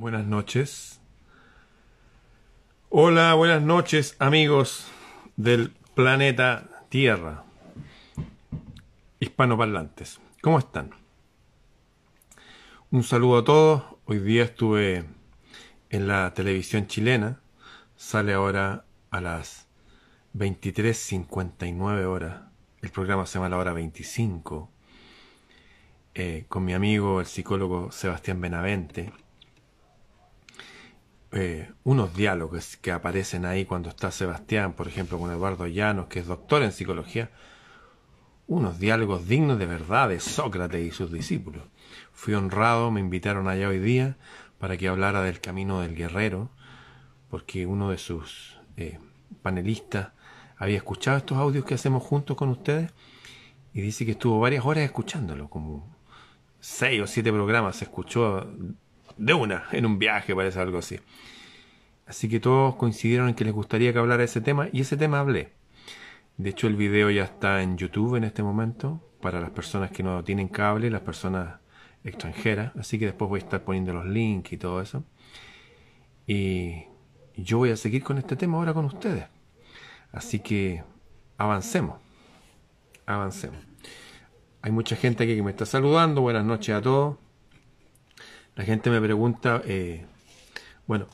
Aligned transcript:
Buenas 0.00 0.24
noches. 0.24 0.98
Hola, 2.88 3.34
buenas 3.34 3.60
noches 3.60 4.16
amigos 4.18 4.90
del 5.36 5.74
planeta 5.94 6.70
Tierra, 6.88 7.44
hispanoparlantes. 9.18 10.18
¿Cómo 10.40 10.58
están? 10.58 10.92
Un 12.90 13.02
saludo 13.02 13.40
a 13.40 13.44
todos. 13.44 13.82
Hoy 14.06 14.20
día 14.20 14.44
estuve 14.44 15.04
en 15.90 16.08
la 16.08 16.32
televisión 16.32 16.86
chilena. 16.86 17.42
Sale 17.94 18.32
ahora 18.32 18.86
a 19.10 19.20
las 19.20 19.68
23.59 20.34 22.06
horas. 22.06 22.40
El 22.80 22.88
programa 22.88 23.26
se 23.26 23.34
llama 23.34 23.50
La 23.50 23.58
Hora 23.58 23.74
25. 23.74 24.70
Eh, 26.14 26.46
con 26.48 26.64
mi 26.64 26.72
amigo, 26.72 27.20
el 27.20 27.26
psicólogo 27.26 27.92
Sebastián 27.92 28.40
Benavente. 28.40 29.12
Eh, 31.32 31.70
unos 31.84 32.16
diálogos 32.16 32.76
que 32.76 32.90
aparecen 32.90 33.44
ahí 33.44 33.64
cuando 33.64 33.88
está 33.88 34.10
Sebastián, 34.10 34.72
por 34.72 34.88
ejemplo, 34.88 35.18
con 35.18 35.30
Eduardo 35.30 35.66
Llanos, 35.66 36.06
que 36.08 36.18
es 36.18 36.26
doctor 36.26 36.62
en 36.62 36.72
psicología. 36.72 37.30
Unos 38.48 38.80
diálogos 38.80 39.28
dignos 39.28 39.58
de 39.58 39.66
verdad 39.66 40.08
de 40.08 40.18
Sócrates 40.18 40.84
y 40.84 40.90
sus 40.90 41.12
discípulos. 41.12 41.62
Fui 42.12 42.34
honrado, 42.34 42.90
me 42.90 43.00
invitaron 43.00 43.46
allá 43.46 43.68
hoy 43.68 43.78
día 43.78 44.16
para 44.58 44.76
que 44.76 44.88
hablara 44.88 45.22
del 45.22 45.40
camino 45.40 45.80
del 45.80 45.94
guerrero, 45.94 46.50
porque 47.30 47.66
uno 47.66 47.90
de 47.90 47.98
sus 47.98 48.58
eh, 48.76 48.98
panelistas 49.42 50.08
había 50.56 50.76
escuchado 50.76 51.16
estos 51.16 51.38
audios 51.38 51.64
que 51.64 51.74
hacemos 51.74 52.02
juntos 52.02 52.36
con 52.36 52.48
ustedes 52.48 52.92
y 53.72 53.80
dice 53.80 54.04
que 54.04 54.12
estuvo 54.12 54.40
varias 54.40 54.64
horas 54.64 54.84
escuchándolo, 54.84 55.48
como 55.48 55.88
seis 56.58 57.00
o 57.00 57.06
siete 57.06 57.32
programas 57.32 57.76
se 57.76 57.84
escuchó 57.84 58.52
de 59.20 59.34
una 59.34 59.66
en 59.70 59.84
un 59.86 59.98
viaje, 59.98 60.34
parece 60.34 60.58
algo 60.58 60.78
así. 60.78 60.98
Así 62.06 62.28
que 62.28 62.40
todos 62.40 62.74
coincidieron 62.76 63.28
en 63.28 63.34
que 63.34 63.44
les 63.44 63.52
gustaría 63.52 63.92
que 63.92 63.98
hablara 63.98 64.24
ese 64.24 64.40
tema 64.40 64.68
y 64.72 64.80
ese 64.80 64.96
tema 64.96 65.20
hablé. 65.20 65.52
De 66.38 66.50
hecho, 66.50 66.66
el 66.66 66.74
video 66.74 67.10
ya 67.10 67.24
está 67.24 67.62
en 67.62 67.76
YouTube 67.76 68.16
en 68.16 68.24
este 68.24 68.42
momento 68.42 69.00
para 69.20 69.40
las 69.40 69.50
personas 69.50 69.90
que 69.90 70.02
no 70.02 70.24
tienen 70.24 70.48
cable, 70.48 70.90
las 70.90 71.02
personas 71.02 71.60
extranjeras. 72.02 72.72
Así 72.76 72.98
que 72.98 73.04
después 73.06 73.28
voy 73.28 73.40
a 73.40 73.44
estar 73.44 73.62
poniendo 73.62 73.92
los 73.92 74.06
links 74.06 74.52
y 74.54 74.56
todo 74.56 74.80
eso. 74.80 75.04
Y 76.26 76.84
yo 77.36 77.58
voy 77.58 77.70
a 77.70 77.76
seguir 77.76 78.02
con 78.02 78.16
este 78.16 78.36
tema 78.36 78.56
ahora 78.56 78.72
con 78.72 78.86
ustedes. 78.86 79.26
Así 80.12 80.40
que 80.40 80.82
avancemos. 81.36 81.98
Avancemos. 83.04 83.58
Hay 84.62 84.72
mucha 84.72 84.96
gente 84.96 85.24
aquí 85.24 85.36
que 85.36 85.42
me 85.42 85.50
está 85.50 85.66
saludando. 85.66 86.22
Buenas 86.22 86.44
noches 86.44 86.74
a 86.74 86.80
todos. 86.80 87.16
La 88.60 88.66
gente 88.66 88.90
me 88.90 89.00
pregunta, 89.00 89.62
eh, 89.64 90.04
bueno, 90.86 91.06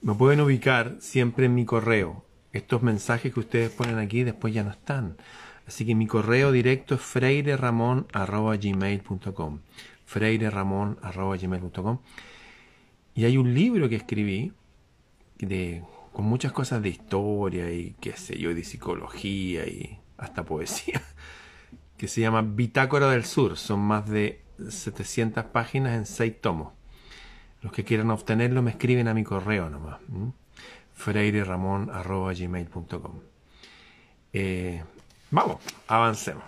me 0.00 0.14
pueden 0.14 0.40
ubicar 0.40 0.96
siempre 1.00 1.44
en 1.44 1.54
mi 1.54 1.66
correo. 1.66 2.24
Estos 2.54 2.80
mensajes 2.80 3.34
que 3.34 3.40
ustedes 3.40 3.70
ponen 3.70 3.98
aquí 3.98 4.24
después 4.24 4.54
ya 4.54 4.64
no 4.64 4.70
están. 4.70 5.18
Así 5.66 5.84
que 5.84 5.94
mi 5.94 6.06
correo 6.06 6.50
directo 6.50 6.94
es 6.94 7.02
freireramon.gmail.com 7.02 9.58
freireramon.gmail.com 10.06 11.98
Y 13.14 13.26
hay 13.26 13.36
un 13.36 13.52
libro 13.52 13.90
que 13.90 13.96
escribí 13.96 14.54
de, 15.36 15.84
con 16.10 16.24
muchas 16.24 16.52
cosas 16.52 16.80
de 16.80 16.88
historia 16.88 17.70
y 17.70 17.94
qué 18.00 18.16
sé 18.16 18.38
yo, 18.38 18.54
de 18.54 18.64
psicología 18.64 19.66
y 19.66 19.98
hasta 20.16 20.46
poesía, 20.46 21.02
que 21.98 22.08
se 22.08 22.22
llama 22.22 22.40
Bitácora 22.40 23.10
del 23.10 23.26
Sur. 23.26 23.58
Son 23.58 23.80
más 23.80 24.08
de 24.08 24.40
700 24.70 25.44
páginas 25.44 25.98
en 25.98 26.06
6 26.06 26.40
tomos. 26.40 26.72
Los 27.64 27.72
que 27.72 27.82
quieran 27.82 28.10
obtenerlo 28.10 28.60
me 28.60 28.72
escriben 28.72 29.08
a 29.08 29.14
mi 29.14 29.24
correo 29.24 29.70
nomás. 29.70 29.98
freireramon.gmail.com 30.92 33.20
eh, 34.34 34.84
Vamos, 35.30 35.62
avancemos. 35.88 36.44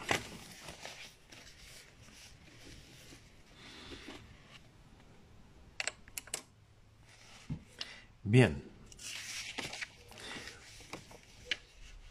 Bien. 8.22 8.62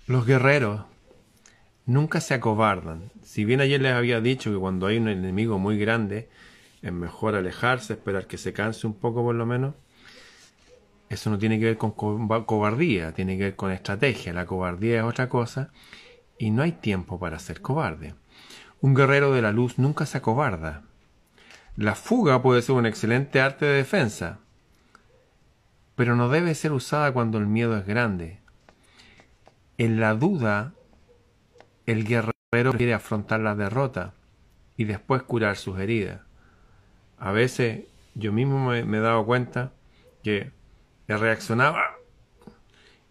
Los 0.08 0.26
guerreros 0.26 0.82
nunca 1.86 2.22
se 2.22 2.34
acobardan. 2.34 3.12
Si 3.24 3.46
bien 3.46 3.62
ayer 3.62 3.80
les 3.80 3.94
había 3.94 4.20
dicho 4.20 4.52
que 4.52 4.58
cuando 4.58 4.88
hay 4.88 4.98
un 4.98 5.10
enemigo 5.10 5.60
muy 5.60 5.78
grande, 5.78 6.28
es 6.86 6.94
mejor 6.94 7.34
alejarse, 7.34 7.94
esperar 7.94 8.28
que 8.28 8.38
se 8.38 8.54
canse 8.54 8.86
un 8.86 8.94
poco 8.94 9.24
por 9.24 9.34
lo 9.34 9.48
menos. 9.48 9.74
Eso 11.10 11.32
no 11.32 11.40
tiene 11.40 11.58
que 11.58 11.66
ver 11.66 11.78
con 11.80 11.92
cobardía, 11.94 13.12
tiene 13.12 13.38
que 13.40 13.46
ver 13.46 13.56
con 13.56 13.72
estrategia. 13.72 14.34
La 14.34 14.46
cobardía 14.46 15.00
es 15.00 15.04
otra 15.04 15.28
cosa 15.28 15.72
y 16.38 16.52
no 16.52 16.62
hay 16.62 16.74
tiempo 16.74 17.20
para 17.20 17.40
ser 17.40 17.62
cobarde. 17.62 18.14
Un 18.82 18.94
guerrero 18.94 19.34
de 19.34 19.42
la 19.42 19.52
luz 19.52 19.80
nunca 19.80 20.06
se 20.06 20.20
acobarda. 20.20 20.84
La 21.76 21.96
fuga 21.96 22.44
puede 22.44 22.62
ser 22.62 22.76
un 22.76 22.86
excelente 22.86 23.42
arte 23.42 23.66
de 23.66 23.78
defensa, 23.78 24.38
pero 25.96 26.16
no 26.16 26.30
debe 26.30 26.54
ser 26.54 26.72
usada 26.72 27.12
cuando 27.14 27.40
el 27.40 27.48
miedo 27.48 27.76
es 27.76 27.88
grande. 27.88 28.42
En 29.80 30.00
la 30.00 30.14
duda, 30.14 30.74
el 31.88 32.06
guerrero 32.06 32.74
quiere 32.78 32.94
afrontar 32.94 33.40
la 33.40 33.56
derrota 33.56 34.14
y 34.78 34.84
después 34.84 35.24
curar 35.24 35.58
sus 35.58 35.80
heridas 35.80 36.22
a 37.18 37.32
veces 37.32 37.86
yo 38.14 38.32
mismo 38.32 38.70
me, 38.70 38.80
he 38.80 39.02
dado 39.02 39.26
cuenta 39.26 39.72
que 40.24 40.52
reaccionaba 41.08 41.84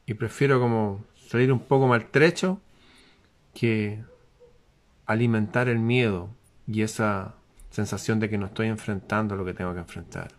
y 0.06 0.14
prefiero 0.14 0.60
como 0.60 1.04
salir 1.28 1.52
un 1.52 1.60
poco 1.60 1.86
maltrecho 1.86 2.60
que 3.54 4.02
alimentar 5.06 5.68
el 5.68 5.78
miedo 5.78 6.28
y 6.66 6.82
esa 6.82 7.34
sensación 7.70 8.20
de 8.20 8.28
que 8.28 8.38
no 8.38 8.46
estoy 8.46 8.68
enfrentando 8.68 9.36
lo 9.36 9.44
que 9.44 9.54
tengo 9.54 9.72
que 9.74 9.80
enfrentar. 9.80 10.32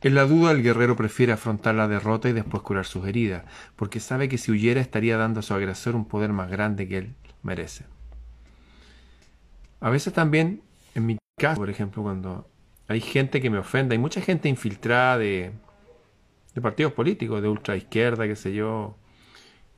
En 0.00 0.16
la 0.16 0.24
duda 0.24 0.50
el 0.50 0.62
guerrero 0.62 0.96
prefiere 0.96 1.32
afrontar 1.32 1.76
la 1.76 1.86
derrota 1.86 2.28
y 2.28 2.32
después 2.32 2.62
curar 2.62 2.86
sus 2.86 3.06
heridas, 3.06 3.44
porque 3.76 4.00
sabe 4.00 4.28
que 4.28 4.38
si 4.38 4.50
huyera 4.50 4.80
estaría 4.80 5.16
dando 5.16 5.40
a 5.40 5.42
su 5.44 5.54
agresor 5.54 5.94
un 5.94 6.06
poder 6.06 6.32
más 6.32 6.50
grande 6.50 6.88
que 6.88 6.98
él 6.98 7.14
merece. 7.42 7.84
A 9.80 9.90
veces 9.90 10.12
también, 10.12 10.60
en 10.94 11.06
mi 11.06 11.18
caso, 11.36 11.60
por 11.60 11.70
ejemplo, 11.70 12.02
cuando 12.02 12.48
hay 12.88 13.00
gente 13.00 13.40
que 13.40 13.50
me 13.50 13.58
ofende, 13.58 13.94
hay 13.94 13.98
mucha 13.98 14.20
gente 14.20 14.48
infiltrada 14.48 15.18
de, 15.18 15.52
partidos 16.60 16.92
políticos, 16.92 17.42
de 17.42 17.48
ultra 17.48 17.76
izquierda, 17.76 18.26
qué 18.26 18.36
sé 18.36 18.52
yo, 18.52 18.96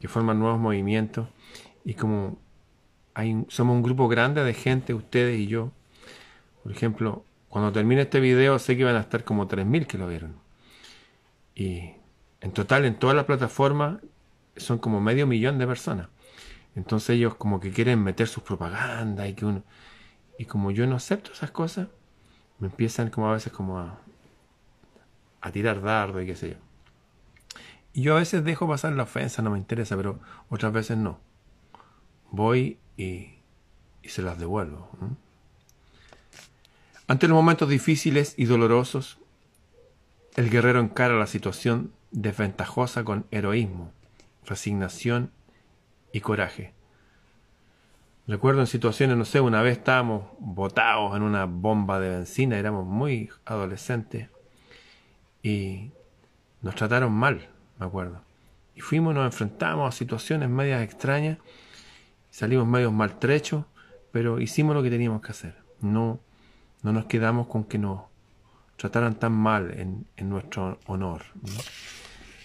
que 0.00 0.08
forman 0.08 0.38
nuevos 0.38 0.60
movimientos, 0.60 1.28
y 1.84 1.94
como 1.94 2.38
hay, 3.14 3.44
somos 3.48 3.76
un 3.76 3.82
grupo 3.82 4.08
grande 4.08 4.42
de 4.42 4.54
gente, 4.54 4.94
ustedes 4.94 5.38
y 5.38 5.46
yo, 5.46 5.72
por 6.62 6.72
ejemplo, 6.72 7.24
cuando 7.48 7.70
termine 7.72 8.02
este 8.02 8.20
video 8.20 8.58
sé 8.58 8.76
que 8.76 8.84
van 8.84 8.96
a 8.96 9.00
estar 9.00 9.22
como 9.22 9.46
3.000 9.46 9.86
que 9.86 9.98
lo 9.98 10.08
vieron. 10.08 10.34
Y 11.54 11.92
en 12.40 12.50
total, 12.52 12.84
en 12.84 12.98
toda 12.98 13.14
la 13.14 13.26
plataforma, 13.26 14.00
son 14.56 14.78
como 14.78 15.00
medio 15.00 15.26
millón 15.26 15.58
de 15.58 15.66
personas. 15.66 16.08
Entonces 16.74 17.10
ellos 17.10 17.36
como 17.36 17.60
que 17.60 17.70
quieren 17.70 18.02
meter 18.02 18.26
sus 18.26 18.42
propagandas 18.42 19.28
y 19.28 19.34
que 19.34 19.44
uno... 19.44 19.62
Y 20.38 20.46
como 20.46 20.70
yo 20.70 20.86
no 20.86 20.96
acepto 20.96 21.32
esas 21.32 21.50
cosas, 21.50 21.88
me 22.58 22.68
empiezan 22.68 23.10
como 23.10 23.28
a 23.28 23.34
veces 23.34 23.52
como 23.52 23.78
a, 23.78 23.98
a 25.40 25.52
tirar 25.52 25.80
dardo 25.80 26.20
y 26.20 26.26
qué 26.26 26.36
sé 26.36 26.50
yo. 26.50 26.56
Y 27.92 28.02
yo 28.02 28.16
a 28.16 28.18
veces 28.18 28.44
dejo 28.44 28.66
pasar 28.66 28.92
la 28.92 29.04
ofensa, 29.04 29.40
no 29.42 29.50
me 29.50 29.58
interesa, 29.58 29.96
pero 29.96 30.18
otras 30.48 30.72
veces 30.72 30.96
no. 30.98 31.20
Voy 32.32 32.78
y, 32.96 33.38
y 34.02 34.08
se 34.08 34.22
las 34.22 34.38
devuelvo. 34.38 34.90
Ante 37.06 37.28
los 37.28 37.36
momentos 37.36 37.68
difíciles 37.68 38.34
y 38.36 38.46
dolorosos, 38.46 39.18
el 40.34 40.50
guerrero 40.50 40.80
encara 40.80 41.14
la 41.16 41.28
situación 41.28 41.92
desventajosa 42.10 43.04
con 43.04 43.26
heroísmo, 43.30 43.92
resignación 44.44 45.30
y 46.12 46.20
coraje. 46.20 46.73
Recuerdo 48.26 48.60
en 48.60 48.66
situaciones, 48.66 49.18
no 49.18 49.26
sé, 49.26 49.40
una 49.40 49.60
vez 49.60 49.76
estábamos 49.76 50.24
botados 50.38 51.14
en 51.14 51.22
una 51.22 51.44
bomba 51.44 52.00
de 52.00 52.08
benzina, 52.08 52.58
éramos 52.58 52.86
muy 52.86 53.28
adolescentes 53.44 54.30
y 55.42 55.90
nos 56.62 56.74
trataron 56.74 57.12
mal, 57.12 57.50
me 57.78 57.84
acuerdo. 57.84 58.22
Y 58.74 58.80
fuimos, 58.80 59.14
nos 59.14 59.26
enfrentamos 59.26 59.86
a 59.86 59.96
situaciones 59.96 60.48
medias 60.48 60.82
extrañas, 60.82 61.36
salimos 62.30 62.66
medios 62.66 62.94
maltrechos, 62.94 63.66
pero 64.10 64.40
hicimos 64.40 64.74
lo 64.74 64.82
que 64.82 64.88
teníamos 64.88 65.20
que 65.20 65.32
hacer. 65.32 65.56
No, 65.82 66.18
no 66.82 66.92
nos 66.92 67.04
quedamos 67.04 67.46
con 67.46 67.64
que 67.64 67.76
nos 67.76 68.04
trataran 68.76 69.16
tan 69.16 69.32
mal 69.32 69.70
en, 69.78 70.06
en 70.16 70.30
nuestro 70.30 70.78
honor. 70.86 71.24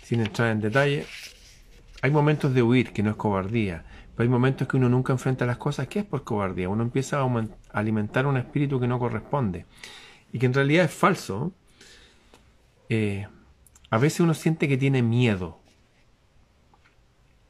Sin 0.04 0.20
entrar 0.20 0.50
en 0.50 0.60
detalle, 0.60 1.06
hay 2.02 2.12
momentos 2.12 2.54
de 2.54 2.64
huir, 2.64 2.92
que 2.92 3.02
no 3.02 3.12
es 3.12 3.16
cobardía, 3.16 3.86
hay 4.24 4.30
momentos 4.30 4.68
que 4.68 4.77
uno 4.77 4.89
nunca 4.89 5.13
enfrenta 5.13 5.45
las 5.45 5.57
cosas 5.57 5.88
que 5.88 6.00
es 6.00 6.06
por 6.06 6.24
cobardía. 6.24 6.69
Uno 6.69 6.83
empieza 6.83 7.21
a 7.21 7.48
alimentar 7.71 8.27
un 8.27 8.38
espíritu 8.38 8.80
que 8.80 8.88
no 8.88 9.00
corresponde 9.00 9.66
y 10.33 10.39
que 10.39 10.45
en 10.45 10.54
realidad 10.54 10.86
es 10.86 10.94
falso. 10.94 11.54
eh, 12.89 13.27
a 13.92 13.98
veces 13.98 14.19
uno 14.19 14.33
siente 14.33 14.68
que 14.68 14.77
tiene 14.77 15.01
miedo. 15.01 15.60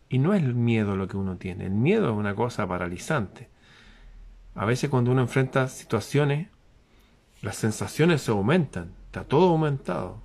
Y 0.09 0.17
no 0.17 0.33
es 0.33 0.43
el 0.43 0.55
miedo 0.55 0.95
lo 0.95 1.07
que 1.07 1.17
uno 1.17 1.37
tiene, 1.37 1.65
el 1.65 1.71
miedo 1.71 2.11
es 2.11 2.17
una 2.17 2.33
cosa 2.35 2.67
paralizante. 2.67 3.49
A 4.55 4.65
veces 4.65 4.89
cuando 4.89 5.11
uno 5.11 5.21
enfrenta 5.21 5.67
situaciones, 5.67 6.47
las 7.41 7.55
sensaciones 7.57 8.21
se 8.21 8.31
aumentan, 8.31 8.91
está 9.05 9.23
todo 9.23 9.49
aumentado. 9.49 10.21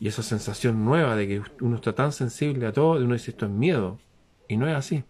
Y 0.00 0.08
esa 0.08 0.22
sensación 0.22 0.84
nueva 0.84 1.14
de 1.14 1.28
que 1.28 1.42
uno 1.60 1.76
está 1.76 1.94
tan 1.94 2.12
sensible 2.12 2.66
a 2.66 2.72
todo, 2.72 3.02
uno 3.02 3.14
dice 3.14 3.30
esto 3.30 3.46
es 3.46 3.52
miedo. 3.52 3.98
Y 4.50 4.56
no 4.56 4.68
es 4.68 4.74
así. 4.74 5.04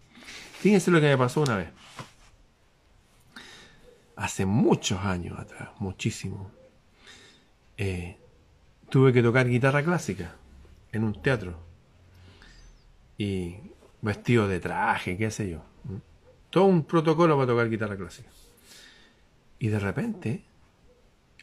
Fíjense 0.59 0.91
lo 0.91 1.01
que 1.01 1.07
me 1.07 1.17
pasó 1.17 1.41
una 1.41 1.57
vez. 1.57 1.69
Hace 4.15 4.45
muchos 4.45 5.03
años 5.03 5.39
atrás, 5.39 5.69
muchísimo. 5.79 6.51
Eh, 7.75 8.17
tuve 8.89 9.11
que 9.11 9.23
tocar 9.23 9.47
guitarra 9.47 9.83
clásica 9.83 10.35
en 10.91 11.03
un 11.03 11.19
teatro. 11.23 11.57
Y 13.17 13.55
vestido 14.03 14.47
de 14.47 14.59
traje, 14.59 15.17
qué 15.17 15.31
sé 15.31 15.49
yo. 15.49 15.63
Todo 16.51 16.65
un 16.65 16.83
protocolo 16.83 17.35
para 17.35 17.47
tocar 17.47 17.67
guitarra 17.67 17.97
clásica. 17.97 18.29
Y 19.57 19.69
de 19.69 19.79
repente, 19.79 20.43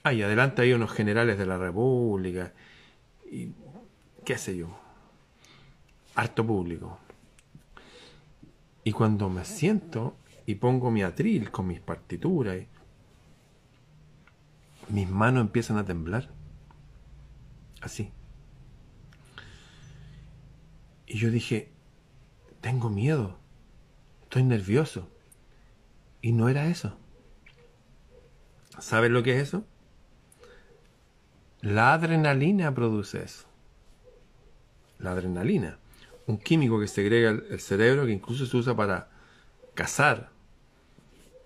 ahí 0.05 0.23
adelante 0.23 0.63
hay 0.63 0.73
unos 0.73 0.93
generales 0.93 1.37
de 1.37 1.47
la 1.47 1.59
República 1.59 2.53
y 3.29 3.51
qué 4.25 4.39
sé 4.39 4.57
yo, 4.57 4.79
harto 6.15 6.47
público. 6.47 7.01
Y 8.89 8.93
cuando 8.93 9.29
me 9.29 9.45
siento 9.45 10.17
y 10.47 10.55
pongo 10.55 10.91
mi 10.91 11.03
atril 11.03 11.51
con 11.51 11.67
mis 11.67 11.79
partituras, 11.79 12.57
mis 14.89 15.07
manos 15.07 15.43
empiezan 15.43 15.77
a 15.77 15.85
temblar. 15.85 16.31
Así. 17.83 18.11
Y 21.07 21.19
yo 21.19 21.31
dije, 21.31 21.71
tengo 22.63 22.89
miedo, 22.89 23.37
estoy 24.23 24.43
nervioso. 24.45 25.11
Y 26.23 26.33
no 26.33 26.49
era 26.49 26.69
eso. 26.69 26.97
¿Sabes 28.79 29.11
lo 29.11 29.23
que 29.23 29.37
es 29.37 29.49
eso? 29.49 29.67
La 31.61 31.93
adrenalina 31.93 32.75
produce 32.75 33.23
eso. 33.23 33.47
La 34.99 35.11
adrenalina. 35.11 35.79
Un 36.29 36.37
químico 36.37 36.79
que 36.79 36.87
segrega 36.87 37.31
el 37.31 37.59
cerebro 37.59 38.05
que 38.05 38.13
incluso 38.13 38.45
se 38.45 38.55
usa 38.55 38.77
para 38.77 39.09
cazar, 39.73 40.29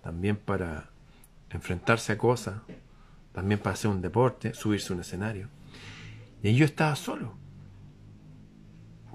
también 0.03 0.37
para 0.37 0.91
enfrentarse 1.51 2.13
a 2.13 2.19
cosas, 2.19 2.61
también 3.33 3.61
para 3.61 3.75
hacer 3.75 3.93
un 3.93 4.03
deporte, 4.03 4.55
subirse 4.55 4.93
a 4.93 4.97
un 4.97 5.03
escenario. 5.03 5.49
Y 6.43 6.57
yo 6.57 6.65
estaba 6.65 6.97
solo. 6.97 7.37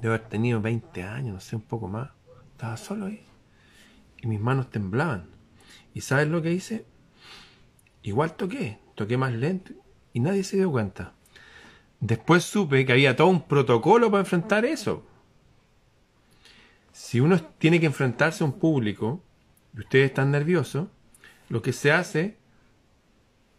Debo 0.01 0.13
haber 0.13 0.29
tenido 0.29 0.61
20 0.61 1.03
años, 1.03 1.33
no 1.33 1.39
sé, 1.41 1.57
un 1.57 1.63
poco 1.63 1.89
más. 1.89 2.11
Estaba 2.53 2.77
solo 2.77 3.07
ahí. 3.07 3.25
Y 4.21 4.27
mis 4.27 4.39
manos 4.39 4.69
temblaban. 4.69 5.29
¿Y 5.93 5.99
sabes 5.99 6.29
lo 6.29 6.41
que 6.41 6.53
hice? 6.53 6.85
Igual 8.03 8.37
toqué, 8.37 8.79
toqué 8.95 9.17
más 9.17 9.33
lento 9.33 9.73
y 10.13 10.21
nadie 10.21 10.45
se 10.45 10.55
dio 10.55 10.71
cuenta. 10.71 11.13
Después 11.99 12.43
supe 12.43 12.85
que 12.85 12.93
había 12.93 13.17
todo 13.17 13.27
un 13.27 13.47
protocolo 13.47 14.09
para 14.09 14.21
enfrentar 14.21 14.63
eso. 14.63 15.06
Si 16.97 17.19
uno 17.19 17.39
tiene 17.59 17.79
que 17.79 17.85
enfrentarse 17.85 18.43
a 18.43 18.47
un 18.47 18.53
público 18.53 19.21
y 19.75 19.81
ustedes 19.81 20.07
están 20.07 20.31
nerviosos, 20.31 20.87
lo 21.47 21.61
que 21.61 21.71
se 21.71 21.91
hace, 21.91 22.37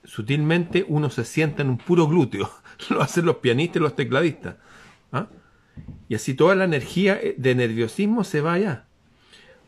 sutilmente 0.03 0.85
uno 0.89 1.09
se 1.09 1.25
sienta 1.25 1.63
en 1.63 1.71
un 1.71 1.79
puro 1.79 2.09
glúteo. 2.09 2.51
Lo 2.91 3.01
hacen 3.01 3.27
los 3.27 3.37
pianistas 3.37 3.77
y 3.77 3.83
los 3.85 3.95
tecladistas. 3.95 4.57
¿ah? 5.13 5.29
Y 6.09 6.17
así 6.17 6.35
toda 6.35 6.57
la 6.57 6.65
energía 6.65 7.21
de 7.37 7.55
nerviosismo 7.55 8.25
se 8.25 8.41
va 8.41 8.55
allá. 8.55 8.87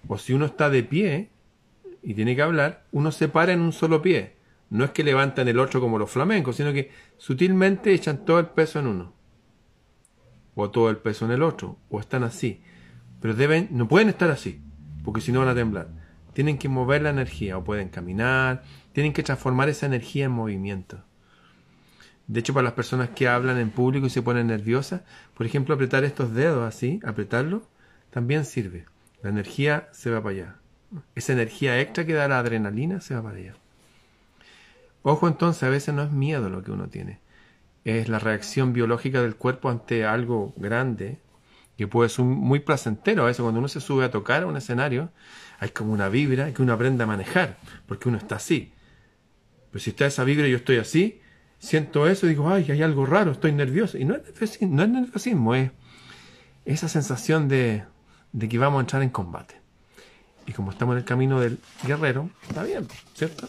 O 0.09 0.19
si 0.19 0.33
uno 0.33 0.47
está 0.47 0.69
de 0.69 0.83
pie 0.83 1.31
y 2.03 2.15
tiene 2.15 2.35
que 2.35 2.43
hablar, 2.43 2.85
uno 2.91 3.13
se 3.13 3.29
para 3.29 3.53
en 3.53 3.61
un 3.61 3.73
solo 3.73 4.03
pie. 4.03 4.35
No 4.69 4.85
es 4.85 4.91
que 4.91 5.05
levantan 5.05 5.47
el 5.47 5.61
otro 5.61 5.81
como 5.81 5.97
los 5.97 6.11
flamencos, 6.11 6.57
sino 6.57 6.73
que 6.73 6.91
sutilmente 7.19 7.95
echan 7.95 8.25
todo 8.25 8.41
el 8.41 8.47
peso 8.47 8.81
en 8.81 8.89
uno. 8.89 9.13
O 10.57 10.71
todo 10.71 10.91
el 10.91 10.97
peso 10.97 11.25
en 11.25 11.31
el 11.31 11.45
otro. 11.45 11.77
O 11.89 12.01
están 12.01 12.25
así. 12.25 12.61
Pero 13.21 13.35
deben, 13.35 13.69
no 13.71 13.89
pueden 13.89 14.09
estar 14.09 14.31
así, 14.31 14.63
porque 15.05 15.21
si 15.21 15.33
no 15.33 15.41
van 15.41 15.49
a 15.49 15.55
temblar. 15.55 15.89
Tienen 16.33 16.59
que 16.59 16.69
mover 16.69 17.03
la 17.03 17.11
energía, 17.11 17.59
o 17.59 17.65
pueden 17.65 17.89
caminar, 17.89 18.63
tienen 18.93 19.13
que 19.13 19.23
transformar 19.23 19.69
esa 19.69 19.87
energía 19.87 20.27
en 20.27 20.33
movimiento. 20.33 21.03
De 22.27 22.41
hecho, 22.41 22.55
para 22.55 22.65
las 22.65 22.75
personas 22.75 23.11
que 23.11 23.27
hablan 23.27 23.59
en 23.59 23.71
público 23.71 24.07
y 24.07 24.11
se 24.11 24.23
ponen 24.23 24.47
nerviosas, 24.47 25.03
por 25.35 25.47
ejemplo, 25.47 25.75
apretar 25.75 26.05
estos 26.05 26.33
dedos 26.33 26.67
así, 26.67 27.01
apretarlo, 27.05 27.63
también 28.11 28.45
sirve. 28.45 28.87
La 29.23 29.31
energía 29.31 29.89
se 29.93 30.11
va 30.11 30.23
para 30.23 30.35
allá. 30.35 30.55
Esa 31.15 31.33
energía 31.33 31.81
extra 31.81 32.07
que 32.07 32.15
da 32.15 32.29
la 32.29 32.39
adrenalina 32.39 33.01
se 33.01 33.15
va 33.15 33.23
para 33.23 33.37
allá. 33.37 33.55
Ojo 35.03 35.29
entonces, 35.29 35.63
a 35.63 35.69
veces 35.69 35.95
no 35.95 36.03
es 36.03 36.13
miedo 36.13 36.51
lo 36.51 36.63
que 36.63 36.71
uno 36.71 36.89
tiene, 36.89 37.21
es 37.85 38.09
la 38.09 38.19
reacción 38.19 38.73
biológica 38.73 39.23
del 39.23 39.37
cuerpo 39.37 39.71
ante 39.71 40.05
algo 40.05 40.53
grande, 40.57 41.19
que 41.81 41.89
puede 41.89 42.11
ser 42.11 42.27
muy 42.27 42.61
placentero. 42.61 43.23
A 43.23 43.27
veces 43.29 43.41
cuando 43.41 43.59
uno 43.59 43.67
se 43.67 43.81
sube 43.81 44.05
a 44.05 44.11
tocar 44.11 44.43
a 44.43 44.47
un 44.47 44.55
escenario, 44.55 45.09
hay 45.61 45.71
como 45.71 45.95
una 45.95 46.11
vibra 46.11 46.53
que 46.53 46.61
uno 46.61 46.75
aprende 46.75 47.05
a 47.05 47.07
manejar, 47.07 47.57
porque 47.87 48.11
uno 48.11 48.19
está 48.19 48.37
así. 48.37 48.75
Pero 49.71 49.83
si 49.83 49.89
está 49.89 50.05
esa 50.05 50.23
vibra 50.25 50.47
y 50.47 50.51
yo 50.51 50.59
estoy 50.59 50.77
así, 50.77 51.23
siento 51.59 52.07
eso 52.07 52.27
y 52.27 52.29
digo, 52.29 52.51
ay, 52.51 52.71
hay 52.71 52.83
algo 52.83 53.07
raro, 53.07 53.31
estoy 53.33 53.53
nervioso. 53.53 53.97
Y 53.97 54.05
no 54.05 54.15
es 54.15 54.25
nerviosismo, 54.25 54.77
no 54.77 54.83
es, 54.83 54.89
nerviosismo, 54.91 55.55
es 55.55 55.71
esa 56.67 56.91
sensación 56.91 57.49
de, 57.49 57.85
de 58.33 58.49
que 58.51 58.59
vamos 58.59 58.77
a 58.77 58.81
entrar 58.83 59.03
en 59.03 59.09
combate. 59.09 59.55
Y 60.47 60.53
como 60.53 60.73
estamos 60.73 60.93
en 60.93 60.99
el 60.99 61.05
camino 61.07 61.41
del 61.41 61.61
guerrero, 61.87 62.29
está 62.47 62.63
bien, 62.63 62.87
¿cierto? 63.15 63.49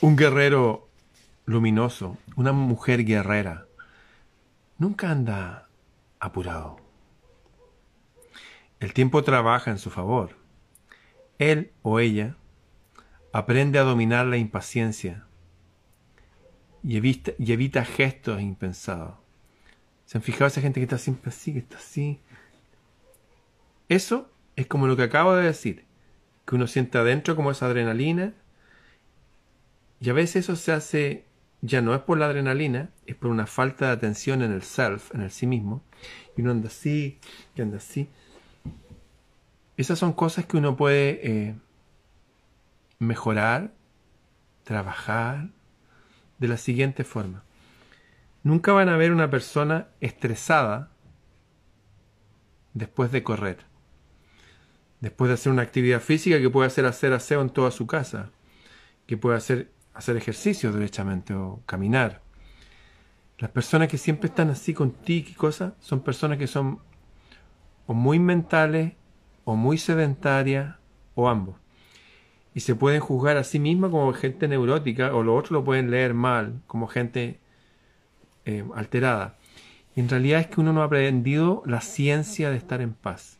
Un 0.00 0.16
guerrero 0.16 0.89
luminoso, 1.50 2.16
una 2.36 2.52
mujer 2.52 3.04
guerrera, 3.04 3.66
nunca 4.78 5.10
anda 5.10 5.68
apurado. 6.18 6.78
El 8.78 8.94
tiempo 8.94 9.22
trabaja 9.22 9.70
en 9.70 9.78
su 9.78 9.90
favor. 9.90 10.36
Él 11.38 11.72
o 11.82 12.00
ella 12.00 12.36
aprende 13.32 13.78
a 13.78 13.82
dominar 13.82 14.26
la 14.26 14.36
impaciencia 14.36 15.24
y 16.82 16.96
evita, 16.96 17.32
y 17.38 17.52
evita 17.52 17.84
gestos 17.84 18.40
impensados. 18.40 19.14
¿Se 20.06 20.18
han 20.18 20.22
fijado 20.22 20.46
esa 20.46 20.60
gente 20.60 20.80
que 20.80 20.84
está 20.84 20.98
siempre 20.98 21.30
así, 21.30 21.52
que 21.52 21.58
está 21.60 21.76
así? 21.76 22.20
Eso 23.88 24.30
es 24.56 24.66
como 24.66 24.86
lo 24.86 24.96
que 24.96 25.02
acabo 25.02 25.34
de 25.34 25.44
decir, 25.44 25.84
que 26.46 26.54
uno 26.54 26.66
siente 26.66 26.98
adentro 26.98 27.36
como 27.36 27.50
esa 27.50 27.66
adrenalina 27.66 28.34
y 30.00 30.08
a 30.08 30.14
veces 30.14 30.44
eso 30.44 30.56
se 30.56 30.72
hace, 30.72 31.24
ya 31.62 31.82
no 31.82 31.94
es 31.94 32.00
por 32.00 32.18
la 32.18 32.26
adrenalina, 32.26 32.90
es 33.06 33.16
por 33.16 33.30
una 33.30 33.46
falta 33.46 33.86
de 33.86 33.92
atención 33.92 34.42
en 34.42 34.52
el 34.52 34.62
self, 34.62 35.14
en 35.14 35.22
el 35.22 35.30
sí 35.30 35.46
mismo, 35.46 35.82
y 36.36 36.42
uno 36.42 36.52
anda 36.52 36.68
así, 36.68 37.18
y 37.54 37.62
anda 37.62 37.76
así. 37.76 38.08
Esas 39.76 39.98
son 39.98 40.12
cosas 40.12 40.46
que 40.46 40.56
uno 40.56 40.76
puede 40.76 41.20
eh, 41.26 41.54
mejorar, 42.98 43.72
trabajar 44.64 45.50
de 46.38 46.48
la 46.48 46.56
siguiente 46.56 47.04
forma. 47.04 47.44
Nunca 48.42 48.72
van 48.72 48.88
a 48.88 48.96
ver 48.96 49.12
una 49.12 49.30
persona 49.30 49.88
estresada 50.00 50.90
después 52.72 53.12
de 53.12 53.22
correr, 53.22 53.58
después 55.00 55.28
de 55.28 55.34
hacer 55.34 55.52
una 55.52 55.62
actividad 55.62 56.00
física 56.00 56.40
que 56.40 56.48
puede 56.48 56.68
hacer 56.68 56.86
hacer 56.86 57.12
aseo 57.12 57.42
en 57.42 57.50
toda 57.50 57.70
su 57.70 57.86
casa, 57.86 58.30
que 59.06 59.16
puede 59.16 59.36
hacer, 59.36 59.70
hacer 60.00 60.16
ejercicio 60.16 60.72
derechamente 60.72 61.34
o 61.34 61.60
caminar. 61.66 62.22
Las 63.38 63.50
personas 63.50 63.88
que 63.88 63.98
siempre 63.98 64.28
están 64.28 64.50
así 64.50 64.74
con 64.74 64.92
tic 64.92 65.30
y 65.30 65.34
cosas 65.34 65.74
son 65.80 66.00
personas 66.00 66.38
que 66.38 66.46
son 66.46 66.80
o 67.86 67.94
muy 67.94 68.18
mentales 68.18 68.94
o 69.44 69.56
muy 69.56 69.78
sedentaria 69.78 70.78
o 71.14 71.28
ambos. 71.28 71.56
Y 72.54 72.60
se 72.60 72.74
pueden 72.74 73.00
juzgar 73.00 73.36
a 73.36 73.44
sí 73.44 73.58
misma 73.58 73.90
como 73.90 74.12
gente 74.12 74.48
neurótica 74.48 75.14
o 75.14 75.22
los 75.22 75.38
otros 75.38 75.52
lo 75.52 75.64
pueden 75.64 75.90
leer 75.90 76.14
mal, 76.14 76.62
como 76.66 76.88
gente 76.88 77.38
eh, 78.46 78.64
alterada. 78.74 79.36
Y 79.94 80.00
en 80.00 80.08
realidad 80.08 80.40
es 80.40 80.46
que 80.48 80.60
uno 80.60 80.72
no 80.72 80.82
ha 80.82 80.86
aprendido 80.86 81.62
la 81.66 81.80
ciencia 81.80 82.50
de 82.50 82.56
estar 82.56 82.80
en 82.80 82.94
paz, 82.94 83.38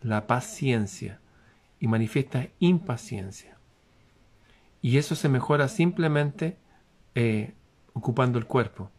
la 0.00 0.26
paciencia, 0.26 1.20
y 1.80 1.88
manifiesta 1.88 2.48
impaciencia. 2.60 3.51
Y 4.82 4.98
eso 4.98 5.14
se 5.14 5.28
mejora 5.28 5.68
simplemente 5.68 6.58
eh, 7.14 7.54
ocupando 7.94 8.38
el 8.38 8.46
cuerpo. 8.46 8.90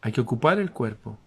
Hay 0.00 0.12
que 0.12 0.20
ocupar 0.20 0.58
el 0.58 0.70
cuerpo. 0.70 1.18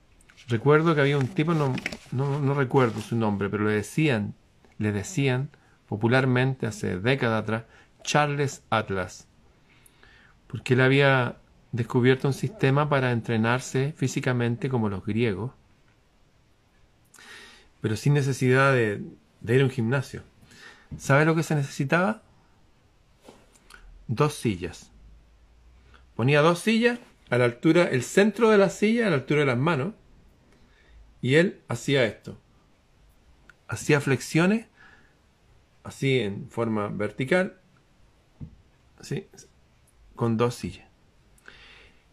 Recuerdo 0.48 0.96
que 0.96 1.01
había 1.01 1.18
un 1.18 1.27
tipo, 1.27 1.53
no, 1.53 1.74
no, 2.12 2.53
recuerdo 2.53 3.00
su 3.01 3.15
nombre, 3.15 3.50
pero 3.50 3.65
le 3.65 3.74
decían, 3.74 4.34
le 4.77 4.91
decían 4.91 5.50
popularmente 5.88 6.65
hace 6.65 7.00
décadas 7.00 7.44
atrás 7.44 7.63
Charles 8.03 8.63
Atlas, 8.70 9.27
porque 10.48 10.74
él 10.74 10.82
había 10.82 11.38
descubierto 11.72 12.27
un 12.27 12.34
sistema 12.34 12.89
para 12.89 13.12
entrenarse 13.12 13.94
físicamente 13.96 14.70
como 14.70 14.89
los 14.89 15.06
griegos, 15.06 15.51
pero 17.82 17.96
sin 17.96 18.13
necesidad 18.13 18.74
de, 18.74 19.01
ir 19.48 19.62
a 19.62 19.65
un 19.65 19.70
gimnasio. 19.70 20.24
¿Sabe 20.98 21.25
lo 21.25 21.36
que 21.36 21.44
se 21.44 21.56
necesitaba? 21.56 22.24
Dos 24.12 24.34
sillas. 24.34 24.91
Ponía 26.18 26.41
dos 26.41 26.60
sillas 26.60 27.00
a 27.30 27.38
la 27.38 27.46
altura, 27.46 27.86
el 27.86 28.03
centro 28.03 28.50
de 28.50 28.58
la 28.58 28.70
silla 28.70 29.08
a 29.08 29.10
la 29.10 29.15
altura 29.15 29.39
de 29.39 29.46
las 29.46 29.58
manos, 29.58 29.94
y 31.22 31.36
él 31.36 31.62
hacía 31.70 32.03
esto. 32.03 32.38
Hacía 33.70 34.01
flexiones, 34.01 34.68
así 35.86 36.20
en 36.20 36.50
forma 36.50 36.89
vertical, 36.89 37.56
así, 39.00 39.27
con 40.18 40.36
dos 40.36 40.56
sillas. 40.56 40.89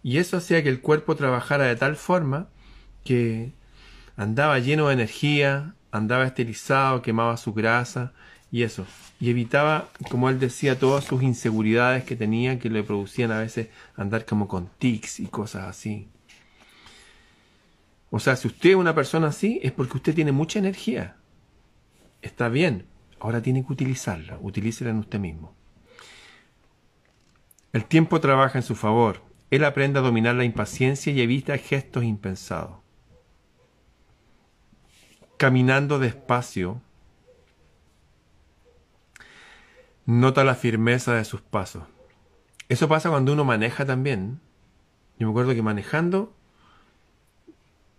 Y 0.05 0.19
eso 0.19 0.37
hacía 0.37 0.63
que 0.63 0.69
el 0.69 0.81
cuerpo 0.81 1.17
trabajara 1.17 1.65
de 1.65 1.75
tal 1.75 1.97
forma 1.97 2.49
que 3.05 3.55
andaba 4.17 4.61
lleno 4.61 4.87
de 4.87 4.95
energía, 4.95 5.75
andaba 5.91 6.27
estilizado, 6.27 7.03
quemaba 7.03 7.37
su 7.37 7.53
grasa 7.55 8.13
y 8.51 8.63
eso. 8.63 8.87
Y 9.21 9.31
evitaba, 9.31 9.89
como 10.11 10.29
él 10.31 10.39
decía, 10.39 10.79
todas 10.79 11.05
sus 11.05 11.23
inseguridades 11.23 12.05
que 12.05 12.17
tenía 12.17 12.59
que 12.59 12.71
le 12.71 12.83
producían 12.83 13.31
a 13.33 13.41
veces 13.41 13.69
andar 13.97 14.25
como 14.25 14.49
con 14.49 14.69
tics 14.79 15.21
y 15.21 15.27
cosas 15.27 15.65
así. 15.65 16.09
O 18.11 18.21
sea, 18.21 18.37
si 18.37 18.49
usted 18.49 18.71
es 18.71 18.77
una 18.77 18.95
persona 18.95 19.29
así, 19.29 19.61
es 19.63 19.73
porque 19.73 19.99
usted 19.99 20.15
tiene 20.15 20.33
mucha 20.33 20.59
energía. 20.59 21.17
Está 22.23 22.49
bien, 22.49 22.87
ahora 23.21 23.43
tiene 23.43 23.65
que 23.65 23.73
utilizarla, 23.73 24.39
utilícela 24.41 24.91
en 24.91 24.99
usted 24.99 25.19
mismo. 25.19 25.55
El 27.73 27.85
tiempo 27.85 28.21
trabaja 28.21 28.59
en 28.59 28.65
su 28.65 28.75
favor. 28.75 29.23
Él 29.51 29.65
aprende 29.65 29.99
a 29.99 30.03
dominar 30.03 30.35
la 30.35 30.45
impaciencia 30.45 31.13
y 31.13 31.21
evita 31.21 31.57
gestos 31.59 32.05
impensados. 32.05 32.79
Caminando 35.37 35.99
despacio, 35.99 36.83
nota 40.09 40.43
la 40.43 40.55
firmeza 40.55 41.17
de 41.17 41.25
sus 41.27 41.43
pasos. 41.43 41.83
Eso 42.71 42.89
pasa 42.89 43.11
cuando 43.11 43.35
uno 43.35 43.45
maneja 43.45 43.85
también. 43.85 44.41
Yo 45.19 45.27
me 45.27 45.33
acuerdo 45.33 45.53
que 45.53 45.61
manejando, 45.61 46.33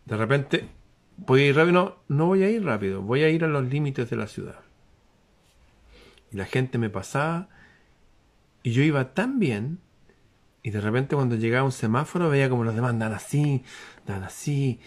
de 0.06 0.18
repente, 0.18 0.68
voy 1.18 1.42
ir 1.42 1.56
rápido. 1.56 1.74
No, 1.74 1.96
no 2.08 2.25
voy 2.25 2.42
a 2.42 2.50
ir 2.50 2.66
rápido, 2.66 3.04
voy 3.04 3.22
a 3.22 3.30
ir 3.30 3.44
a 3.44 3.48
los 3.48 3.63
límites 3.63 4.10
de 4.10 4.16
la 4.16 4.25
ciudad. 4.25 4.60
Y 6.32 6.38
la 6.38 6.46
gente 6.46 6.80
me 6.80 6.89
pasaba 6.89 7.48
y 8.63 8.72
yo 8.72 8.82
iba 8.82 9.13
tan 9.13 9.38
bien 9.38 9.78
y 10.63 10.72
de 10.72 10.82
repente 10.82 11.16
cuando 11.16 11.36
llegaba 11.36 11.63
un 11.63 11.72
semáforo 11.72 12.28
veía 12.28 12.50
como 12.50 12.63
los 12.63 12.74
demás 12.74 12.89
andan 12.89 13.13
así, 13.13 13.63
andan 14.08 14.24
así, 14.24 14.80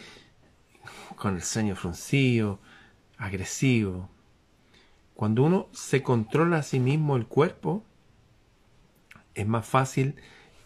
con 1.14 1.36
el 1.36 1.42
ceño 1.42 1.76
fruncido, 1.76 2.58
agresivo. 3.16 4.10
Cuando 5.14 5.42
uno 5.44 5.68
se 5.72 6.02
controla 6.02 6.58
a 6.58 6.62
sí 6.62 6.80
mismo 6.80 7.16
el 7.16 7.26
cuerpo, 7.26 7.84
es 9.34 9.46
más 9.46 9.66
fácil 9.66 10.16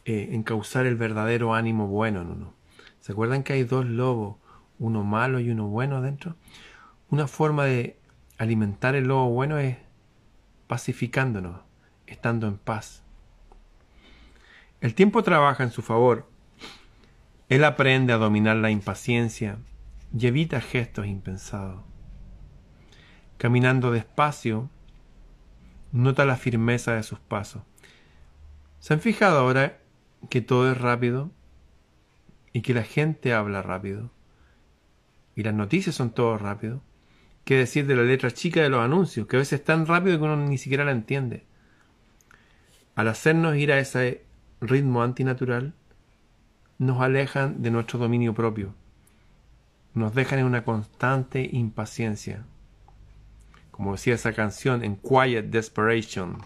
eh, 0.04 0.30
encauzar 0.32 0.86
el 0.86 0.96
verdadero 0.96 1.54
ánimo 1.54 1.88
bueno 1.88 2.22
en 2.22 2.30
uno. 2.30 2.54
¿Se 3.00 3.12
acuerdan 3.12 3.42
que 3.42 3.52
hay 3.52 3.64
dos 3.64 3.86
lobos, 3.86 4.36
uno 4.78 5.04
malo 5.04 5.40
y 5.40 5.50
uno 5.50 5.68
bueno 5.68 5.96
adentro? 5.96 6.36
Una 7.10 7.26
forma 7.26 7.64
de 7.64 7.98
alimentar 8.38 8.94
el 8.94 9.08
lobo 9.08 9.30
bueno 9.30 9.58
es 9.58 9.76
pacificándonos, 10.66 11.60
estando 12.06 12.48
en 12.48 12.58
paz. 12.58 13.02
El 14.80 14.94
tiempo 14.94 15.22
trabaja 15.22 15.62
en 15.62 15.70
su 15.70 15.82
favor. 15.82 16.28
Él 17.48 17.64
aprende 17.64 18.12
a 18.12 18.18
dominar 18.18 18.56
la 18.56 18.70
impaciencia 18.70 19.58
y 20.16 20.26
evita 20.26 20.60
gestos 20.60 21.06
impensados. 21.06 21.80
Caminando 23.38 23.90
despacio, 23.90 24.70
nota 25.92 26.24
la 26.24 26.36
firmeza 26.36 26.94
de 26.94 27.02
sus 27.02 27.18
pasos. 27.18 27.62
¿Se 28.80 28.94
han 28.94 29.00
fijado 29.00 29.38
ahora 29.38 29.78
que 30.30 30.40
todo 30.40 30.70
es 30.70 30.78
rápido 30.78 31.30
y 32.52 32.62
que 32.62 32.74
la 32.74 32.82
gente 32.82 33.34
habla 33.34 33.62
rápido? 33.62 34.10
Y 35.34 35.42
las 35.42 35.54
noticias 35.54 35.94
son 35.94 36.10
todo 36.10 36.38
rápido. 36.38 36.82
¿Qué 37.44 37.56
decir 37.56 37.86
de 37.86 37.94
la 37.94 38.02
letra 38.02 38.30
chica 38.30 38.62
de 38.62 38.70
los 38.70 38.80
anuncios? 38.80 39.26
Que 39.26 39.36
a 39.36 39.38
veces 39.38 39.60
es 39.60 39.64
tan 39.64 39.86
rápido 39.86 40.18
que 40.18 40.24
uno 40.24 40.36
ni 40.36 40.58
siquiera 40.58 40.84
la 40.84 40.92
entiende. 40.92 41.44
Al 42.94 43.08
hacernos 43.08 43.56
ir 43.56 43.70
a 43.70 43.78
ese 43.78 44.24
ritmo 44.60 45.02
antinatural, 45.02 45.74
nos 46.78 47.00
alejan 47.00 47.62
de 47.62 47.70
nuestro 47.70 47.98
dominio 47.98 48.34
propio, 48.34 48.74
nos 49.94 50.14
dejan 50.14 50.40
en 50.40 50.46
una 50.46 50.64
constante 50.64 51.48
impaciencia. 51.52 52.44
Como 53.76 53.92
decía 53.92 54.14
esa 54.14 54.32
canción, 54.32 54.82
en 54.82 54.96
Quiet 54.96 55.50
Desperation, 55.50 56.38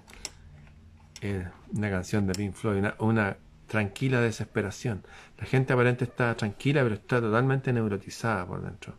eh, 1.20 1.46
una 1.72 1.88
canción 1.88 2.26
de 2.26 2.34
Pink 2.34 2.54
Floyd, 2.54 2.84
una, 2.98 3.36
tranquila 3.70 4.20
desesperación. 4.20 5.04
La 5.38 5.46
gente 5.46 5.72
aparente 5.72 6.04
está 6.04 6.36
tranquila, 6.36 6.82
pero 6.82 6.96
está 6.96 7.20
totalmente 7.20 7.72
neurotizada 7.72 8.44
por 8.44 8.62
dentro. 8.62 8.96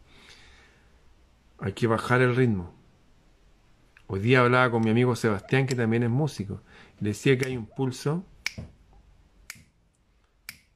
Hay 1.59 1.73
que 1.73 1.87
bajar 1.87 2.21
el 2.21 2.37
ritmo. 2.37 2.73
Hoy 4.07 4.21
día 4.21 4.39
hablaba 4.39 4.71
con 4.71 4.81
mi 4.81 4.89
amigo 4.89 5.13
Sebastián, 5.17 5.67
que 5.67 5.75
también 5.75 6.03
es 6.03 6.09
músico. 6.09 6.61
Le 7.01 7.09
decía 7.09 7.37
que 7.37 7.47
hay 7.47 7.57
un 7.57 7.65
pulso 7.65 8.25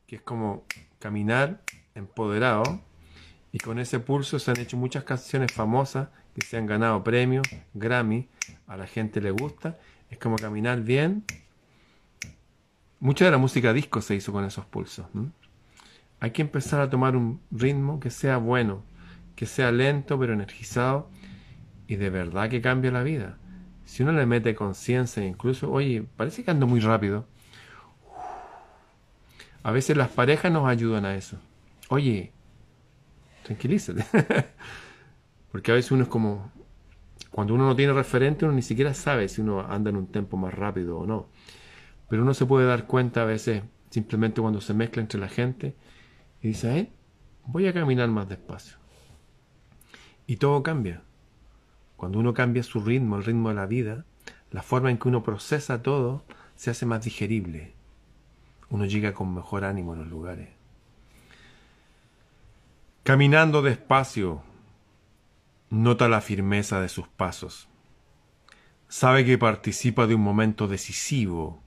que 0.05 0.17
es 0.17 0.21
como 0.21 0.65
caminar 0.99 1.61
empoderado. 1.95 2.81
Y 3.53 3.59
con 3.59 3.79
ese 3.79 4.01
pulso 4.01 4.39
se 4.39 4.51
han 4.51 4.59
hecho 4.59 4.75
muchas 4.75 5.05
canciones 5.05 5.53
famosas 5.53 6.09
que 6.35 6.45
se 6.45 6.57
han 6.57 6.65
ganado 6.65 7.01
premios, 7.03 7.47
Grammy, 7.73 8.27
a 8.67 8.75
la 8.75 8.87
gente 8.87 9.21
le 9.21 9.31
gusta. 9.31 9.79
Es 10.09 10.17
como 10.17 10.35
caminar 10.35 10.81
bien. 10.81 11.23
Mucha 12.99 13.25
de 13.25 13.31
la 13.31 13.37
música 13.37 13.71
disco 13.71 14.01
se 14.01 14.15
hizo 14.15 14.33
con 14.33 14.43
esos 14.43 14.65
pulsos. 14.65 15.05
Hay 16.19 16.31
que 16.31 16.41
empezar 16.41 16.81
a 16.81 16.89
tomar 16.89 17.15
un 17.15 17.39
ritmo 17.51 18.01
que 18.01 18.09
sea 18.09 18.37
bueno, 18.37 18.83
que 19.35 19.45
sea 19.45 19.71
lento 19.71 20.19
pero 20.19 20.33
energizado 20.33 21.09
y 21.87 21.95
de 21.95 22.09
verdad 22.09 22.49
que 22.49 22.61
cambia 22.61 22.91
la 22.91 23.03
vida. 23.03 23.37
Si 23.85 24.03
uno 24.03 24.11
le 24.11 24.25
mete 24.25 24.55
conciencia, 24.55 25.23
incluso, 25.23 25.71
oye, 25.71 26.05
parece 26.17 26.43
que 26.43 26.51
ando 26.51 26.67
muy 26.67 26.81
rápido. 26.81 27.27
A 29.63 29.71
veces 29.71 29.95
las 29.95 30.09
parejas 30.09 30.51
nos 30.51 30.67
ayudan 30.67 31.05
a 31.05 31.15
eso. 31.15 31.37
Oye, 31.87 32.33
tranquilízate. 33.43 34.05
Porque 35.55 35.71
a 35.71 35.75
veces 35.75 35.93
uno 35.93 36.03
es 36.03 36.09
como, 36.09 36.51
cuando 37.31 37.53
uno 37.53 37.65
no 37.65 37.77
tiene 37.77 37.93
referente, 37.93 38.43
uno 38.43 38.53
ni 38.53 38.61
siquiera 38.61 38.93
sabe 38.93 39.29
si 39.29 39.39
uno 39.39 39.61
anda 39.61 39.89
en 39.89 39.95
un 39.95 40.07
tempo 40.07 40.35
más 40.35 40.53
rápido 40.53 40.99
o 40.99 41.07
no. 41.07 41.29
Pero 42.09 42.23
uno 42.23 42.33
se 42.33 42.45
puede 42.45 42.67
dar 42.67 42.87
cuenta 42.87 43.21
a 43.21 43.23
veces 43.25 43.63
simplemente 43.89 44.41
cuando 44.41 44.59
se 44.59 44.73
mezcla 44.73 45.01
entre 45.01 45.17
la 45.17 45.29
gente 45.29 45.77
y 46.41 46.49
dice, 46.49 46.77
eh, 46.77 46.91
voy 47.45 47.67
a 47.67 47.73
caminar 47.73 48.09
más 48.09 48.27
despacio. 48.27 48.75
Y 50.27 50.35
todo 50.35 50.61
cambia. 50.61 51.03
Cuando 51.95 52.19
uno 52.19 52.33
cambia 52.33 52.61
su 52.61 52.81
ritmo, 52.81 53.15
el 53.15 53.23
ritmo 53.23 53.47
de 53.47 53.55
la 53.55 53.65
vida, 53.65 54.03
la 54.51 54.61
forma 54.61 54.91
en 54.91 54.97
que 54.97 55.07
uno 55.07 55.23
procesa 55.23 55.81
todo 55.81 56.25
se 56.55 56.69
hace 56.69 56.85
más 56.85 57.05
digerible 57.05 57.75
uno 58.69 58.83
llega 58.83 59.13
con 59.13 59.33
mejor 59.33 59.63
ánimo 59.63 59.93
en 59.93 59.99
los 59.99 60.09
lugares. 60.09 60.49
Caminando 63.03 63.61
despacio, 63.61 64.43
nota 65.69 66.07
la 66.07 66.21
firmeza 66.21 66.81
de 66.81 66.89
sus 66.89 67.07
pasos. 67.07 67.67
Sabe 68.87 69.25
que 69.25 69.37
participa 69.37 70.07
de 70.07 70.15
un 70.15 70.21
momento 70.21 70.67
decisivo 70.67 71.61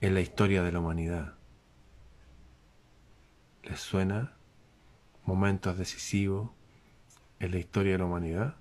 en 0.00 0.14
la 0.14 0.20
historia 0.20 0.62
de 0.62 0.72
la 0.72 0.80
humanidad. 0.80 1.34
¿Les 3.62 3.80
suena? 3.80 4.34
Momentos 5.24 5.78
decisivos 5.78 6.50
en 7.38 7.52
la 7.52 7.58
historia 7.58 7.92
de 7.92 7.98
la 7.98 8.04
humanidad. 8.04 8.56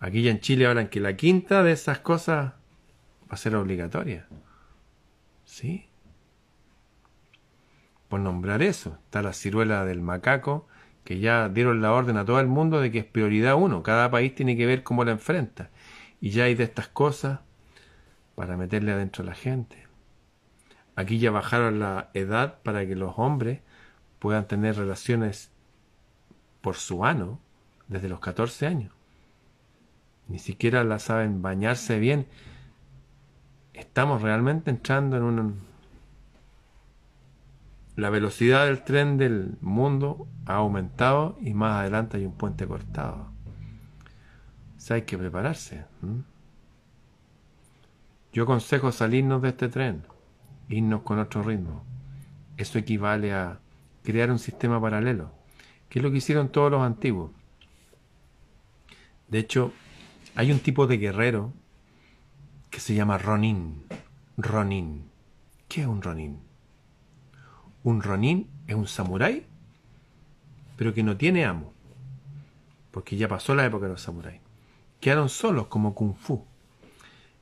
Aquí 0.00 0.22
ya 0.22 0.30
en 0.30 0.40
Chile 0.40 0.66
hablan 0.66 0.88
que 0.88 1.00
la 1.00 1.16
quinta 1.16 1.62
de 1.62 1.72
esas 1.72 2.00
cosas 2.00 2.52
va 2.52 3.30
a 3.30 3.36
ser 3.36 3.56
obligatoria. 3.56 4.28
¿Sí? 5.44 5.88
por 8.08 8.20
nombrar 8.20 8.62
eso. 8.62 8.98
Está 9.04 9.22
la 9.22 9.32
ciruela 9.32 9.84
del 9.84 10.00
macaco, 10.00 10.66
que 11.08 11.20
ya 11.20 11.48
dieron 11.48 11.80
la 11.80 11.94
orden 11.94 12.18
a 12.18 12.26
todo 12.26 12.38
el 12.38 12.48
mundo 12.48 12.82
de 12.82 12.92
que 12.92 12.98
es 12.98 13.04
prioridad 13.06 13.54
uno. 13.54 13.82
Cada 13.82 14.10
país 14.10 14.34
tiene 14.34 14.58
que 14.58 14.66
ver 14.66 14.82
cómo 14.82 15.06
la 15.06 15.12
enfrenta. 15.12 15.70
Y 16.20 16.28
ya 16.28 16.44
hay 16.44 16.54
de 16.54 16.64
estas 16.64 16.88
cosas 16.88 17.40
para 18.34 18.58
meterle 18.58 18.92
adentro 18.92 19.22
a 19.22 19.26
la 19.28 19.34
gente. 19.34 19.86
Aquí 20.96 21.18
ya 21.18 21.30
bajaron 21.30 21.78
la 21.78 22.10
edad 22.12 22.58
para 22.62 22.86
que 22.86 22.94
los 22.94 23.14
hombres 23.16 23.60
puedan 24.18 24.46
tener 24.48 24.76
relaciones 24.76 25.50
por 26.60 26.76
su 26.76 27.06
ano 27.06 27.40
desde 27.86 28.10
los 28.10 28.20
14 28.20 28.66
años. 28.66 28.92
Ni 30.26 30.38
siquiera 30.38 30.84
la 30.84 30.98
saben 30.98 31.40
bañarse 31.40 31.98
bien. 31.98 32.26
estamos 33.72 34.20
realmente 34.20 34.68
entrando 34.68 35.16
en 35.16 35.22
un... 35.22 35.67
La 37.98 38.10
velocidad 38.10 38.66
del 38.66 38.84
tren 38.84 39.18
del 39.18 39.58
mundo 39.60 40.28
ha 40.46 40.54
aumentado 40.54 41.36
y 41.40 41.52
más 41.52 41.80
adelante 41.80 42.16
hay 42.16 42.26
un 42.26 42.32
puente 42.32 42.64
cortado. 42.64 43.32
O 44.76 44.80
sea, 44.80 44.94
hay 44.94 45.02
que 45.02 45.18
prepararse. 45.18 45.84
Yo 48.32 48.44
aconsejo 48.44 48.92
salirnos 48.92 49.42
de 49.42 49.48
este 49.48 49.68
tren, 49.68 50.04
irnos 50.68 51.02
con 51.02 51.18
otro 51.18 51.42
ritmo. 51.42 51.82
Eso 52.56 52.78
equivale 52.78 53.34
a 53.34 53.58
crear 54.04 54.30
un 54.30 54.38
sistema 54.38 54.80
paralelo, 54.80 55.32
que 55.88 55.98
es 55.98 56.02
lo 56.04 56.12
que 56.12 56.18
hicieron 56.18 56.50
todos 56.50 56.70
los 56.70 56.82
antiguos. 56.82 57.32
De 59.26 59.40
hecho, 59.40 59.72
hay 60.36 60.52
un 60.52 60.60
tipo 60.60 60.86
de 60.86 60.98
guerrero 60.98 61.52
que 62.70 62.78
se 62.78 62.94
llama 62.94 63.18
Ronin. 63.18 63.82
Ronin. 64.36 65.10
¿Qué 65.66 65.80
es 65.80 65.88
un 65.88 66.00
Ronin? 66.00 66.47
Un 67.88 68.02
Ronin 68.02 68.46
es 68.66 68.74
un 68.74 68.86
samurái, 68.86 69.46
pero 70.76 70.92
que 70.92 71.02
no 71.02 71.16
tiene 71.16 71.46
amo, 71.46 71.72
porque 72.90 73.16
ya 73.16 73.28
pasó 73.28 73.54
la 73.54 73.64
época 73.64 73.86
de 73.86 73.92
los 73.92 74.02
samuráis. 74.02 74.42
Quedaron 75.00 75.30
solos 75.30 75.68
como 75.68 75.94
kung 75.94 76.14
fu. 76.14 76.44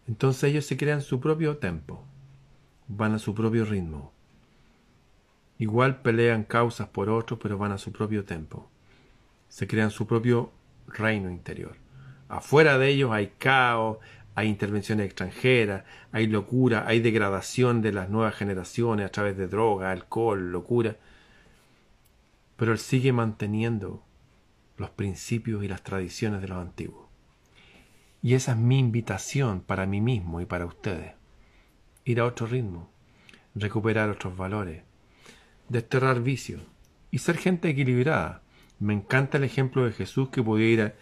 Entonces 0.06 0.44
ellos 0.44 0.64
se 0.64 0.76
crean 0.76 1.02
su 1.02 1.18
propio 1.18 1.56
tempo, 1.56 2.00
van 2.86 3.12
a 3.14 3.18
su 3.18 3.34
propio 3.34 3.64
ritmo. 3.64 4.12
Igual 5.58 6.00
pelean 6.02 6.44
causas 6.44 6.86
por 6.90 7.10
otros, 7.10 7.40
pero 7.42 7.58
van 7.58 7.72
a 7.72 7.78
su 7.78 7.90
propio 7.90 8.24
tempo. 8.24 8.70
Se 9.48 9.66
crean 9.66 9.90
su 9.90 10.06
propio 10.06 10.52
reino 10.86 11.28
interior. 11.28 11.74
Afuera 12.28 12.78
de 12.78 12.90
ellos 12.90 13.10
hay 13.10 13.32
caos, 13.38 13.98
hay 14.36 14.48
intervenciones 14.48 15.06
extranjeras, 15.06 15.84
hay 16.12 16.26
locura, 16.26 16.84
hay 16.86 17.00
degradación 17.00 17.80
de 17.80 17.90
las 17.90 18.10
nuevas 18.10 18.34
generaciones 18.34 19.06
a 19.06 19.10
través 19.10 19.34
de 19.38 19.48
droga, 19.48 19.90
alcohol, 19.90 20.52
locura. 20.52 20.96
Pero 22.56 22.72
él 22.72 22.78
sigue 22.78 23.14
manteniendo 23.14 24.04
los 24.76 24.90
principios 24.90 25.64
y 25.64 25.68
las 25.68 25.82
tradiciones 25.82 26.42
de 26.42 26.48
los 26.48 26.58
antiguos. 26.58 27.06
Y 28.22 28.34
esa 28.34 28.52
es 28.52 28.58
mi 28.58 28.78
invitación 28.78 29.62
para 29.62 29.86
mí 29.86 30.02
mismo 30.02 30.42
y 30.42 30.44
para 30.44 30.66
ustedes. 30.66 31.14
Ir 32.04 32.20
a 32.20 32.26
otro 32.26 32.46
ritmo, 32.46 32.90
recuperar 33.54 34.10
otros 34.10 34.36
valores, 34.36 34.82
desterrar 35.70 36.20
vicios 36.20 36.60
y 37.10 37.18
ser 37.18 37.38
gente 37.38 37.70
equilibrada. 37.70 38.42
Me 38.80 38.92
encanta 38.92 39.38
el 39.38 39.44
ejemplo 39.44 39.86
de 39.86 39.92
Jesús 39.92 40.28
que 40.28 40.42
podía 40.42 40.68
ir 40.68 40.94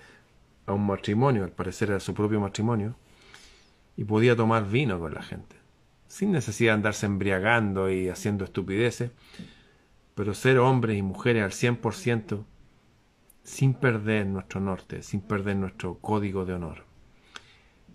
a, 0.66 0.72
un 0.72 0.86
matrimonio, 0.86 1.42
al 1.42 1.50
parecer 1.50 1.90
era 1.90 1.98
su 1.98 2.14
propio 2.14 2.38
matrimonio, 2.38 2.94
y 3.96 4.04
podía 4.04 4.36
tomar 4.36 4.68
vino 4.68 4.98
con 4.98 5.14
la 5.14 5.22
gente, 5.22 5.56
sin 6.08 6.32
necesidad 6.32 6.72
de 6.72 6.74
andarse 6.74 7.06
embriagando 7.06 7.90
y 7.90 8.08
haciendo 8.08 8.44
estupideces, 8.44 9.10
pero 10.14 10.34
ser 10.34 10.58
hombres 10.58 10.98
y 10.98 11.02
mujeres 11.02 11.42
al 11.42 11.50
100% 11.50 12.44
sin 13.42 13.74
perder 13.74 14.26
nuestro 14.26 14.60
norte, 14.60 15.02
sin 15.02 15.20
perder 15.20 15.56
nuestro 15.56 15.98
código 15.98 16.44
de 16.44 16.54
honor. 16.54 16.84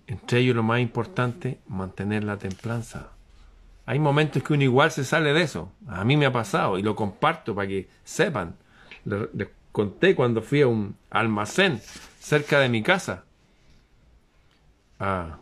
Entre 0.07 0.39
ellos 0.39 0.55
lo 0.55 0.63
más 0.63 0.79
importante, 0.79 1.59
mantener 1.67 2.23
la 2.23 2.37
templanza. 2.37 3.11
Hay 3.85 3.99
momentos 3.99 4.43
que 4.43 4.53
uno 4.53 4.63
igual 4.63 4.91
se 4.91 5.03
sale 5.03 5.33
de 5.33 5.41
eso. 5.41 5.71
A 5.87 6.03
mí 6.03 6.15
me 6.17 6.27
ha 6.27 6.31
pasado 6.31 6.77
y 6.77 6.83
lo 6.83 6.95
comparto 6.95 7.55
para 7.55 7.67
que 7.67 7.89
sepan. 8.03 8.55
Les, 9.05 9.49
conté 9.71 10.15
cuando 10.15 10.41
fui 10.41 10.61
a 10.61 10.67
un 10.67 10.95
almacén 11.09 11.79
cerca 12.19 12.59
de 12.59 12.69
mi 12.69 12.83
casa 12.83 13.23
a, 14.99 15.37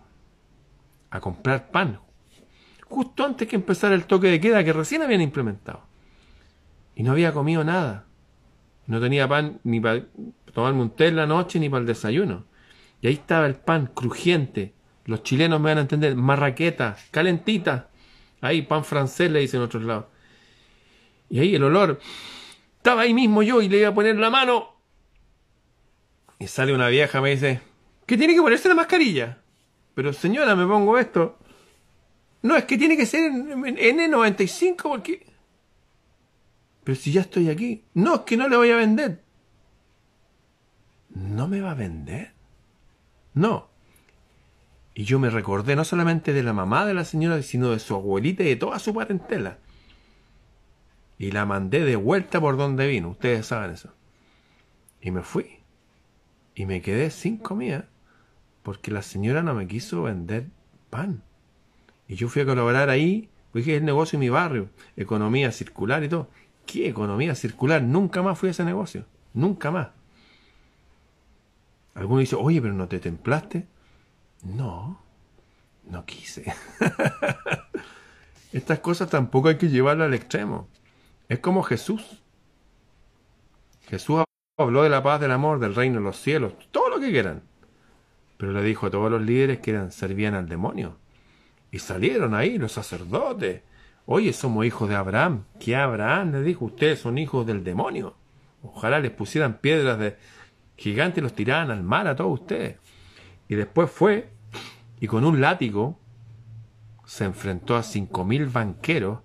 a 1.18 1.22
comprar 1.22 1.72
pan. 1.72 2.00
Justo 2.86 3.26
antes 3.26 3.48
que 3.48 3.56
empezara 3.56 3.96
el 3.96 4.06
toque 4.06 4.28
de 4.28 4.40
queda 4.40 4.64
que 4.64 4.74
recién 4.74 5.02
habían 5.02 5.22
implementado. 5.22 5.82
Y 6.96 7.04
no 7.04 7.12
había 7.12 7.34
comido 7.34 7.64
nada. 7.64 8.06
No 8.88 9.02
tenía 9.02 9.28
pan 9.28 9.60
ni 9.64 9.80
para 9.80 10.06
tomarme 10.54 10.82
un 10.82 10.92
té 10.92 11.12
la 11.12 11.28
noche 11.28 11.60
ni 11.60 11.70
para 11.70 11.82
el 11.82 11.88
desayuno. 11.88 12.46
Y 13.02 13.08
ahí 13.08 13.14
estaba 13.14 13.46
el 13.46 13.56
pan 13.56 13.92
crujiente. 13.94 14.74
Los 15.06 15.24
chilenos 15.24 15.60
me 15.60 15.70
van 15.72 15.78
a 15.78 15.82
entender, 15.82 16.16
marraqueta, 16.16 16.98
calentita. 17.12 17.90
Ahí, 18.42 18.62
pan 18.62 18.84
francés 18.84 19.32
le 19.32 19.40
dicen 19.40 19.60
en 19.60 19.66
otros 19.66 19.84
lados. 19.84 20.06
Y 21.30 21.40
ahí 21.40 21.56
el 21.56 21.64
olor. 21.64 22.00
Estaba 22.78 23.02
ahí 23.02 23.14
mismo 23.14 23.44
yo 23.44 23.62
y 23.62 23.70
le 23.70 23.80
iba 23.80 23.90
a 23.90 23.94
poner 23.94 24.16
la 24.18 24.30
mano. 24.30 24.78
Y 26.40 26.48
sale 26.48 26.74
una 26.74 26.88
vieja, 26.88 27.20
me 27.22 27.32
dice, 27.32 27.62
que 28.06 28.18
tiene 28.18 28.34
que 28.34 28.42
ponerse 28.42 28.70
la 28.70 28.76
mascarilla. 28.76 29.40
Pero 29.98 30.14
señora, 30.14 30.56
me 30.56 30.68
pongo 30.68 31.00
esto. 31.00 31.40
No, 32.44 32.56
es 32.56 32.66
que 32.66 32.78
tiene 32.78 32.96
que 32.96 33.08
ser 33.08 33.32
N95 33.32 34.84
porque... 34.84 35.26
Pero 36.84 36.96
si 36.96 37.12
ya 37.12 37.22
estoy 37.22 37.50
aquí. 37.50 37.84
No, 37.96 38.18
es 38.18 38.22
que 38.22 38.38
no 38.38 38.48
le 38.48 38.58
voy 38.58 38.70
a 38.70 38.76
vender. 38.76 39.24
¿No 41.10 41.48
me 41.48 41.62
va 41.62 41.72
a 41.72 41.74
vender? 41.74 42.34
No. 43.34 43.70
Y 44.94 45.04
yo 45.04 45.18
me 45.18 45.32
recordé 45.32 45.76
no 45.76 45.84
solamente 45.84 46.32
de 46.32 46.44
la 46.44 46.54
mamá 46.54 46.86
de 46.86 46.94
la 46.94 47.04
señora, 47.04 47.42
sino 47.42 47.72
de 47.72 47.80
su 47.80 47.96
abuelita 47.96 48.44
y 48.44 48.50
de 48.50 48.56
toda 48.56 48.78
su 48.78 48.94
parentela. 48.94 49.58
Y 51.18 51.32
la 51.32 51.48
mandé 51.48 51.84
de 51.84 51.96
vuelta 51.96 52.40
por 52.40 52.56
donde 52.56 52.86
vino, 52.86 53.10
ustedes 53.10 53.48
saben 53.48 53.72
eso. 53.72 53.92
Y 55.02 55.10
me 55.10 55.24
fui. 55.24 55.58
Y 56.54 56.68
me 56.68 56.84
quedé 56.84 57.10
sin 57.10 57.38
comida 57.38 57.90
porque 58.68 58.92
la 58.92 59.02
señora 59.02 59.42
no 59.44 59.54
me 59.54 59.66
quiso 59.66 60.04
vender 60.04 60.48
pan. 60.90 61.24
Y 62.06 62.16
yo 62.16 62.28
fui 62.28 62.42
a 62.42 62.46
colaborar 62.46 62.90
ahí, 62.90 63.30
porque 63.54 63.74
es 63.74 63.80
el 63.80 63.86
negocio 63.86 64.20
de 64.20 64.26
mi 64.26 64.30
barrio, 64.30 64.68
economía 64.98 65.54
circular 65.54 66.04
y 66.04 66.10
todo. 66.10 66.28
¿Qué 66.66 66.90
economía 66.90 67.34
circular? 67.34 67.82
Nunca 67.82 68.22
más 68.22 68.38
fui 68.38 68.50
a 68.50 68.52
ese 68.52 68.66
negocio. 68.66 69.06
Nunca 69.34 69.72
más. 69.72 69.88
Alguno 71.96 72.20
dice, 72.20 72.36
oye, 72.36 72.62
pero 72.62 72.74
no 72.74 72.90
te 72.90 73.00
templaste. 73.00 73.68
No, 74.44 75.02
no 75.86 76.04
quise. 76.04 76.54
Estas 78.52 78.80
cosas 78.80 79.10
tampoco 79.10 79.48
hay 79.48 79.58
que 79.58 79.70
llevarlas 79.70 80.08
al 80.08 80.14
extremo. 80.14 80.68
Es 81.30 81.40
como 81.40 81.64
Jesús. 81.64 82.22
Jesús 83.88 84.26
habló 84.58 84.84
de 84.84 84.90
la 84.90 85.02
paz, 85.04 85.22
del 85.22 85.32
amor, 85.32 85.60
del 85.60 85.74
reino 85.74 86.00
de 86.00 86.04
los 86.04 86.18
cielos, 86.18 86.52
todo 86.72 86.90
lo 86.90 87.00
que 87.00 87.12
quieran. 87.12 87.47
Pero 88.38 88.54
le 88.54 88.64
dijo 88.64 88.88
a 88.88 88.92
todos 88.92 89.12
los 89.12 89.22
líderes 89.22 89.60
que 89.60 89.72
eran, 89.72 89.92
servían 89.92 90.36
al 90.36 90.48
demonio. 90.48 90.98
Y 91.72 91.80
salieron 91.80 92.34
ahí 92.34 92.58
los 92.58 92.72
sacerdotes. 92.72 93.62
Oye, 94.06 94.32
somos 94.34 94.66
hijos 94.66 94.88
de 94.88 94.96
Abraham. 94.96 95.44
¿Qué 95.60 95.76
Abraham? 95.76 96.32
Le 96.34 96.44
dijo, 96.44 96.66
ustedes 96.66 97.00
son 97.00 97.18
hijos 97.18 97.46
del 97.46 97.64
demonio. 97.64 98.16
Ojalá 98.64 99.00
les 99.00 99.12
pusieran 99.12 99.58
piedras 99.58 100.00
de, 100.00 100.18
gigantes 100.78 101.24
los 101.24 101.34
tiraban 101.34 101.72
al 101.72 101.84
mar 101.84 102.08
a 102.08 102.16
todos 102.16 102.40
ustedes. 102.40 102.78
Y 103.50 103.56
después 103.56 103.90
fue 103.90 104.30
y 105.00 105.08
con 105.08 105.26
un 105.26 105.42
látigo 105.42 106.00
se 107.06 107.26
enfrentó 107.26 107.76
a 107.76 107.84
cinco 107.84 108.26
mil 108.26 108.48
banqueros 108.48 109.20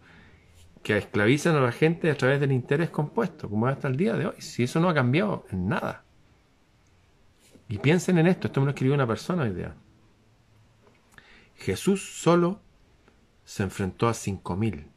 que 0.83 0.96
esclavizan 0.96 1.57
a 1.57 1.61
la 1.61 1.72
gente 1.72 2.11
a 2.11 2.16
través 2.16 2.40
del 2.40 2.53
interés 2.53 2.90
compuesto, 2.90 3.48
como 3.48 3.66
hasta 3.66 3.88
el 3.88 3.96
día 3.96 4.14
de 4.14 4.27
hoy. 4.27 4.35
Si 4.38 4.64
eso 4.64 4.81
no 4.81 4.88
ha 4.88 4.94
cambiado 4.94 5.46
en 5.51 5.68
nada. 5.68 6.05
Y 7.73 7.79
piensen 7.79 8.19
en 8.19 8.27
esto, 8.27 8.49
esto 8.49 8.61
me 8.61 8.67
lo 8.67 8.73
escribió 8.73 8.95
una 8.95 9.07
persona 9.07 9.45
hoy 9.45 9.55
día. 9.55 9.75
Jesús 11.57 12.21
solo 12.21 12.61
se 13.47 13.63
enfrentó 13.63 14.09
a 14.09 14.13
cinco 14.13 14.57
mil. 14.57 14.89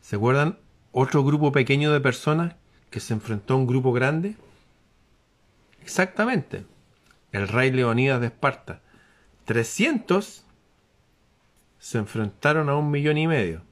¿Se 0.00 0.14
acuerdan 0.14 0.60
otro 0.92 1.24
grupo 1.24 1.50
pequeño 1.50 1.92
de 1.92 1.98
personas 2.00 2.54
que 2.90 3.00
se 3.00 3.12
enfrentó 3.12 3.54
a 3.54 3.56
un 3.56 3.66
grupo 3.66 3.92
grande? 3.92 4.36
Exactamente. 5.82 6.64
El 7.32 7.48
rey 7.48 7.72
Leonidas 7.72 8.20
de 8.20 8.28
Esparta. 8.28 8.80
300 9.46 10.44
se 11.80 11.98
enfrentaron 11.98 12.68
a 12.68 12.76
un 12.76 12.88
millón 12.88 13.18
y 13.18 13.26
medio. 13.26 13.62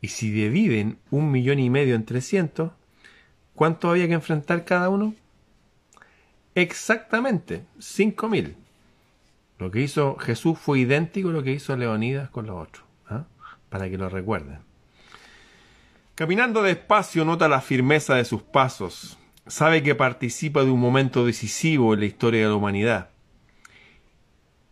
Y 0.00 0.08
si 0.08 0.30
dividen 0.30 0.98
un 1.10 1.30
millón 1.30 1.58
y 1.58 1.68
medio 1.68 1.96
en 1.96 2.06
300, 2.06 2.72
¿cuánto 3.54 3.90
había 3.90 4.08
que 4.08 4.14
enfrentar 4.14 4.64
cada 4.64 4.88
uno? 4.88 5.14
Exactamente, 6.56 7.66
5.000. 7.78 8.54
Lo 9.58 9.70
que 9.70 9.82
hizo 9.82 10.16
Jesús 10.16 10.58
fue 10.58 10.78
idéntico 10.78 11.28
a 11.28 11.32
lo 11.32 11.42
que 11.42 11.52
hizo 11.52 11.76
Leonidas 11.76 12.30
con 12.30 12.46
los 12.46 12.56
otros, 12.56 12.86
¿ah? 13.10 13.26
para 13.68 13.90
que 13.90 13.98
lo 13.98 14.08
recuerden. 14.08 14.60
Caminando 16.14 16.62
despacio 16.62 17.26
nota 17.26 17.46
la 17.46 17.60
firmeza 17.60 18.14
de 18.14 18.24
sus 18.24 18.40
pasos, 18.40 19.18
sabe 19.46 19.82
que 19.82 19.94
participa 19.94 20.64
de 20.64 20.70
un 20.70 20.80
momento 20.80 21.26
decisivo 21.26 21.92
en 21.92 22.00
la 22.00 22.06
historia 22.06 22.40
de 22.40 22.48
la 22.48 22.54
humanidad 22.54 23.10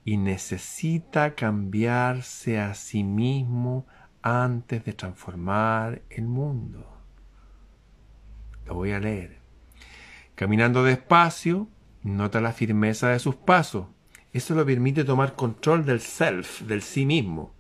y 0.07 0.17
necesita 0.17 1.35
cambiarse 1.35 2.59
a 2.61 2.73
sí 2.73 3.05
mismo 3.05 3.87
antes 4.23 4.87
de 4.87 4.95
transformar 4.95 6.01
el 6.09 6.25
mundo. 6.25 6.91
Lo 8.65 8.75
voy 8.75 8.93
a 8.93 9.01
leer. 9.01 9.44
Caminando 10.35 10.83
despacio, 10.83 11.69
nota 12.03 12.41
la 12.41 12.53
firmeza 12.53 13.11
de 13.11 13.19
sus 13.19 13.37
pasos. 13.37 13.87
Eso 14.33 14.55
lo 14.55 14.67
permite 14.67 15.05
tomar 15.05 15.35
control 15.35 15.85
del 15.85 16.01
self, 16.01 16.63
del 16.63 16.83
sí 16.83 17.07
mismo. 17.07 17.55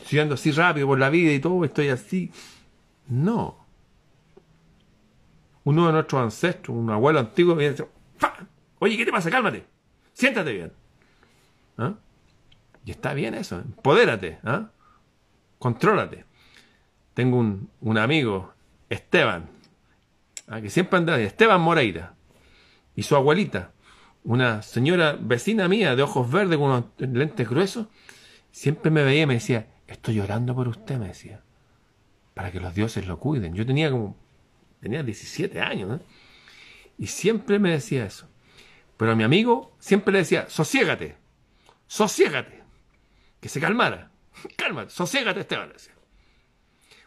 Estoy 0.00 0.18
ando 0.18 0.34
así 0.34 0.50
rápido 0.50 0.88
por 0.88 0.98
la 0.98 1.08
vida 1.08 1.32
y 1.32 1.38
todo, 1.38 1.64
estoy 1.64 1.88
así. 1.88 2.32
No. 3.08 3.64
Uno 5.62 5.86
de 5.86 5.92
nuestros 5.92 6.22
ancestros, 6.22 6.76
un 6.76 6.90
abuelo 6.90 7.20
antiguo, 7.20 7.54
me 7.54 7.70
dice, 7.70 7.86
oye, 8.80 8.96
¿qué 8.96 9.04
te 9.04 9.12
pasa? 9.12 9.30
Cálmate. 9.30 9.66
Siéntate 10.12 10.52
bien. 10.52 10.72
¿Ah? 11.78 11.94
Y 12.84 12.90
está 12.90 13.14
bien 13.14 13.34
eso. 13.34 13.58
Empodérate. 13.60 14.38
¿ah? 14.44 14.70
Contrólate. 15.58 16.24
Tengo 17.14 17.38
un, 17.38 17.70
un 17.80 17.98
amigo, 17.98 18.52
Esteban, 18.90 19.48
¿ah? 20.48 20.60
que 20.60 20.70
siempre 20.70 20.98
anda, 20.98 21.20
Esteban 21.20 21.60
Moreira, 21.60 22.15
y 22.96 23.02
su 23.02 23.14
abuelita, 23.14 23.72
una 24.24 24.62
señora 24.62 25.16
vecina 25.20 25.68
mía 25.68 25.94
de 25.94 26.02
ojos 26.02 26.28
verdes 26.30 26.58
con 26.58 26.70
unos 26.70 26.84
lentes 26.98 27.48
gruesos, 27.48 27.86
siempre 28.50 28.90
me 28.90 29.04
veía 29.04 29.22
y 29.22 29.26
me 29.26 29.34
decía, 29.34 29.68
estoy 29.86 30.16
llorando 30.16 30.54
por 30.54 30.66
usted, 30.66 30.98
me 30.98 31.08
decía, 31.08 31.42
para 32.34 32.50
que 32.50 32.58
los 32.58 32.74
dioses 32.74 33.06
lo 33.06 33.20
cuiden. 33.20 33.54
Yo 33.54 33.64
tenía 33.64 33.90
como, 33.90 34.16
tenía 34.80 35.02
17 35.02 35.60
años, 35.60 36.00
¿eh? 36.00 36.04
y 36.98 37.06
siempre 37.06 37.58
me 37.58 37.70
decía 37.70 38.04
eso. 38.04 38.26
Pero 38.96 39.12
a 39.12 39.14
mi 39.14 39.24
amigo 39.24 39.76
siempre 39.78 40.12
le 40.12 40.20
decía, 40.20 40.48
sosiégate, 40.48 41.16
sosiégate, 41.86 42.62
que 43.40 43.48
se 43.48 43.60
calmara, 43.60 44.10
cálmate, 44.56 44.90
sosiégate, 44.90 45.40
Esteban. 45.40 45.70
Decía. 45.72 45.92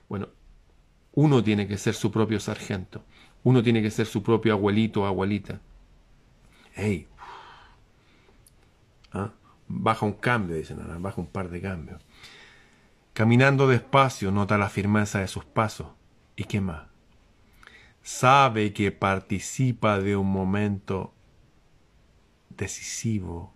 Bueno, 0.08 0.30
uno 1.14 1.44
tiene 1.44 1.68
que 1.68 1.78
ser 1.78 1.96
su 1.96 2.12
propio 2.12 2.40
sargento, 2.40 3.04
uno 3.44 3.64
tiene 3.64 3.82
que 3.82 3.92
ser 3.92 4.06
su 4.06 4.22
propio 4.22 4.54
abuelito 4.54 5.02
o 5.02 5.06
abuelita. 5.06 5.62
Hey, 6.82 7.08
¿Ah? 9.12 9.32
baja 9.68 10.06
un 10.06 10.14
cambio, 10.14 10.56
dicen 10.56 10.80
ahora, 10.80 10.98
baja 10.98 11.20
un 11.20 11.28
par 11.28 11.50
de 11.50 11.60
cambios. 11.60 12.02
Caminando 13.12 13.68
despacio, 13.68 14.32
nota 14.32 14.58
la 14.58 14.70
firmeza 14.70 15.20
de 15.20 15.28
sus 15.28 15.44
pasos. 15.44 15.88
¿Y 16.38 16.46
qué 16.46 16.62
más? 16.62 16.84
Sabe 18.02 18.72
que 18.72 18.94
participa 18.94 20.00
de 20.00 20.16
un 20.16 20.32
momento 20.32 21.14
decisivo 22.50 23.54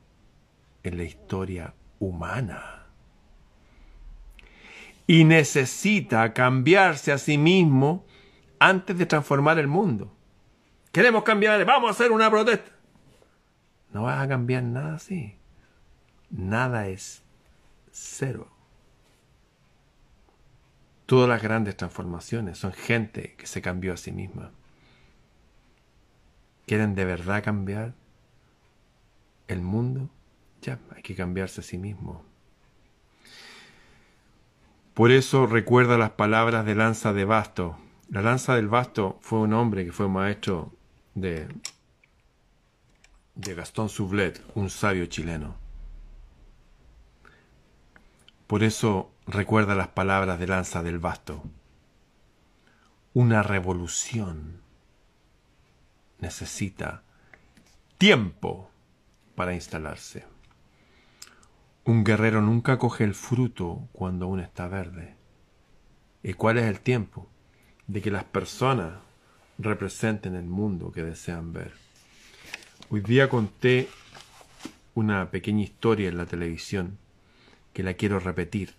en 0.84 0.98
la 0.98 1.04
historia 1.04 1.76
humana. 2.00 2.88
Y 5.08 5.24
necesita 5.24 6.34
cambiarse 6.34 7.14
a 7.14 7.18
sí 7.18 7.38
mismo 7.38 8.06
antes 8.60 8.98
de 8.98 9.06
transformar 9.06 9.60
el 9.60 9.68
mundo. 9.68 10.14
Queremos 10.92 11.24
cambiar, 11.24 11.64
vamos 11.64 11.88
a 11.88 11.92
hacer 11.92 12.12
una 12.12 12.30
protesta. 12.30 12.83
No 13.94 14.04
vas 14.04 14.22
a 14.22 14.28
cambiar 14.28 14.64
nada 14.64 14.96
así. 14.96 15.36
Nada 16.30 16.88
es 16.88 17.24
cero. 17.92 18.50
Todas 21.06 21.30
las 21.30 21.42
grandes 21.42 21.78
transformaciones 21.78 22.58
son 22.58 22.74
gente 22.74 23.36
que 23.38 23.46
se 23.46 23.62
cambió 23.62 23.94
a 23.94 23.98
sí 23.98 24.12
misma. 24.12 24.52
¿Quieren 26.66 26.96
de 26.96 27.06
verdad 27.06 27.44
cambiar? 27.44 27.94
el 29.48 29.62
mundo, 29.62 30.10
ya 30.62 30.80
hay 30.96 31.02
que 31.02 31.16
cambiarse 31.16 31.62
a 31.62 31.64
sí 31.64 31.78
mismo. 31.78 32.24
Por 34.94 35.12
eso 35.12 35.48
recuerda 35.48 35.98
las 35.98 36.12
palabras 36.12 36.66
de 36.66 36.76
Lanza 36.76 37.14
de 37.14 37.26
Basto. 37.26 37.78
La 38.10 38.22
Lanza 38.22 38.56
del 38.56 38.68
Basto 38.68 39.18
fue 39.22 39.40
un 39.40 39.54
hombre 39.54 39.86
que 39.86 39.92
fue 39.92 40.08
maestro 40.08 40.72
de, 41.16 41.48
de 43.36 43.56
Gastón 43.56 43.90
Sublet, 43.90 44.44
un 44.56 44.70
sabio 44.70 45.06
chileno. 45.08 45.56
Por 48.48 48.64
eso 48.64 49.12
recuerda 49.26 49.76
las 49.76 49.88
palabras 49.90 50.40
de 50.40 50.48
Lanza 50.48 50.84
del 50.84 51.00
Basto. 51.00 51.44
Una 53.14 53.42
revolución 53.44 54.62
necesita 56.20 57.04
tiempo 57.98 58.70
para 59.36 59.54
instalarse. 59.54 60.26
Un 61.86 62.04
guerrero 62.04 62.42
nunca 62.42 62.78
coge 62.78 63.04
el 63.04 63.16
fruto 63.16 63.90
cuando 63.92 64.26
aún 64.26 64.40
está 64.40 64.68
verde. 64.68 65.16
¿Y 66.22 66.34
cuál 66.34 66.58
es 66.58 66.66
el 66.66 66.80
tiempo? 66.80 67.28
De 67.88 68.02
que 68.02 68.12
las 68.12 68.24
personas 68.24 68.94
representen 69.58 70.36
el 70.36 70.46
mundo 70.46 70.92
que 70.92 71.04
desean 71.04 71.52
ver. 71.52 71.83
Hoy 72.90 73.02
día 73.02 73.30
conté 73.30 73.90
una 74.94 75.32
pequeña 75.32 75.64
historia 75.64 76.10
en 76.10 76.18
la 76.18 76.26
televisión 76.26 76.98
que 77.74 77.82
la 77.82 77.94
quiero 77.94 78.20
repetir. 78.20 78.76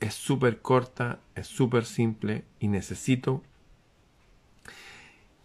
Es 0.00 0.14
súper 0.14 0.60
corta, 0.60 1.20
es 1.34 1.46
súper 1.46 1.84
simple 1.84 2.44
y 2.58 2.68
necesito 2.68 3.42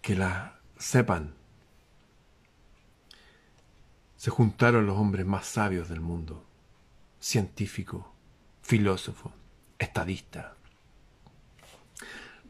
que 0.01 0.15
la 0.15 0.59
sepan. 0.77 1.35
Se 4.15 4.31
juntaron 4.31 4.87
los 4.87 4.97
hombres 4.97 5.25
más 5.25 5.45
sabios 5.45 5.89
del 5.89 5.99
mundo, 5.99 6.43
científicos, 7.19 8.05
filósofos, 8.61 9.33
estadistas, 9.77 10.53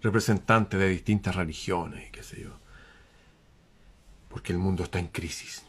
representantes 0.02 0.80
de 0.80 0.88
distintas 0.88 1.36
religiones 1.36 2.12
qué 2.12 2.24
sé 2.24 2.42
yo, 2.42 2.65
porque 4.36 4.52
el 4.52 4.60
mundo 4.60 4.84
está 4.84 5.00
en 5.00 5.08
crisis. 5.08 5.64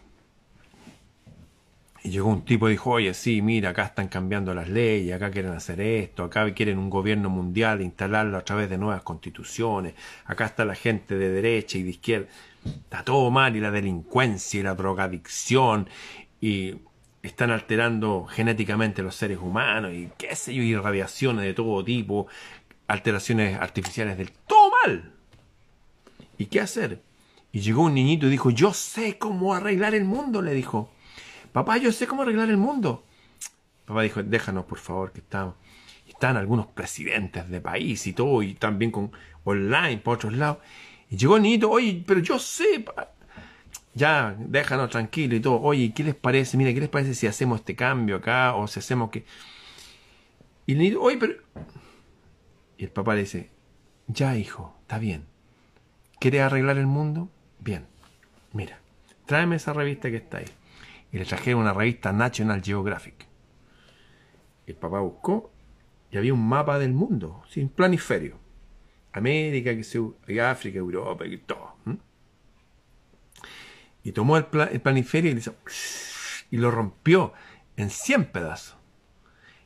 Y 2.03 2.11
llegó 2.11 2.29
un 2.29 2.45
tipo 2.45 2.67
y 2.67 2.73
dijo, 2.73 2.91
oye, 2.91 3.15
sí, 3.15 3.41
mira, 3.41 3.71
acá 3.71 3.85
están 3.85 4.09
cambiando 4.09 4.53
las 4.55 4.69
leyes, 4.69 5.15
acá 5.15 5.31
quieren 5.31 5.53
hacer 5.53 5.81
esto, 5.81 6.25
acá 6.25 6.53
quieren 6.53 6.77
un 6.77 6.91
gobierno 6.91 7.31
mundial, 7.31 7.81
instalarlo 7.81 8.37
a 8.37 8.45
través 8.45 8.69
de 8.69 8.77
nuevas 8.77 9.03
constituciones, 9.03 9.95
acá 10.25 10.47
está 10.47 10.65
la 10.65 10.75
gente 10.75 11.17
de 11.17 11.29
derecha 11.29 11.79
y 11.79 11.85
de 11.85 11.91
izquierda. 11.91 12.27
Está 12.65 13.05
todo 13.05 13.31
mal 13.31 13.55
y 13.55 13.61
la 13.61 13.71
delincuencia 13.71 14.59
y 14.59 14.65
la 14.65 14.75
drogadicción 14.75 15.89
y 16.41 16.75
están 17.23 17.53
alterando 17.53 18.25
genéticamente 18.25 19.01
los 19.01 19.15
seres 19.15 19.39
humanos 19.39 19.93
y 19.93 20.11
qué 20.19 20.35
sé 20.35 20.53
yo, 20.53 20.65
y 20.65 20.75
radiaciones 20.75 21.45
de 21.45 21.55
todo 21.55 21.85
tipo, 21.85 22.27
alteraciones 22.89 23.61
artificiales 23.61 24.19
del 24.19 24.33
todo 24.33 24.73
mal. 24.85 25.13
¿Y 26.37 26.47
qué 26.47 26.61
hacer? 26.61 27.06
Y 27.57 27.61
llegó 27.61 27.85
un 27.85 27.95
niñito 27.95 28.27
y 28.27 28.29
dijo, 28.29 28.51
yo 28.51 28.75
sé 28.75 29.17
cómo 29.17 29.55
arreglar 29.55 29.95
el 29.95 30.05
mundo, 30.05 30.43
le 30.43 30.53
dijo. 30.53 30.91
Papá, 31.53 31.79
yo 31.79 31.91
sé 31.91 32.07
cómo 32.07 32.21
arreglar 32.21 32.51
el 32.51 32.59
mundo. 32.59 33.07
Papá 33.87 34.03
dijo, 34.03 34.23
déjanos 34.23 34.67
por 34.67 34.77
favor, 34.77 35.11
que 35.11 35.21
estamos. 35.21 35.55
Están 36.07 36.37
algunos 36.37 36.67
presidentes 36.67 37.49
de 37.49 37.63
país 37.63 38.07
y 38.07 38.13
todo, 38.13 38.43
y 38.43 38.53
también 38.53 38.91
con 38.91 39.11
online 39.45 39.97
por 39.97 40.17
otros 40.17 40.35
lados. 40.35 40.59
Y 41.09 41.17
llegó 41.17 41.37
el 41.37 41.45
niñito, 41.45 41.71
oye, 41.71 42.05
pero 42.07 42.21
yo 42.21 42.39
sé, 42.39 42.85
ya, 43.95 44.37
déjanos 44.39 44.91
tranquilo 44.91 45.35
y 45.35 45.41
todo. 45.41 45.59
Oye, 45.63 45.95
¿qué 45.95 46.05
les 46.05 46.15
parece? 46.15 46.59
Mira, 46.59 46.75
¿qué 46.75 46.81
les 46.81 46.91
parece 46.91 47.15
si 47.15 47.27
hacemos 47.27 47.61
este 47.61 47.75
cambio 47.75 48.17
acá 48.17 48.55
o 48.55 48.67
si 48.67 48.81
hacemos 48.81 49.09
que... 49.09 49.25
Y 50.67 50.73
el 50.73 50.79
niñito, 50.79 51.01
oye, 51.01 51.17
pero... 51.17 51.33
Y 52.77 52.85
el 52.85 52.91
papá 52.91 53.15
le 53.15 53.23
dice, 53.23 53.49
ya, 54.09 54.37
hijo, 54.37 54.77
está 54.83 54.99
bien. 54.99 55.25
¿Quieres 56.21 56.43
arreglar 56.43 56.77
el 56.77 56.87
mundo? 56.87 57.31
Bien. 57.59 57.87
Mira, 58.53 58.79
tráeme 59.27 59.57
esa 59.57 59.73
revista 59.73 60.11
que 60.11 60.17
está 60.17 60.39
ahí. 60.39 60.47
Y 61.13 61.19
le 61.19 61.25
trajeron 61.25 61.63
una 61.63 61.73
revista 61.73 62.13
National 62.13 62.63
Geographic. 62.63 63.27
El 64.67 64.75
papá 64.75 65.01
buscó 65.01 65.53
y 66.11 66.19
había 66.19 66.35
un 66.35 66.47
mapa 66.47 66.79
del 66.79 66.93
mundo, 66.93 67.43
sin 67.49 67.69
planiferio. 67.69 68.39
América, 69.13 69.75
que 69.75 69.85
se, 69.85 70.01
África, 70.41 70.79
Europa, 70.79 71.27
y 71.27 71.39
todo. 71.39 71.77
Y 74.03 74.13
tomó 74.13 74.37
el, 74.37 74.47
planiferio 74.47 75.33
y, 75.33 75.43
y 76.51 76.57
lo 76.59 76.71
rompió 76.71 77.33
en 77.77 77.91
100 77.91 78.27
pedazos. 78.27 78.77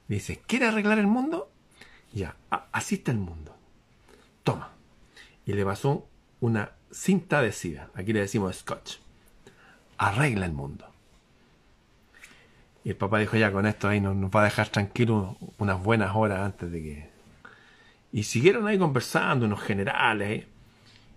Y 0.09 0.15
dice, 0.15 0.41
¿quiere 0.47 0.67
arreglar 0.67 0.99
el 0.99 1.07
mundo? 1.07 1.51
Ya, 2.13 2.37
así 2.73 2.97
está 2.97 3.13
el 3.13 3.19
mundo. 3.19 3.57
Toma. 4.43 4.73
Y 5.47 5.53
le 5.53 5.65
pasó 5.65 6.09
una 6.41 6.73
cinta 6.93 7.39
adhesiva. 7.39 7.91
Aquí 7.95 8.13
le 8.13 8.21
decimos 8.21 8.57
scotch. 8.57 8.97
Arregla 9.99 10.47
el 10.47 10.53
mundo. 10.53 10.87
Y 12.85 12.91
el 12.91 12.97
papá 12.97 13.19
dijo, 13.19 13.37
ya 13.37 13.53
con 13.53 13.67
esto 13.67 13.89
ahí 13.89 14.01
nos, 14.01 14.17
va 14.17 14.41
a 14.41 14.45
dejar 14.45 14.69
tranquilos 14.69 15.37
unas 15.59 15.83
buenas 15.83 16.15
horas 16.15 16.41
antes 16.41 16.73
de 16.73 16.83
que 16.83 17.11
y 18.13 18.25
siguieron 18.25 18.67
ahí 18.67 18.79
conversando, 18.79 19.47
unos 19.47 19.61
generales. 19.61 20.47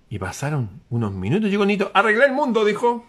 Y 0.10 0.20
pasaron 0.20 0.82
unos 0.90 1.12
minutos. 1.12 1.50
Llegó 1.50 1.66
Nito, 1.66 1.92
arreglé 1.94 2.26
el 2.26 2.34
mundo, 2.34 2.64
dijo. 2.66 3.06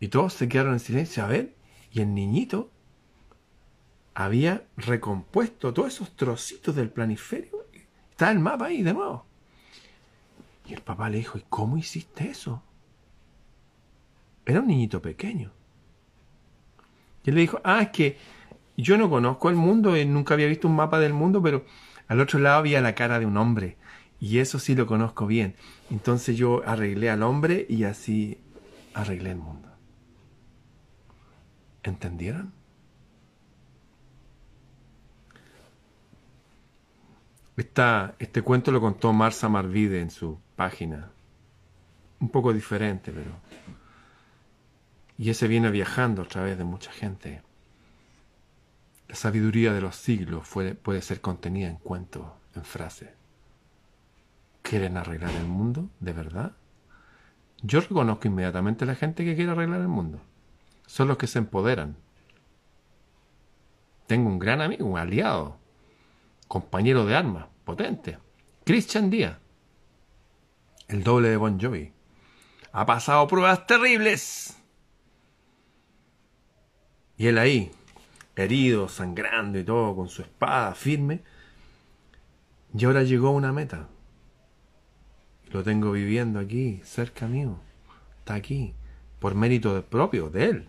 Y 0.00 0.08
todos 0.08 0.32
se 0.32 0.48
quedaron 0.48 0.74
en 0.74 0.80
silencio 0.80 1.24
a 1.24 1.28
ver. 1.28 1.54
Y 1.92 2.00
el 2.00 2.14
niñito 2.14 2.70
había 4.14 4.64
recompuesto 4.76 5.74
todos 5.74 5.92
esos 5.92 6.16
trocitos 6.16 6.74
del 6.74 6.88
planiferio. 6.88 7.66
Está 8.10 8.30
el 8.30 8.38
mapa 8.38 8.66
ahí 8.66 8.82
de 8.82 8.94
nuevo. 8.94 9.26
Y 10.68 10.74
el 10.74 10.82
papá 10.82 11.08
le 11.08 11.18
dijo, 11.18 11.38
¿y 11.38 11.44
cómo 11.48 11.76
hiciste 11.76 12.28
eso? 12.28 12.62
Era 14.44 14.60
un 14.60 14.66
niñito 14.66 15.00
pequeño. 15.00 15.52
Y 17.24 17.30
él 17.30 17.34
le 17.36 17.40
dijo, 17.42 17.60
ah, 17.64 17.82
es 17.82 17.90
que 17.90 18.18
yo 18.76 18.98
no 18.98 19.08
conozco 19.08 19.48
el 19.48 19.56
mundo, 19.56 19.94
nunca 20.06 20.34
había 20.34 20.46
visto 20.46 20.68
un 20.68 20.76
mapa 20.76 20.98
del 20.98 21.12
mundo, 21.12 21.42
pero 21.42 21.64
al 22.08 22.20
otro 22.20 22.38
lado 22.38 22.58
había 22.58 22.80
la 22.80 22.94
cara 22.94 23.18
de 23.18 23.26
un 23.26 23.36
hombre. 23.36 23.76
Y 24.20 24.38
eso 24.38 24.58
sí 24.58 24.74
lo 24.74 24.86
conozco 24.86 25.26
bien. 25.26 25.56
Entonces 25.90 26.36
yo 26.36 26.62
arreglé 26.66 27.10
al 27.10 27.22
hombre 27.22 27.66
y 27.68 27.84
así 27.84 28.38
arreglé 28.94 29.30
el 29.30 29.38
mundo. 29.38 29.68
¿Entendieron? 31.82 32.52
Este 37.56 38.42
cuento 38.42 38.70
lo 38.70 38.80
contó 38.80 39.12
Marsa 39.12 39.48
Marvide 39.48 40.00
en 40.00 40.10
su 40.10 40.38
página. 40.56 41.10
Un 42.20 42.28
poco 42.28 42.52
diferente, 42.52 43.12
pero... 43.12 43.30
Y 45.18 45.30
ese 45.30 45.48
viene 45.48 45.70
viajando 45.70 46.22
a 46.22 46.28
través 46.28 46.58
de 46.58 46.64
mucha 46.64 46.92
gente. 46.92 47.42
La 49.08 49.14
sabiduría 49.14 49.72
de 49.72 49.80
los 49.80 49.96
siglos 49.96 50.46
puede 50.82 51.02
ser 51.02 51.20
contenida 51.22 51.68
en 51.68 51.76
cuentos, 51.76 52.26
en 52.54 52.64
frases. 52.64 53.10
¿Quieren 54.60 54.96
arreglar 54.96 55.30
el 55.30 55.46
mundo? 55.46 55.88
¿De 56.00 56.12
verdad? 56.12 56.52
Yo 57.62 57.80
reconozco 57.80 58.28
inmediatamente 58.28 58.84
a 58.84 58.88
la 58.88 58.94
gente 58.94 59.24
que 59.24 59.34
quiere 59.34 59.52
arreglar 59.52 59.80
el 59.80 59.88
mundo. 59.88 60.20
Son 60.86 61.08
los 61.08 61.16
que 61.16 61.26
se 61.26 61.38
empoderan. 61.38 61.96
Tengo 64.06 64.28
un 64.28 64.38
gran 64.38 64.60
amigo, 64.60 64.84
un 64.84 64.98
aliado, 64.98 65.56
compañero 66.48 67.04
de 67.04 67.16
armas, 67.16 67.46
potente. 67.64 68.18
Christian 68.64 69.10
Díaz. 69.10 69.38
El 70.88 71.02
doble 71.02 71.28
de 71.28 71.36
Bon 71.36 71.60
Jovi. 71.60 71.92
Ha 72.72 72.86
pasado 72.86 73.26
pruebas 73.26 73.66
terribles. 73.66 74.56
Y 77.16 77.28
él 77.28 77.38
ahí, 77.38 77.70
herido, 78.34 78.88
sangrando 78.88 79.58
y 79.58 79.64
todo, 79.64 79.96
con 79.96 80.08
su 80.08 80.22
espada 80.22 80.74
firme. 80.74 81.22
Y 82.76 82.84
ahora 82.84 83.02
llegó 83.02 83.28
a 83.28 83.32
una 83.32 83.52
meta. 83.52 83.88
Lo 85.50 85.62
tengo 85.62 85.92
viviendo 85.92 86.38
aquí, 86.38 86.80
cerca 86.84 87.26
mío. 87.26 87.58
Está 88.18 88.34
aquí, 88.34 88.74
por 89.20 89.34
mérito 89.34 89.82
propio 89.84 90.28
de 90.28 90.44
él. 90.44 90.68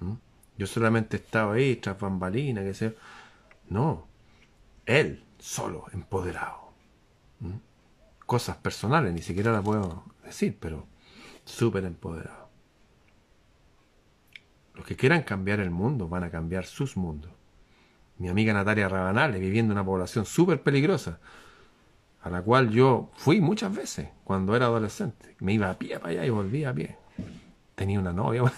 ¿Mm? 0.00 0.12
Yo 0.58 0.66
solamente 0.66 1.16
estaba 1.16 1.54
ahí, 1.54 1.76
tras 1.76 1.98
bambalina, 1.98 2.62
que 2.62 2.74
sea. 2.74 2.92
No, 3.68 4.06
él, 4.86 5.24
solo, 5.38 5.84
empoderado. 5.92 6.72
¿Mm? 7.40 7.56
Cosas 8.26 8.56
personales, 8.56 9.12
ni 9.12 9.22
siquiera 9.22 9.52
las 9.52 9.62
puedo 9.62 10.04
decir, 10.24 10.56
pero 10.58 10.86
súper 11.44 11.84
empoderado. 11.84 12.48
Los 14.74 14.86
que 14.86 14.96
quieran 14.96 15.22
cambiar 15.22 15.60
el 15.60 15.70
mundo 15.70 16.08
van 16.08 16.24
a 16.24 16.30
cambiar 16.30 16.64
sus 16.64 16.96
mundos. 16.96 17.32
Mi 18.18 18.28
amiga 18.28 18.52
Natalia 18.52 18.88
Rabanales, 18.88 19.40
viviendo 19.40 19.72
en 19.72 19.78
una 19.78 19.84
población 19.84 20.24
súper 20.24 20.62
peligrosa, 20.62 21.20
a 22.22 22.30
la 22.30 22.42
cual 22.42 22.70
yo 22.70 23.10
fui 23.16 23.40
muchas 23.40 23.74
veces 23.74 24.08
cuando 24.24 24.56
era 24.56 24.66
adolescente. 24.66 25.36
Me 25.40 25.54
iba 25.54 25.70
a 25.70 25.78
pie 25.78 25.98
para 25.98 26.10
allá 26.12 26.26
y 26.26 26.30
volvía 26.30 26.70
a 26.70 26.74
pie. 26.74 26.96
Tenía 27.74 28.00
una 28.00 28.12
novia. 28.12 28.42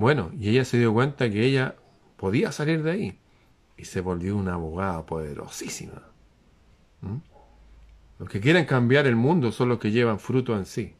bueno, 0.00 0.30
y 0.38 0.48
ella 0.48 0.64
se 0.64 0.78
dio 0.78 0.92
cuenta 0.92 1.30
que 1.30 1.44
ella 1.44 1.76
podía 2.16 2.52
salir 2.52 2.82
de 2.82 2.90
ahí 2.90 3.18
y 3.76 3.84
se 3.84 4.00
volvió 4.00 4.36
una 4.36 4.54
abogada 4.54 5.04
poderosísima. 5.04 6.02
¿Mm? 7.02 7.16
Los 8.18 8.28
que 8.28 8.40
quieren 8.40 8.64
cambiar 8.64 9.06
el 9.06 9.16
mundo 9.16 9.52
son 9.52 9.68
los 9.68 9.78
que 9.78 9.90
llevan 9.90 10.18
fruto 10.18 10.56
en 10.56 10.66
sí. 10.66 10.94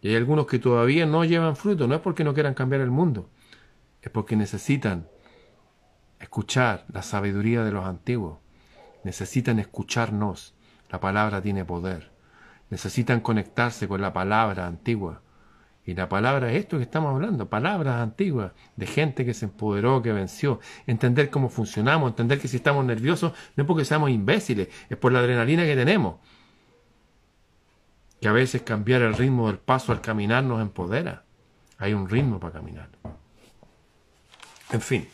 Y 0.00 0.08
hay 0.10 0.16
algunos 0.16 0.46
que 0.46 0.58
todavía 0.58 1.06
no 1.06 1.24
llevan 1.24 1.56
fruto, 1.56 1.88
no 1.88 1.94
es 1.96 2.00
porque 2.00 2.22
no 2.24 2.34
quieran 2.34 2.54
cambiar 2.54 2.82
el 2.82 2.90
mundo, 2.90 3.28
es 4.00 4.10
porque 4.10 4.36
necesitan 4.36 5.08
escuchar 6.20 6.84
la 6.92 7.02
sabiduría 7.02 7.64
de 7.64 7.72
los 7.72 7.84
antiguos. 7.84 8.38
Necesitan 9.04 9.58
escucharnos. 9.58 10.54
La 10.90 11.00
palabra 11.00 11.42
tiene 11.42 11.64
poder. 11.64 12.10
Necesitan 12.70 13.20
conectarse 13.20 13.88
con 13.88 14.00
la 14.00 14.12
palabra 14.12 14.66
antigua. 14.66 15.22
Y 15.88 15.94
la 15.94 16.06
palabra 16.06 16.52
es 16.52 16.58
esto 16.58 16.76
que 16.76 16.82
estamos 16.82 17.14
hablando, 17.14 17.48
palabras 17.48 18.02
antiguas, 18.02 18.52
de 18.76 18.86
gente 18.86 19.24
que 19.24 19.32
se 19.32 19.46
empoderó, 19.46 20.02
que 20.02 20.12
venció, 20.12 20.60
entender 20.86 21.30
cómo 21.30 21.48
funcionamos, 21.48 22.10
entender 22.10 22.38
que 22.38 22.46
si 22.46 22.58
estamos 22.58 22.84
nerviosos 22.84 23.32
no 23.56 23.62
es 23.62 23.66
porque 23.66 23.86
seamos 23.86 24.10
imbéciles, 24.10 24.68
es 24.90 24.98
por 24.98 25.12
la 25.12 25.20
adrenalina 25.20 25.64
que 25.64 25.74
tenemos. 25.74 26.16
Que 28.20 28.28
a 28.28 28.32
veces 28.32 28.60
cambiar 28.60 29.00
el 29.00 29.14
ritmo 29.14 29.46
del 29.46 29.56
paso 29.56 29.92
al 29.92 30.02
caminar 30.02 30.44
nos 30.44 30.60
empodera. 30.60 31.24
Hay 31.78 31.94
un 31.94 32.06
ritmo 32.06 32.38
para 32.38 32.52
caminar. 32.52 32.90
En 34.70 34.82
fin. 34.82 35.08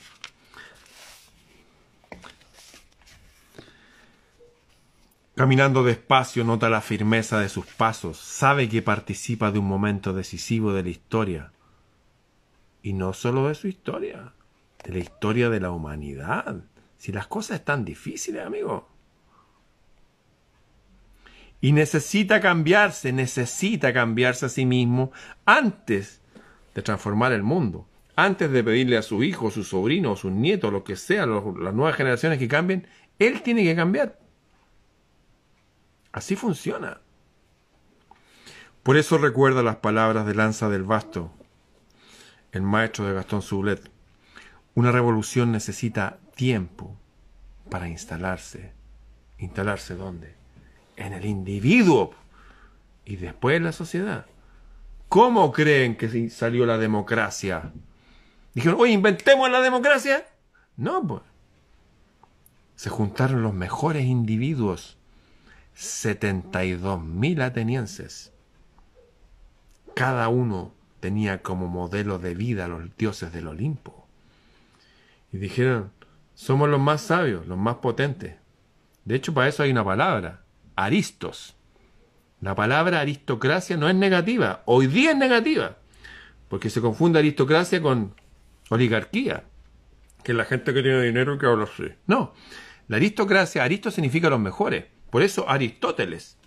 Caminando 5.35 5.83
despacio 5.83 6.45
nota 6.45 6.69
la 6.69 6.81
firmeza 6.81 7.41
de 7.41 7.49
sus 7.49 7.67
pasos, 7.67 8.19
sabe 8.19 8.69
que 8.69 8.83
participa 8.83 9.51
de 9.51 9.59
un 9.59 9.67
momento 9.67 10.13
decisivo 10.13 10.73
de 10.73 10.85
la 10.85 10.91
historia. 10.91 11.51
Y 12.83 12.93
no 12.93 13.13
solo 13.13 13.49
de 13.49 13.57
su 13.57 13.67
historia, 13.67 14.33
de 14.85 14.93
la 14.93 14.99
historia 14.99 15.51
de 15.51 15.59
la 15.59 15.73
humanidad. 15.73 16.63
Si 16.99 17.11
las 17.11 17.27
cosas 17.27 17.59
están 17.59 17.85
difíciles, 17.85 18.47
amigo. 18.47 18.89
Y 21.61 21.73
necesita 21.73 22.41
cambiarse, 22.41 23.13
necesita 23.13 23.93
cambiarse 23.93 24.47
a 24.47 24.51
sí 24.51 24.65
mismo 24.65 25.11
antes 25.47 26.21
de 26.77 26.83
transformar 26.83 27.33
el 27.33 27.43
mundo. 27.43 27.89
Antes 28.15 28.53
de 28.53 28.63
pedirle 28.63 28.99
a 28.99 29.03
su 29.03 29.25
hijo, 29.25 29.51
su 29.51 29.65
sobrino, 29.65 30.15
sus 30.15 30.31
nietos, 30.31 30.73
lo 30.73 30.85
que 30.85 30.95
sea, 30.95 31.27
las 31.27 31.75
nuevas 31.75 31.97
generaciones 31.97 32.39
que 32.39 32.47
cambien, 32.47 32.87
él 33.19 33.43
tiene 33.43 33.65
que 33.65 33.75
cambiar. 33.75 34.24
Así 36.15 36.37
funciona. 36.37 37.01
Por 38.85 38.97
eso 38.97 39.19
recuerda 39.19 39.65
las 39.65 39.77
palabras 39.77 40.25
de 40.27 40.37
Lanza 40.37 40.69
del 40.69 40.85
Basto, 40.85 41.33
el 42.53 42.63
maestro 42.63 43.05
de 43.05 43.15
Gastón 43.15 43.43
Sublet. 43.43 43.91
Una 44.77 44.93
revolución 44.93 45.51
necesita 45.51 46.19
tiempo 46.37 46.97
para 47.69 47.89
instalarse. 47.89 48.73
¿Instalarse 49.39 49.97
dónde? 49.97 50.37
En 50.95 51.15
el 51.15 51.27
individuo 51.27 52.15
y 53.05 53.17
después 53.17 53.57
en 53.57 53.65
la 53.65 53.73
sociedad. 53.73 54.27
¿Cómo 55.09 55.51
creen 55.51 55.97
que 55.97 56.31
salió 56.31 56.65
la 56.65 56.79
democracia? 56.79 57.73
Dijeron, 58.55 58.79
oye, 58.81 58.93
inventemos 58.93 59.51
la 59.51 59.61
democracia. 59.61 60.25
No, 60.77 61.05
pues. 61.05 61.23
Se 62.77 62.89
juntaron 62.89 63.43
los 63.43 63.53
mejores 63.53 64.05
individuos 64.05 64.97
72.000 65.77 67.43
atenienses. 67.43 68.33
Cada 69.95 70.29
uno 70.29 70.73
tenía 71.01 71.43
como 71.43 71.69
modelo 71.69 72.19
de 72.19 72.35
vida 72.35 72.65
a 72.65 72.69
los 72.69 72.97
dioses 72.97 73.33
del 73.33 73.49
Olimpo. 73.49 74.07
Y 75.33 75.39
dijeron, 75.39 75.93
somos 76.35 76.69
los 76.69 76.81
más 76.81 77.03
sabios, 77.03 77.47
los 77.47 77.59
más 77.59 77.77
potentes. 77.77 78.37
De 79.05 79.15
hecho, 79.15 79.35
para 79.35 79.49
eso 79.49 79.63
hay 79.63 79.71
una 79.71 79.85
palabra, 79.85 80.45
aristos. 80.77 81.57
La 82.41 82.55
palabra 82.55 83.01
aristocracia 83.01 83.77
no 83.77 83.89
es 83.89 83.95
negativa, 83.95 84.63
hoy 84.67 84.87
día 84.87 85.13
es 85.13 85.17
negativa, 85.17 85.77
porque 86.49 86.71
se 86.71 86.81
confunde 86.81 87.19
aristocracia 87.19 87.81
con 87.81 88.15
oligarquía, 88.71 89.45
que 90.23 90.33
es 90.33 90.39
la 90.39 90.45
gente 90.45 90.75
que 90.75 90.83
tiene 90.83 91.03
dinero 91.03 91.39
que 91.39 91.47
habla 91.47 91.65
así. 91.65 91.91
No, 92.07 92.35
la 92.89 92.97
aristocracia, 92.97 93.63
aristo 93.63 93.91
significa 93.91 94.31
los 94.31 94.41
mejores. 94.41 94.85
Por 95.15 95.23
eso 95.23 95.49
Aristóteles. 95.49 96.39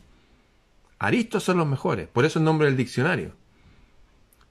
Aristos 1.00 1.42
son 1.42 1.56
los 1.56 1.66
mejores, 1.66 2.10
por 2.10 2.26
eso 2.26 2.38
el 2.38 2.44
nombre 2.44 2.68
del 2.68 2.76
diccionario. 2.76 3.34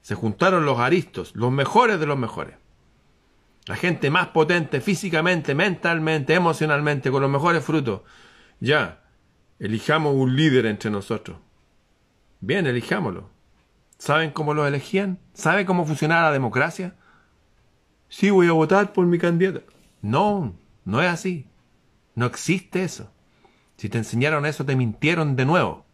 Se 0.01 0.15
juntaron 0.15 0.65
los 0.65 0.79
aristos, 0.79 1.35
los 1.35 1.51
mejores 1.51 1.99
de 1.99 2.07
los 2.07 2.17
mejores. 2.17 2.55
La 3.67 3.75
gente 3.75 4.09
más 4.09 4.29
potente 4.29 4.81
físicamente, 4.81 5.53
mentalmente, 5.53 6.33
emocionalmente, 6.33 7.11
con 7.11 7.21
los 7.21 7.29
mejores 7.29 7.63
frutos. 7.63 8.01
Ya, 8.59 9.03
elijamos 9.59 10.15
un 10.15 10.35
líder 10.35 10.65
entre 10.65 10.89
nosotros. 10.89 11.37
Bien, 12.39 12.65
elijámoslo. 12.65 13.29
¿Saben 13.99 14.31
cómo 14.31 14.55
lo 14.55 14.65
elegían? 14.65 15.19
¿Saben 15.35 15.67
cómo 15.67 15.85
funcionaba 15.85 16.23
la 16.23 16.31
democracia? 16.31 16.95
Sí, 18.09 18.31
voy 18.31 18.47
a 18.47 18.53
votar 18.53 18.93
por 18.93 19.05
mi 19.05 19.19
candidato. 19.19 19.61
No, 20.01 20.55
no 20.85 21.03
es 21.03 21.07
así. 21.07 21.45
No 22.15 22.25
existe 22.25 22.83
eso. 22.83 23.11
Si 23.77 23.89
te 23.89 23.99
enseñaron 23.99 24.45
eso, 24.45 24.65
te 24.65 24.75
mintieron 24.75 25.35
de 25.35 25.45
nuevo. 25.45 25.85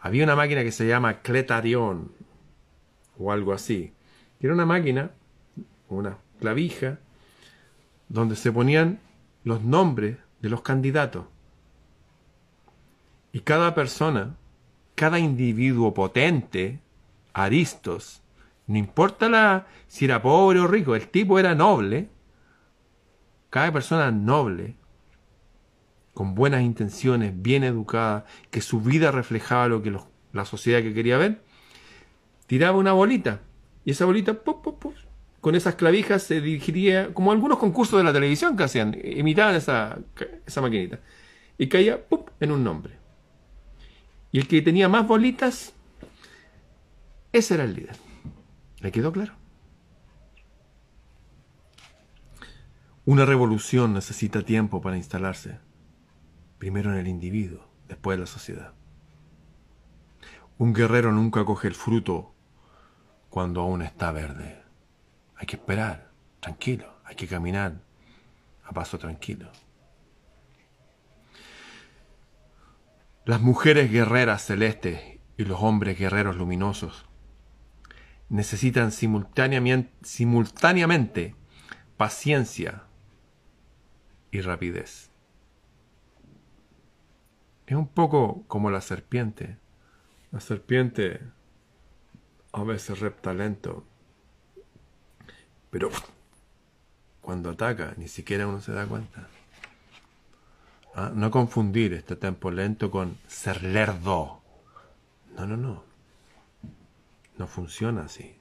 Había 0.00 0.24
una 0.24 0.36
máquina 0.36 0.62
que 0.62 0.72
se 0.72 0.86
llama 0.86 1.20
Cletarion 1.22 2.12
o 3.18 3.32
algo 3.32 3.52
así. 3.52 3.92
era 4.40 4.54
una 4.54 4.66
máquina, 4.66 5.10
una 5.88 6.18
clavija, 6.38 6.98
donde 8.08 8.36
se 8.36 8.52
ponían 8.52 9.00
los 9.44 9.62
nombres 9.62 10.18
de 10.40 10.48
los 10.48 10.62
candidatos. 10.62 11.26
Y 13.32 13.40
cada 13.40 13.74
persona, 13.74 14.36
cada 14.94 15.18
individuo 15.18 15.92
potente, 15.94 16.80
Aristos, 17.32 18.22
no 18.66 18.78
importa 18.78 19.28
la, 19.28 19.66
si 19.86 20.04
era 20.04 20.22
pobre 20.22 20.60
o 20.60 20.66
rico, 20.66 20.94
el 20.94 21.08
tipo 21.08 21.38
era 21.38 21.54
noble, 21.54 22.08
cada 23.50 23.72
persona 23.72 24.10
noble, 24.10 24.76
con 26.18 26.34
buenas 26.34 26.62
intenciones, 26.62 27.32
bien 27.40 27.62
educada, 27.62 28.26
que 28.50 28.60
su 28.60 28.80
vida 28.80 29.12
reflejaba 29.12 29.68
lo 29.68 29.84
que 29.84 29.96
la 30.32 30.44
sociedad 30.44 30.82
que 30.82 30.92
quería 30.92 31.16
ver, 31.16 31.44
tiraba 32.48 32.76
una 32.76 32.90
bolita. 32.90 33.40
Y 33.84 33.92
esa 33.92 34.04
bolita, 34.04 34.36
con 35.40 35.54
esas 35.54 35.76
clavijas 35.76 36.24
se 36.24 36.40
dirigiría, 36.40 37.14
como 37.14 37.30
algunos 37.30 37.58
concursos 37.58 38.00
de 38.00 38.02
la 38.02 38.12
televisión 38.12 38.56
que 38.56 38.64
hacían, 38.64 38.98
imitaban 39.00 39.54
esa, 39.54 40.00
esa 40.44 40.60
maquinita. 40.60 40.98
Y 41.56 41.68
caía 41.68 42.04
en 42.40 42.50
un 42.50 42.64
nombre. 42.64 42.94
Y 44.32 44.40
el 44.40 44.48
que 44.48 44.60
tenía 44.60 44.88
más 44.88 45.06
bolitas, 45.06 45.72
ese 47.32 47.54
era 47.54 47.62
el 47.62 47.74
líder. 47.74 47.96
¿Le 48.80 48.90
quedó 48.90 49.12
claro? 49.12 49.34
Una 53.04 53.24
revolución 53.24 53.94
necesita 53.94 54.42
tiempo 54.42 54.80
para 54.80 54.96
instalarse 54.96 55.67
primero 56.58 56.92
en 56.92 56.98
el 56.98 57.08
individuo, 57.08 57.64
después 57.88 58.16
en 58.16 58.20
la 58.20 58.26
sociedad. 58.26 58.72
Un 60.58 60.72
guerrero 60.72 61.12
nunca 61.12 61.44
coge 61.44 61.68
el 61.68 61.74
fruto 61.74 62.34
cuando 63.30 63.60
aún 63.60 63.82
está 63.82 64.10
verde. 64.10 64.62
Hay 65.36 65.46
que 65.46 65.56
esperar, 65.56 66.10
tranquilo, 66.40 66.92
hay 67.04 67.14
que 67.14 67.28
caminar 67.28 67.80
a 68.64 68.72
paso 68.72 68.98
tranquilo. 68.98 69.50
Las 73.24 73.40
mujeres 73.40 73.90
guerreras 73.92 74.44
celestes 74.44 75.20
y 75.36 75.44
los 75.44 75.60
hombres 75.62 75.98
guerreros 75.98 76.36
luminosos 76.36 77.06
necesitan 78.28 78.90
simultáneamente, 78.90 79.92
simultáneamente 80.02 81.34
paciencia 81.96 82.84
y 84.30 84.40
rapidez. 84.40 85.07
Es 87.68 87.74
un 87.74 87.86
poco 87.86 88.44
como 88.48 88.70
la 88.70 88.80
serpiente. 88.80 89.58
La 90.32 90.40
serpiente 90.40 91.20
a 92.52 92.62
veces 92.62 92.98
repta 92.98 93.34
lento, 93.34 93.84
pero 95.70 95.90
cuando 97.20 97.50
ataca 97.50 97.92
ni 97.98 98.08
siquiera 98.08 98.46
uno 98.46 98.62
se 98.62 98.72
da 98.72 98.86
cuenta. 98.86 99.28
Ah, 100.94 101.12
no 101.14 101.30
confundir 101.30 101.92
este 101.92 102.16
tempo 102.16 102.50
lento 102.50 102.90
con 102.90 103.18
ser 103.26 103.62
lerdo. 103.62 104.40
No, 105.36 105.46
no, 105.46 105.58
no. 105.58 105.84
No 107.36 107.46
funciona 107.46 108.04
así. 108.04 108.34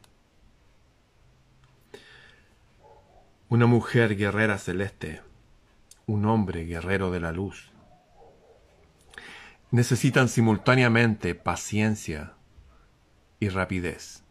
Una 3.50 3.66
mujer 3.66 4.16
guerrera 4.16 4.58
celeste, 4.58 5.22
un 6.06 6.26
hombre 6.26 6.64
guerrero 6.64 7.12
de 7.12 7.20
la 7.20 7.34
luz, 7.34 7.72
necesitan 9.72 10.30
simultáneamente 10.30 11.36
paciencia 11.36 12.34
y 13.40 13.50
rapidez. 13.50 14.24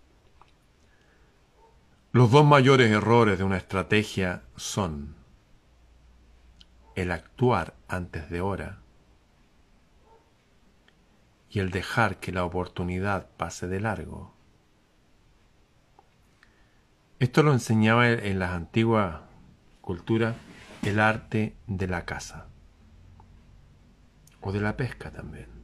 Los 2.12 2.30
dos 2.30 2.46
mayores 2.46 2.90
errores 2.90 3.36
de 3.36 3.44
una 3.44 3.58
estrategia 3.58 4.42
son 4.56 5.14
el 6.94 7.12
actuar 7.12 7.74
antes 7.88 8.30
de 8.30 8.40
hora 8.40 8.78
y 11.50 11.60
el 11.60 11.70
dejar 11.70 12.18
que 12.18 12.32
la 12.32 12.44
oportunidad 12.44 13.28
pase 13.36 13.68
de 13.68 13.80
largo. 13.80 14.34
Esto 17.18 17.42
lo 17.42 17.52
enseñaba 17.52 18.08
en 18.08 18.38
las 18.38 18.52
antiguas 18.52 19.20
culturas 19.82 20.34
el 20.82 20.98
arte 21.00 21.54
de 21.66 21.86
la 21.86 22.06
caza 22.06 22.46
o 24.40 24.52
de 24.52 24.60
la 24.60 24.76
pesca 24.76 25.10
también. 25.10 25.56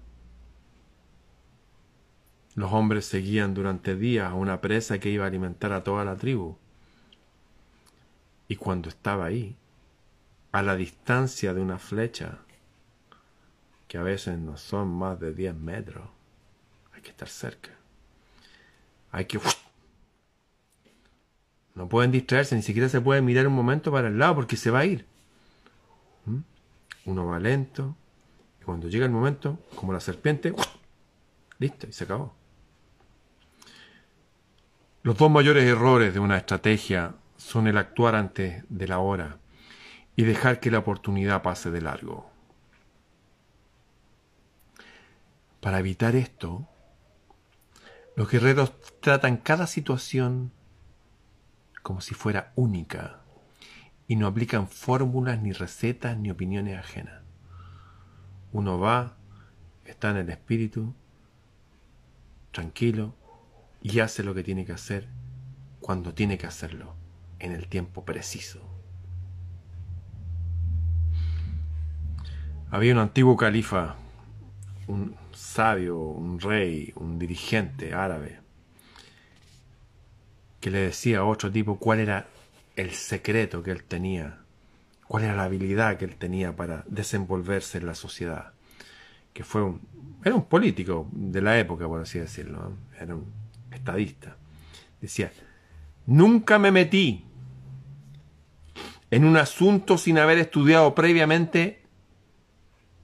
Los 2.55 2.73
hombres 2.73 3.07
seguían 3.07 3.55
durante 3.55 3.97
días 3.97 4.31
a 4.31 4.35
una 4.35 4.61
presa 4.61 4.99
que 4.99 5.09
iba 5.09 5.25
a 5.25 5.29
alimentar 5.29 5.73
a 5.73 5.83
toda 5.83 6.05
la 6.05 6.17
tribu. 6.17 6.57
Y 8.47 8.57
cuando 8.57 8.91
estaba 8.91 9.25
ahí, 9.25 9.57
a 10.53 10.63
la 10.63 10.77
distancia 10.77 11.55
de 11.55 11.63
una 11.63 11.79
flecha, 11.79 12.39
que 13.89 13.97
a 13.97 14.03
veces 14.03 14.39
no 14.39 14.59
son 14.59 14.89
más 14.89 15.19
de 15.19 15.33
10 15.33 15.55
metros, 15.55 16.09
hay 16.95 17.01
que 17.01 17.11
estar 17.11 17.29
cerca. 17.29 17.71
Hay 19.11 19.25
que... 19.25 19.41
No 21.75 21.89
pueden 21.89 22.11
distraerse, 22.11 22.55
ni 22.55 22.63
siquiera 22.63 22.91
se 22.91 23.01
puede 23.01 23.23
mirar 23.23 23.47
un 23.47 23.55
momento 23.55 23.91
para 23.91 24.09
el 24.09 24.19
lado 24.19 24.35
porque 24.35 24.59
se 24.59 24.71
va 24.71 24.81
a 24.81 24.85
ir. 24.85 25.07
¿Mm? 26.27 26.41
Uno 27.07 27.27
va 27.27 27.39
lento, 27.39 27.97
y 28.63 28.65
cuando 28.65 28.89
llega 28.89 29.05
el 29.05 29.11
momento, 29.11 29.59
como 29.75 29.93
la 29.93 29.99
serpiente, 29.99 30.55
listo, 31.59 31.89
y 31.89 31.93
se 31.93 32.05
acabó. 32.05 32.33
Los 35.03 35.17
dos 35.17 35.29
mayores 35.33 35.65
errores 35.65 36.15
de 36.15 36.21
una 36.21 36.37
estrategia 36.37 37.17
son 37.37 37.67
el 37.67 37.77
actuar 37.77 38.15
antes 38.15 38.63
de 38.69 38.87
la 38.87 39.01
hora 39.01 39.39
y 40.15 40.23
dejar 40.23 40.61
que 40.61 40.71
la 40.71 40.79
oportunidad 40.79 41.43
pase 41.43 41.73
de 41.73 41.81
largo. 41.81 42.31
Para 45.61 45.81
evitar 45.81 46.15
esto, 46.15 46.69
los 48.15 48.31
guerreros 48.31 48.73
tratan 49.01 49.39
cada 49.39 49.67
situación 49.67 50.53
como 51.83 52.01
si 52.01 52.15
fuera 52.15 52.53
única 52.55 53.23
y 54.07 54.15
no 54.15 54.29
aplican 54.29 54.69
fórmulas 54.69 55.43
ni 55.43 55.51
recetas 55.51 56.17
ni 56.17 56.31
opiniones 56.31 56.79
ajenas. 56.79 57.22
Uno 58.53 58.79
va, 58.79 59.17
está 59.87 60.11
en 60.11 60.19
el 60.19 60.31
espíritu, 60.31 60.95
tranquilo, 62.51 63.15
y 63.81 64.01
hace 64.01 64.23
lo 64.23 64.35
que 64.35 64.45
tiene 64.45 64.65
que 64.65 64.73
hacer 64.73 65.09
cuando 65.81 66.13
tiene 66.15 66.39
que 66.39 66.47
hacerlo, 66.47 66.95
en 67.39 67.53
el 67.53 67.67
tiempo 67.67 68.05
preciso. 68.05 68.61
Había 72.71 72.93
un 72.93 73.01
antiguo 73.01 73.37
califa, 73.37 73.97
un 74.87 75.17
sabio, 75.33 75.99
un 75.99 76.39
rey, 76.39 76.93
un 76.97 77.19
dirigente 77.19 77.95
árabe, 77.95 78.41
que 80.61 80.71
le 80.71 80.79
decía 80.79 81.21
a 81.21 81.25
otro 81.25 81.51
tipo 81.51 81.79
cuál 81.79 82.01
era 82.01 82.29
el 82.77 82.93
secreto 82.93 83.63
que 83.63 83.73
él 83.73 83.83
tenía 83.83 84.42
cuál 85.13 85.25
era 85.25 85.37
la 85.37 85.45
habilidad 85.45 85.99
que 85.99 86.07
él 86.07 86.17
tenía 86.17 86.57
para 86.57 86.85
desenvolverse 86.89 87.77
en 87.77 87.85
la 87.85 87.95
sociedad. 87.95 88.55
Que 89.35 89.45
fue 89.45 89.63
un, 89.63 89.83
era 90.25 90.35
un 90.35 90.47
político 90.47 91.07
de 91.13 91.43
la 91.43 91.59
época, 91.59 91.87
por 91.87 92.01
así 92.01 92.19
decirlo, 92.19 92.73
era 92.99 93.15
un 93.15 93.27
estadista. 93.71 94.39
Decía, 95.03 95.31
nunca 96.07 96.59
me 96.59 96.71
metí 96.71 97.27
en 99.11 99.27
un 99.27 99.37
asunto 99.37 99.99
sin 99.99 100.17
haber 100.17 100.39
estudiado 100.39 100.95
previamente 100.95 101.83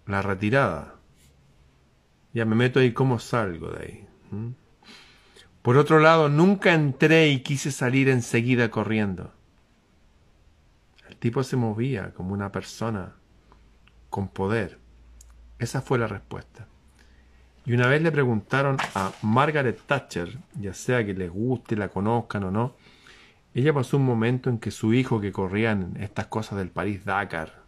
la 0.07 0.23
retirada. 0.23 0.95
Ya 2.33 2.47
me 2.47 2.57
meto 2.57 2.81
ahí, 2.81 2.93
¿cómo 2.93 3.19
salgo 3.19 3.69
de 3.73 3.85
ahí? 3.85 4.07
¿Mm? 4.31 4.53
Por 5.61 5.77
otro 5.77 6.01
lado, 6.01 6.31
nunca 6.31 6.73
entré 6.73 7.29
y 7.29 7.41
quise 7.41 7.71
salir 7.71 8.09
enseguida 8.09 8.71
corriendo 8.71 9.35
tipo 11.19 11.43
se 11.43 11.57
movía 11.57 12.13
como 12.15 12.33
una 12.33 12.53
persona 12.53 13.15
con 14.11 14.29
poder. 14.29 14.79
Esa 15.59 15.83
fue 15.83 15.99
la 15.99 16.07
respuesta. 16.07 16.67
Y 17.67 17.75
una 17.75 17.87
vez 17.87 18.01
le 18.01 18.13
preguntaron 18.13 18.79
a 18.95 19.13
Margaret 19.23 19.81
Thatcher, 19.87 20.39
ya 20.59 20.73
sea 20.73 21.05
que 21.05 21.13
les 21.13 21.31
guste, 21.31 21.77
la 21.77 21.89
conozcan 21.89 22.45
o 22.45 22.51
no, 22.51 22.77
ella 23.53 23.75
pasó 23.75 23.97
un 23.97 24.07
momento 24.07 24.49
en 24.49 24.59
que 24.59 24.71
su 24.71 24.95
hijo 24.95 25.21
que 25.21 25.33
corría 25.33 25.73
en 25.73 25.97
estas 26.01 26.27
cosas 26.29 26.59
del 26.59 26.71
París-Dakar 26.71 27.63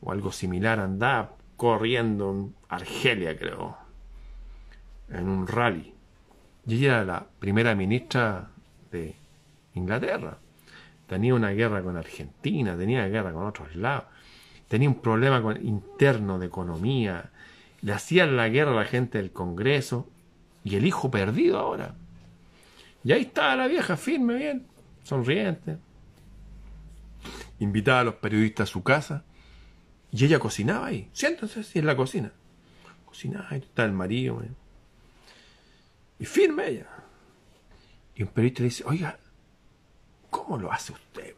o 0.00 0.10
algo 0.10 0.32
similar 0.32 0.80
andaba 0.80 1.36
corriendo 1.56 2.30
en 2.30 2.54
Argelia, 2.68 3.38
creo, 3.38 3.76
en 5.08 5.28
un 5.28 5.46
rally. 5.46 5.94
Y 6.66 6.76
ella 6.76 6.96
era 6.96 7.04
la 7.04 7.26
primera 7.38 7.74
ministra 7.74 8.50
de 8.90 9.14
Inglaterra 9.74 10.38
tenía 11.14 11.32
una 11.32 11.50
guerra 11.50 11.80
con 11.80 11.96
Argentina, 11.96 12.76
tenía 12.76 13.06
guerra 13.06 13.32
con 13.32 13.46
otros 13.46 13.76
lados, 13.76 14.06
tenía 14.66 14.88
un 14.88 15.00
problema 15.00 15.40
con, 15.40 15.64
interno 15.64 16.40
de 16.40 16.46
economía, 16.46 17.30
le 17.82 17.92
hacían 17.92 18.36
la 18.36 18.48
guerra 18.48 18.72
a 18.72 18.82
la 18.82 18.84
gente 18.84 19.18
del 19.18 19.30
Congreso 19.30 20.08
y 20.64 20.74
el 20.74 20.84
hijo 20.84 21.12
perdido 21.12 21.60
ahora. 21.60 21.94
Y 23.04 23.12
ahí 23.12 23.22
estaba 23.22 23.54
la 23.54 23.68
vieja 23.68 23.96
firme, 23.96 24.34
bien, 24.34 24.66
sonriente. 25.04 25.76
Invitaba 27.60 28.00
a 28.00 28.04
los 28.04 28.14
periodistas 28.16 28.68
a 28.68 28.72
su 28.72 28.82
casa 28.82 29.22
y 30.10 30.24
ella 30.24 30.40
cocinaba 30.40 30.86
ahí. 30.86 31.08
Siéntense 31.12 31.78
en 31.78 31.86
la 31.86 31.94
cocina. 31.94 32.32
si 33.12 33.28
nada, 33.28 33.54
está 33.54 33.84
el 33.84 33.92
marido. 33.92 34.42
Y 36.18 36.24
firme 36.24 36.70
ella. 36.70 36.88
Y 38.16 38.24
un 38.24 38.30
periodista 38.30 38.62
le 38.62 38.68
dice, 38.70 38.82
oiga, 38.84 39.16
¿cómo 40.34 40.58
lo 40.58 40.72
hace 40.72 40.92
usted? 40.92 41.36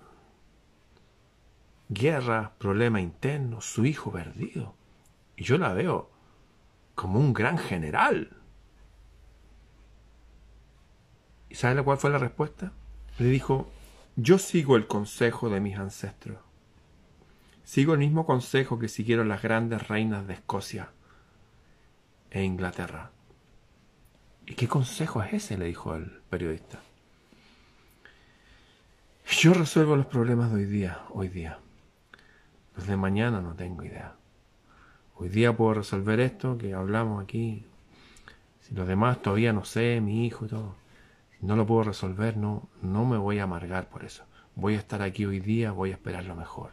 Guerra, 1.90 2.55
problema 2.59 2.99
interno, 2.99 3.61
su 3.61 3.84
hijo 3.84 4.11
perdido. 4.11 4.74
Y 5.36 5.44
yo 5.44 5.59
la 5.59 5.74
veo 5.74 6.11
como 6.94 7.20
un 7.20 7.34
gran 7.34 7.59
general. 7.59 8.30
¿Y 11.51 11.57
sabe 11.57 11.82
cuál 11.84 11.99
fue 11.99 12.09
la 12.09 12.16
respuesta? 12.16 12.72
Le 13.18 13.26
dijo, 13.26 13.70
yo 14.16 14.38
sigo 14.38 14.76
el 14.76 14.86
consejo 14.86 15.51
de 15.51 15.61
mis 15.61 15.76
ancestros. 15.76 16.38
Sigo 17.64 17.92
el 17.92 17.99
mismo 17.99 18.24
consejo 18.24 18.78
que 18.78 18.88
siguieron 18.88 19.28
las 19.28 19.42
grandes 19.42 19.88
reinas 19.88 20.26
de 20.26 20.34
Escocia 20.34 20.90
e 22.30 22.44
Inglaterra. 22.44 23.11
¿Y 24.47 24.55
qué 24.55 24.66
consejo 24.68 25.22
es 25.22 25.34
ese? 25.34 25.59
le 25.59 25.66
dijo 25.66 25.94
el 25.94 26.22
periodista. 26.30 26.80
Yo 29.29 29.53
resuelvo 29.55 29.97
los 29.97 30.07
problemas 30.07 30.51
de 30.51 30.57
hoy 30.57 30.64
día, 30.66 31.01
hoy 31.11 31.29
día. 31.29 31.59
Los 32.77 32.87
de 32.87 32.97
mañana 32.97 33.41
no 33.41 33.55
tengo 33.55 33.83
idea. 33.83 34.14
Hoy 35.16 35.29
día 35.29 35.57
puedo 35.57 35.74
resolver 35.74 36.20
esto 36.20 36.57
que 36.57 36.74
hablamos 36.74 37.24
aquí. 37.24 37.66
Si 38.61 38.72
los 38.74 38.87
demás 38.87 39.20
todavía 39.20 39.53
no 39.53 39.64
sé, 39.64 40.01
mi 40.01 40.27
hijo 40.27 40.47
y 40.47 40.49
todo. 40.49 40.77
Si 41.33 41.45
no 41.45 41.57
lo 41.57 41.66
puedo 41.66 41.83
resolver, 41.83 42.37
no, 42.37 42.68
no 42.83 43.05
me 43.05 43.18
voy 43.18 43.41
a 43.41 43.45
amargar 43.45 43.89
por 43.89 44.05
eso. 44.05 44.24
Voy 44.55 44.74
a 44.74 44.79
estar 44.79 45.03
aquí 45.03 45.27
hoy 45.27 45.41
día, 45.41 45.72
voy 45.72 45.91
a 45.91 45.95
esperar 45.95 46.24
lo 46.24 46.37
mejor. 46.37 46.70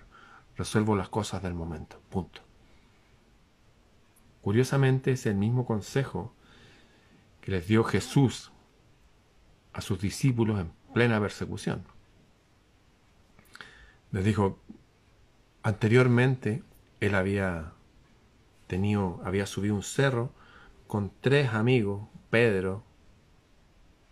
Resuelvo 0.56 0.96
las 0.96 1.10
cosas 1.10 1.42
del 1.42 1.56
momento. 1.56 2.00
Punto. 2.12 2.42
Curiosamente 4.42 5.14
es 5.14 5.26
el 5.26 5.36
mismo 5.36 5.66
consejo 5.66 6.36
que 7.42 7.50
les 7.50 7.68
dio 7.68 7.84
Jesús 7.84 8.52
a 9.74 9.82
sus 9.82 10.00
discípulos 10.00 10.60
en 10.60 10.72
plena 10.94 11.20
persecución. 11.20 11.93
Les 14.14 14.24
dijo, 14.24 14.60
anteriormente 15.64 16.62
él 17.00 17.16
había 17.16 17.74
tenido, 18.68 19.20
había 19.26 19.48
subido 19.48 19.74
un 19.74 19.82
cerro 19.82 20.32
con 20.86 21.12
tres 21.20 21.52
amigos, 21.52 22.08
Pedro 22.30 22.84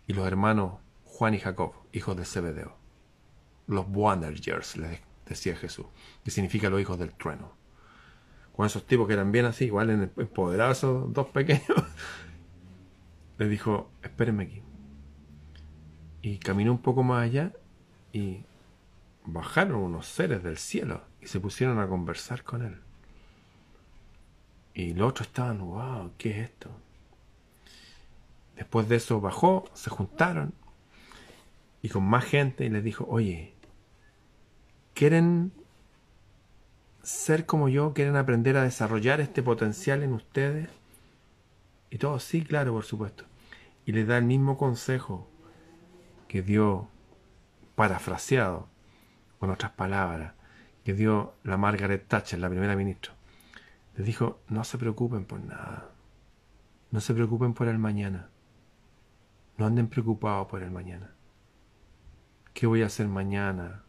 y 0.08 0.12
los 0.12 0.26
hermanos 0.26 0.80
Juan 1.04 1.34
y 1.34 1.38
Jacob, 1.38 1.74
hijos 1.92 2.16
de 2.16 2.24
Zebedeo. 2.24 2.76
Los 3.68 3.86
Wanderers, 3.88 4.76
les 4.76 5.00
decía 5.24 5.54
Jesús, 5.54 5.86
que 6.24 6.32
significa 6.32 6.68
los 6.68 6.80
hijos 6.80 6.98
del 6.98 7.14
trueno. 7.14 7.52
Con 8.56 8.66
esos 8.66 8.84
tipos 8.84 9.06
que 9.06 9.12
eran 9.12 9.30
bien 9.30 9.44
así, 9.44 9.66
igual 9.66 10.10
empoderados 10.16 10.78
esos 10.78 11.12
dos 11.12 11.28
pequeños, 11.28 11.62
le 13.38 13.48
dijo, 13.48 13.88
espérenme 14.02 14.44
aquí. 14.44 14.62
Y 16.22 16.38
caminó 16.38 16.72
un 16.72 16.82
poco 16.82 17.04
más 17.04 17.22
allá 17.22 17.52
y 18.12 18.44
bajaron 19.24 19.76
unos 19.76 20.06
seres 20.06 20.42
del 20.42 20.58
cielo 20.58 21.02
y 21.20 21.26
se 21.26 21.40
pusieron 21.40 21.78
a 21.78 21.88
conversar 21.88 22.42
con 22.42 22.62
él. 22.62 22.80
Y 24.74 24.94
los 24.94 25.10
otros 25.10 25.28
estaban, 25.28 25.58
wow, 25.60 26.12
¿qué 26.18 26.30
es 26.30 26.50
esto? 26.50 26.70
Después 28.56 28.88
de 28.88 28.96
eso 28.96 29.20
bajó, 29.20 29.64
se 29.74 29.90
juntaron 29.90 30.54
y 31.82 31.88
con 31.88 32.04
más 32.04 32.24
gente 32.24 32.64
y 32.64 32.68
les 32.70 32.82
dijo, 32.82 33.06
oye, 33.08 33.54
¿quieren 34.94 35.52
ser 37.02 37.44
como 37.44 37.68
yo? 37.68 37.92
¿Quieren 37.92 38.16
aprender 38.16 38.56
a 38.56 38.62
desarrollar 38.62 39.20
este 39.20 39.42
potencial 39.42 40.02
en 40.02 40.12
ustedes? 40.12 40.68
Y 41.90 41.98
todos, 41.98 42.22
sí, 42.24 42.42
claro, 42.42 42.72
por 42.72 42.84
supuesto. 42.84 43.24
Y 43.84 43.92
les 43.92 44.06
da 44.06 44.16
el 44.16 44.24
mismo 44.24 44.56
consejo 44.56 45.28
que 46.28 46.40
dio, 46.40 46.88
parafraseado, 47.74 48.68
con 49.42 49.50
otras 49.50 49.72
palabras, 49.72 50.34
que 50.84 50.94
dio 50.94 51.34
la 51.42 51.56
Margaret 51.56 52.06
Thatcher, 52.06 52.38
la 52.38 52.48
primera 52.48 52.76
ministra. 52.76 53.12
Les 53.96 54.06
dijo, 54.06 54.38
no 54.46 54.62
se 54.62 54.78
preocupen 54.78 55.24
por 55.24 55.40
nada. 55.40 55.90
No 56.92 57.00
se 57.00 57.12
preocupen 57.12 57.52
por 57.52 57.66
el 57.66 57.76
mañana. 57.76 58.28
No 59.58 59.66
anden 59.66 59.88
preocupados 59.88 60.46
por 60.46 60.62
el 60.62 60.70
mañana. 60.70 61.10
¿Qué 62.54 62.68
voy 62.68 62.84
a 62.84 62.86
hacer 62.86 63.08
mañana? 63.08 63.82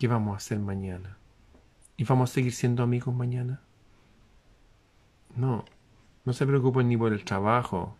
¿Qué 0.00 0.08
vamos 0.08 0.34
a 0.34 0.38
hacer 0.38 0.58
mañana? 0.58 1.16
¿Y 1.96 2.02
vamos 2.02 2.32
a 2.32 2.34
seguir 2.34 2.52
siendo 2.52 2.82
amigos 2.82 3.14
mañana? 3.14 3.60
No, 5.36 5.64
no 6.24 6.32
se 6.32 6.48
preocupen 6.48 6.88
ni 6.88 6.96
por 6.96 7.12
el 7.12 7.24
trabajo, 7.24 7.96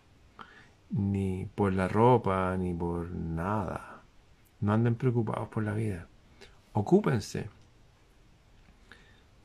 ni 0.91 1.49
por 1.55 1.73
la 1.73 1.87
ropa, 1.87 2.57
ni 2.57 2.75
por 2.75 3.13
nada. 3.13 3.96
No 4.61 4.73
anden 4.73 4.95
preocupados 4.95 5.49
por 5.49 5.63
la 5.63 5.75
vida. 5.75 6.09
Ocúpense 6.73 7.49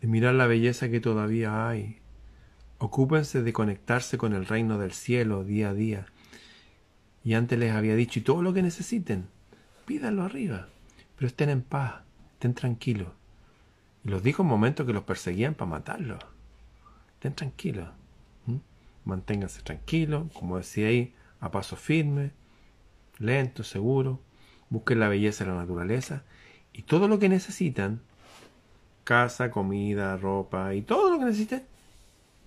de 0.01 0.07
mirar 0.07 0.33
la 0.33 0.47
belleza 0.47 0.89
que 0.89 0.99
todavía 0.99 1.67
hay. 1.67 1.99
Ocúpense 2.79 3.43
de 3.43 3.53
conectarse 3.53 4.17
con 4.17 4.33
el 4.33 4.45
reino 4.45 4.77
del 4.77 4.91
cielo 4.91 5.43
día 5.43 5.69
a 5.69 5.73
día. 5.73 6.05
Y 7.23 7.35
antes 7.35 7.59
les 7.59 7.71
había 7.71 7.95
dicho, 7.95 8.19
y 8.19 8.23
todo 8.23 8.41
lo 8.41 8.53
que 8.53 8.63
necesiten, 8.63 9.27
pídanlo 9.85 10.23
arriba, 10.23 10.69
pero 11.15 11.27
estén 11.27 11.49
en 11.49 11.61
paz, 11.61 12.01
estén 12.33 12.55
tranquilos. 12.55 13.09
Y 14.03 14.09
los 14.09 14.23
dijo 14.23 14.41
en 14.41 14.49
momentos 14.49 14.87
que 14.87 14.93
los 14.93 15.03
perseguían 15.03 15.53
para 15.53 15.69
matarlos. 15.69 16.19
Estén 17.13 17.35
tranquilos. 17.35 17.89
Manténganse 19.05 19.61
tranquilos, 19.61 20.31
como 20.33 20.57
decía 20.57 20.87
ahí, 20.87 21.13
a 21.39 21.51
paso 21.51 21.75
firme, 21.75 22.31
lento, 23.19 23.63
seguro. 23.63 24.19
Busquen 24.71 24.99
la 24.99 25.09
belleza 25.09 25.43
de 25.43 25.51
la 25.51 25.57
naturaleza. 25.57 26.23
Y 26.73 26.83
todo 26.83 27.07
lo 27.07 27.19
que 27.19 27.29
necesitan, 27.29 28.01
casa, 29.03 29.51
comida, 29.51 30.15
ropa 30.15 30.73
y 30.73 30.81
todo 30.81 31.11
lo 31.11 31.19
que 31.19 31.25
necesiten, 31.25 31.63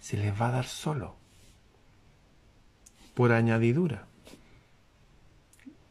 se 0.00 0.16
les 0.16 0.40
va 0.40 0.48
a 0.48 0.52
dar 0.52 0.64
solo. 0.64 1.16
Por 3.14 3.30
añadidura. 3.32 4.06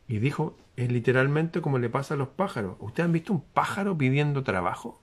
Y 0.08 0.18
dijo, 0.18 0.58
es 0.76 0.92
literalmente 0.92 1.62
como 1.62 1.78
le 1.78 1.90
pasa 1.90 2.16
a 2.16 2.18
los 2.18 2.30
pájaros. 2.30 2.78
¿Ustedes 2.80 3.06
han 3.06 3.14
visto 3.14 3.32
un 3.32 3.42
pájaro 3.42 3.96
pidiendo 3.96 4.44
trabajo? 4.44 5.00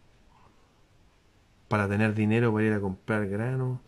Para 1.68 1.88
tener 1.88 2.14
dinero 2.14 2.52
para 2.52 2.66
ir 2.66 2.72
a 2.72 2.80
comprar 2.80 3.28
grano 3.28 3.80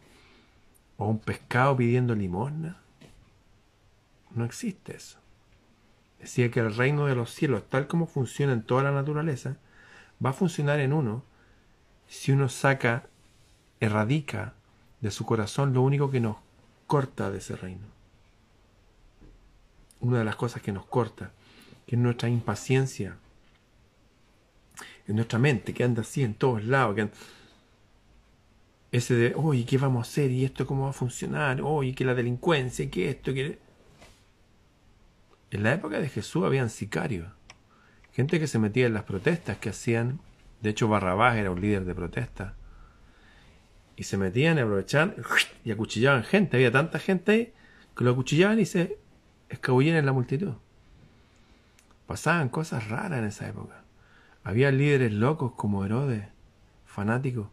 o 0.97 1.07
un 1.07 1.19
pescado 1.19 1.77
pidiendo 1.77 2.15
limosna. 2.15 2.81
No 4.31 4.45
existe 4.45 4.97
eso. 4.97 5.22
Decía 6.23 6.53
que 6.53 6.61
el 6.61 6.75
reino 6.75 7.07
de 7.07 7.17
los 7.17 7.31
cielos, 7.35 7.69
tal 7.69 7.89
como 7.89 8.07
funciona 8.07 8.53
en 8.53 8.63
toda 8.63 8.85
la 8.85 8.93
naturaleza, 8.93 9.57
va 10.25 10.31
a 10.31 10.33
funcionar 10.33 10.79
en 10.79 10.93
uno 10.93 11.25
si 12.07 12.31
uno 12.31 12.49
saca, 12.49 13.09
erradica 13.81 14.55
de 15.01 15.11
su 15.11 15.27
corazón 15.27 15.75
lo 15.75 15.83
único 15.83 16.13
que 16.13 16.21
nos 16.21 16.37
corta 16.87 17.31
de 17.31 17.39
ese 17.39 17.57
reino. 17.57 17.87
Una 19.99 20.21
de 20.21 20.25
las 20.25 20.37
cosas 20.37 20.63
que 20.63 20.71
nos 20.71 20.87
corta, 20.87 21.33
que 21.87 21.97
es 21.97 22.01
nuestra 22.01 22.29
impaciencia, 22.29 23.17
en 25.09 25.17
nuestra 25.17 25.41
mente, 25.41 25.75
que 25.75 25.83
anda 25.83 26.03
así 26.03 26.23
en 26.23 26.35
todos 26.35 26.63
lados, 26.65 26.95
que 26.95 27.11
ese 28.93 29.15
de, 29.15 29.35
oye, 29.35 29.65
¿qué 29.65 29.77
vamos 29.79 30.07
a 30.07 30.11
hacer? 30.11 30.31
¿Y 30.31 30.45
esto 30.45 30.69
cómo 30.69 30.85
va 30.85 30.91
a 30.91 30.93
funcionar? 30.93 31.61
Oye, 31.63 31.95
que 31.95 32.05
la 32.05 32.15
delincuencia, 32.15 32.89
que 32.89 33.11
esto, 33.11 33.35
que... 33.35 33.59
En 35.53 35.63
la 35.63 35.75
época 35.75 36.01
de 36.01 36.09
Jesús 36.09 36.45
habían 36.45 36.71
sicarios, 36.71 37.29
gente 38.15 38.41
que 38.41 38.47
se 38.47 38.59
metía 38.59 38.87
en 38.87 38.95
las 38.95 39.03
protestas 39.03 39.59
que 39.59 39.69
hacían, 39.69 40.19
de 40.63 40.71
hecho 40.71 40.89
Barrabás 40.89 41.37
era 41.37 41.51
un 41.51 41.61
líder 41.61 41.85
de 41.85 41.95
protesta, 41.95 42.55
y 43.95 44.05
se 44.05 44.17
metían 44.17 44.57
y 44.57 44.63
aprovechaban 44.63 45.15
y 45.63 45.71
acuchillaban 45.71 46.25
gente, 46.25 46.57
había 46.57 46.73
tanta 46.73 46.99
gente 46.99 47.33
ahí 47.33 47.53
que 47.95 48.03
lo 48.03 48.13
acuchillaban 48.13 48.61
y 48.61 48.65
se 48.65 48.97
escabullían 49.51 49.97
en 49.97 50.07
la 50.07 50.15
multitud. 50.15 50.55
Pasaban 52.07 52.49
cosas 52.49 52.89
raras 52.89 53.19
en 53.19 53.27
esa 53.27 53.47
época. 53.47 53.85
Había 54.45 54.73
líderes 54.73 55.13
locos 55.13 55.53
como 55.53 55.85
Herodes, 55.85 56.25
fanáticos, 56.87 57.49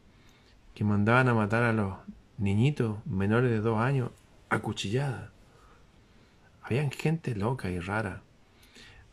que 0.74 0.86
mandaban 0.86 1.28
a 1.28 1.34
matar 1.34 1.64
a 1.64 1.74
los 1.74 1.98
niñitos 2.38 3.06
menores 3.06 3.52
de 3.52 3.60
dos 3.60 3.78
años 3.78 4.12
a. 4.48 5.32
Habían 6.70 6.92
gente 6.92 7.34
loca 7.34 7.72
y 7.72 7.80
rara. 7.80 8.22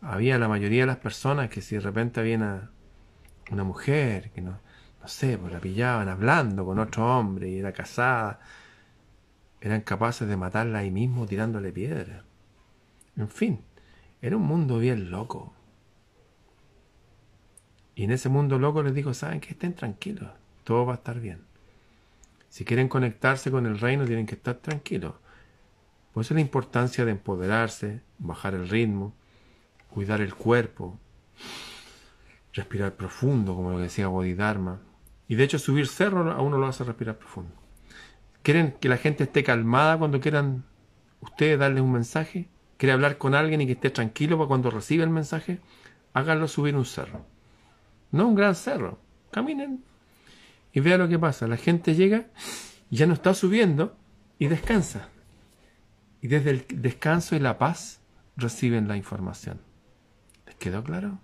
Había 0.03 0.39
la 0.39 0.47
mayoría 0.47 0.83
de 0.83 0.89
las 0.89 0.99
personas 0.99 1.49
que 1.49 1.63
si 1.63 1.77
de 1.77 1.81
repente 1.81 2.21
había 2.21 2.37
una, 2.37 3.65
mujer 3.65 4.31
que 4.33 4.43
no, 4.43 4.61
no 5.01 5.09
sé, 5.09 5.39
pues 5.39 5.55
la 5.55 5.59
pillaban 5.59 6.07
hablando 6.11 6.67
con 6.67 6.79
otro 6.79 7.19
hombre 7.19 7.49
y 7.49 7.57
era 7.57 7.73
casada, 7.73 8.41
eran 9.63 9.81
capaces 9.81 10.29
de 10.29 10.37
matarla 10.37 10.81
ahí 10.81 10.91
mismo 10.91 11.25
tirándole 11.25 11.73
piedra. 11.73 12.25
En 13.17 13.31
fin, 13.31 13.63
era 14.21 14.37
un 14.37 14.43
mundo 14.43 14.79
bien 14.79 15.11
loco. 15.11 15.55
Y 17.95 18.05
en 18.05 18.11
ese 18.11 18.29
mundo 18.29 18.59
loco 18.59 18.83
les 18.83 18.93
digo, 18.93 19.15
saben 19.15 19.41
que 19.41 19.53
estén 19.53 19.73
tranquilos, 19.73 20.29
todo 20.63 20.85
va 20.85 20.93
a 20.93 20.97
estar 20.97 21.21
bien. 21.21 21.41
Si 22.51 22.67
quieren 22.67 22.89
conectarse 22.89 23.51
con 23.51 23.65
el 23.65 23.79
reino, 23.79 24.05
tienen 24.05 24.27
que 24.27 24.35
estar 24.35 24.57
tranquilos. 24.57 25.15
Por 26.17 26.25
eso 26.25 26.33
la 26.33 26.41
importancia 26.41 27.05
de 27.05 27.11
empoderarse, 27.11 28.01
bajar 28.17 28.55
el 28.55 28.71
ritmo, 28.71 29.15
cuidar 29.91 30.23
el 30.23 30.35
cuerpo, 30.35 30.99
respirar 32.55 32.95
profundo, 32.95 33.55
como 33.55 33.73
lo 33.73 33.79
decía 33.79 34.09
Bodhidharma. 34.09 34.81
Y 35.29 35.35
de 35.35 35.45
hecho 35.45 35.59
subir 35.59 35.87
cerro 35.87 36.33
a 36.33 36.41
uno 36.41 36.57
lo 36.57 36.67
hace 36.69 36.85
respirar 36.85 37.19
profundo. 37.19 37.55
¿Quieren 38.43 38.77
que 38.81 38.89
la 38.89 38.97
gente 38.97 39.25
esté 39.25 39.45
calmada 39.45 39.99
cuando 39.99 40.19
quieran 40.19 40.65
ustedes 41.21 41.59
darles 41.59 41.83
un 41.83 41.93
mensaje? 41.93 42.49
¿Quieren 42.79 42.95
hablar 42.95 43.19
con 43.19 43.35
alguien 43.35 43.61
y 43.61 43.67
que 43.67 43.73
esté 43.73 43.91
tranquilo 43.91 44.39
para 44.39 44.49
cuando 44.49 44.71
reciba 44.71 45.05
el 45.05 45.11
mensaje? 45.11 45.61
Háganlo 46.15 46.49
subir 46.49 46.77
un 46.77 46.87
cerro. 46.87 47.27
No 48.11 48.27
un 48.27 48.35
gran 48.37 48.55
cerro. 48.55 48.99
Caminen 49.31 49.85
y 50.73 50.81
vean 50.81 51.01
lo 51.01 51.09
que 51.11 51.19
pasa. 51.19 51.47
La 51.47 51.59
gente 51.59 51.95
llega, 51.95 52.29
ya 52.89 53.07
no 53.07 53.13
está 53.13 53.35
subiendo 53.35 53.99
y 54.39 54.47
descansa. 54.47 55.11
Y 56.23 56.29
desde 56.29 56.51
el 56.51 56.67
descanso 56.69 57.37
y 57.37 57.39
la 57.39 57.59
paz 57.59 58.01
reciben 58.37 58.89
la 58.89 58.97
información. 58.97 59.61
¿Les 60.47 60.57
quedó 60.57 60.83
claro? 60.83 61.19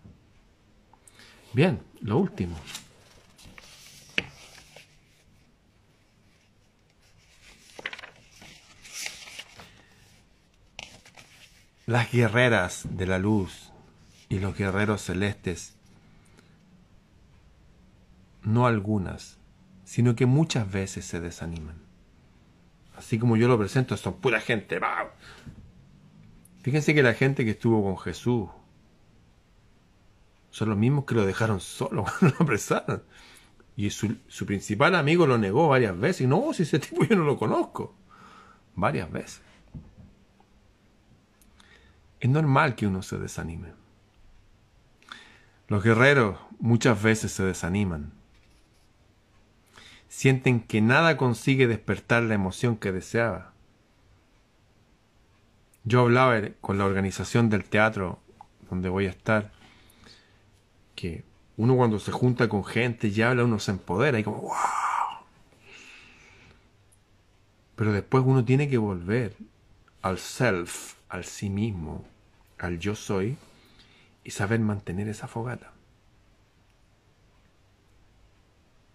Bien, 1.52 1.82
lo 2.00 2.18
último. 2.18 2.56
Las 11.86 12.10
guerreras 12.10 12.86
de 12.90 13.06
la 13.06 13.18
luz 13.18 13.70
y 14.28 14.38
los 14.38 14.56
guerreros 14.56 15.02
celestes, 15.02 15.74
no 18.42 18.66
algunas, 18.66 19.36
sino 19.84 20.14
que 20.14 20.24
muchas 20.24 20.70
veces 20.70 21.04
se 21.04 21.20
desaniman. 21.20 21.91
Así 22.96 23.18
como 23.18 23.36
yo 23.36 23.48
lo 23.48 23.58
presento, 23.58 23.96
son 23.96 24.14
pura 24.14 24.40
gente. 24.40 24.80
Fíjense 26.62 26.94
que 26.94 27.02
la 27.02 27.14
gente 27.14 27.44
que 27.44 27.52
estuvo 27.52 27.82
con 27.82 27.98
Jesús, 27.98 28.48
son 30.50 30.68
los 30.68 30.78
mismos 30.78 31.06
que 31.06 31.14
lo 31.14 31.26
dejaron 31.26 31.60
solo 31.60 32.04
cuando 32.18 32.36
lo 32.38 32.44
apresaron. 32.44 33.02
Y 33.74 33.90
su, 33.90 34.16
principal 34.46 34.94
amigo 34.94 35.26
lo 35.26 35.38
negó 35.38 35.68
varias 35.68 35.98
veces. 35.98 36.22
Y 36.22 36.26
no, 36.26 36.52
si 36.52 36.62
ese 36.62 36.78
tipo 36.78 37.04
yo 37.04 37.16
no 37.16 37.24
lo 37.24 37.38
conozco. 37.38 37.94
Varias 38.74 39.10
veces. 39.10 39.40
Es 42.20 42.30
normal 42.30 42.74
que 42.74 42.86
uno 42.86 43.02
se 43.02 43.18
desanime. 43.18 43.72
Los 45.68 45.82
guerreros 45.82 46.38
muchas 46.60 47.02
veces 47.02 47.32
se 47.32 47.42
desaniman. 47.44 48.12
Sienten 50.12 50.60
que 50.60 50.82
nada 50.82 51.16
consigue 51.16 51.66
despertar 51.66 52.22
la 52.22 52.34
emoción 52.34 52.76
que 52.76 52.92
deseaba. 52.92 53.54
Yo 55.84 56.00
hablaba 56.00 56.38
con 56.60 56.76
la 56.76 56.84
organización 56.84 57.48
del 57.48 57.64
teatro 57.64 58.20
donde 58.68 58.90
voy 58.90 59.06
a 59.06 59.08
estar 59.08 59.50
que 60.94 61.24
uno 61.56 61.76
cuando 61.76 61.98
se 61.98 62.12
junta 62.12 62.50
con 62.50 62.62
gente 62.62 63.08
y 63.08 63.22
habla, 63.22 63.44
uno 63.44 63.58
se 63.58 63.70
empodera 63.70 64.18
y 64.18 64.22
como 64.22 64.42
¡wow! 64.42 64.52
Pero 67.74 67.94
después 67.94 68.22
uno 68.26 68.44
tiene 68.44 68.68
que 68.68 68.76
volver 68.76 69.34
al 70.02 70.18
self, 70.18 70.96
al 71.08 71.24
sí 71.24 71.48
mismo, 71.48 72.04
al 72.58 72.78
yo 72.78 72.94
soy 72.94 73.38
y 74.24 74.30
saber 74.32 74.60
mantener 74.60 75.08
esa 75.08 75.26
fogata. 75.26 75.71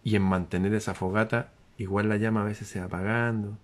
Y 0.07 0.15
en 0.15 0.21
mantener 0.21 0.73
esa 0.73 0.93
fogata, 0.93 1.51
igual 1.77 2.07
la 2.07 2.15
llama 2.15 2.39
a 2.39 2.45
veces 2.45 2.69
se 2.69 2.79
va 2.79 2.85
apagando. 2.85 3.57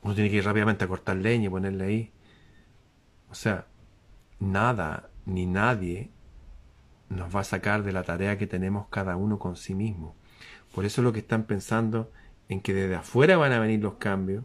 Uno 0.00 0.14
tiene 0.14 0.30
que 0.30 0.36
ir 0.36 0.44
rápidamente 0.44 0.84
a 0.84 0.86
cortar 0.86 1.16
leña 1.16 1.46
y 1.46 1.48
ponerle 1.48 1.84
ahí. 1.84 2.12
O 3.28 3.34
sea, 3.34 3.66
nada 4.38 5.10
ni 5.26 5.46
nadie 5.46 6.12
nos 7.08 7.34
va 7.34 7.40
a 7.40 7.44
sacar 7.44 7.82
de 7.82 7.90
la 7.90 8.04
tarea 8.04 8.38
que 8.38 8.46
tenemos 8.46 8.86
cada 8.86 9.16
uno 9.16 9.40
con 9.40 9.56
sí 9.56 9.74
mismo. 9.74 10.14
Por 10.72 10.84
eso 10.84 11.02
lo 11.02 11.12
que 11.12 11.18
están 11.18 11.42
pensando 11.42 12.12
en 12.48 12.60
que 12.60 12.72
desde 12.72 12.94
afuera 12.94 13.36
van 13.36 13.50
a 13.50 13.58
venir 13.58 13.80
los 13.82 13.94
cambios, 13.94 14.44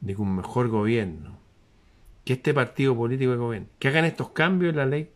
de 0.00 0.14
un 0.14 0.36
mejor 0.36 0.68
gobierno, 0.68 1.38
que 2.24 2.34
este 2.34 2.54
partido 2.54 2.96
político 2.96 3.32
de 3.32 3.36
gobierno, 3.36 3.68
que 3.80 3.88
hagan 3.88 4.04
estos 4.04 4.28
cambios 4.28 4.70
en 4.70 4.76
la 4.76 4.86
ley, 4.86 5.10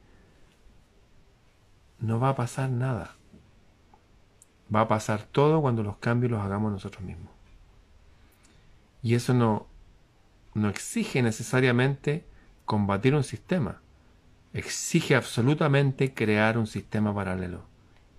no 2.01 2.19
va 2.19 2.31
a 2.31 2.35
pasar 2.35 2.69
nada. 2.69 3.15
Va 4.73 4.83
a 4.83 4.89
pasar 4.89 5.23
todo 5.23 5.61
cuando 5.61 5.83
los 5.83 5.97
cambios 5.97 6.31
los 6.31 6.43
hagamos 6.43 6.71
nosotros 6.71 7.03
mismos. 7.03 7.33
Y 9.03 9.15
eso 9.15 9.35
no, 9.35 9.67
no 10.55 10.69
exige 10.69 11.23
necesariamente 11.23 12.25
combatir 12.65 13.15
un 13.15 13.25
sistema 13.25 13.81
exige 14.55 15.17
absolutamente 15.17 16.15
crear 16.15 16.57
un 16.57 16.67
sistema 16.67 17.15
paralelo. 17.15 17.63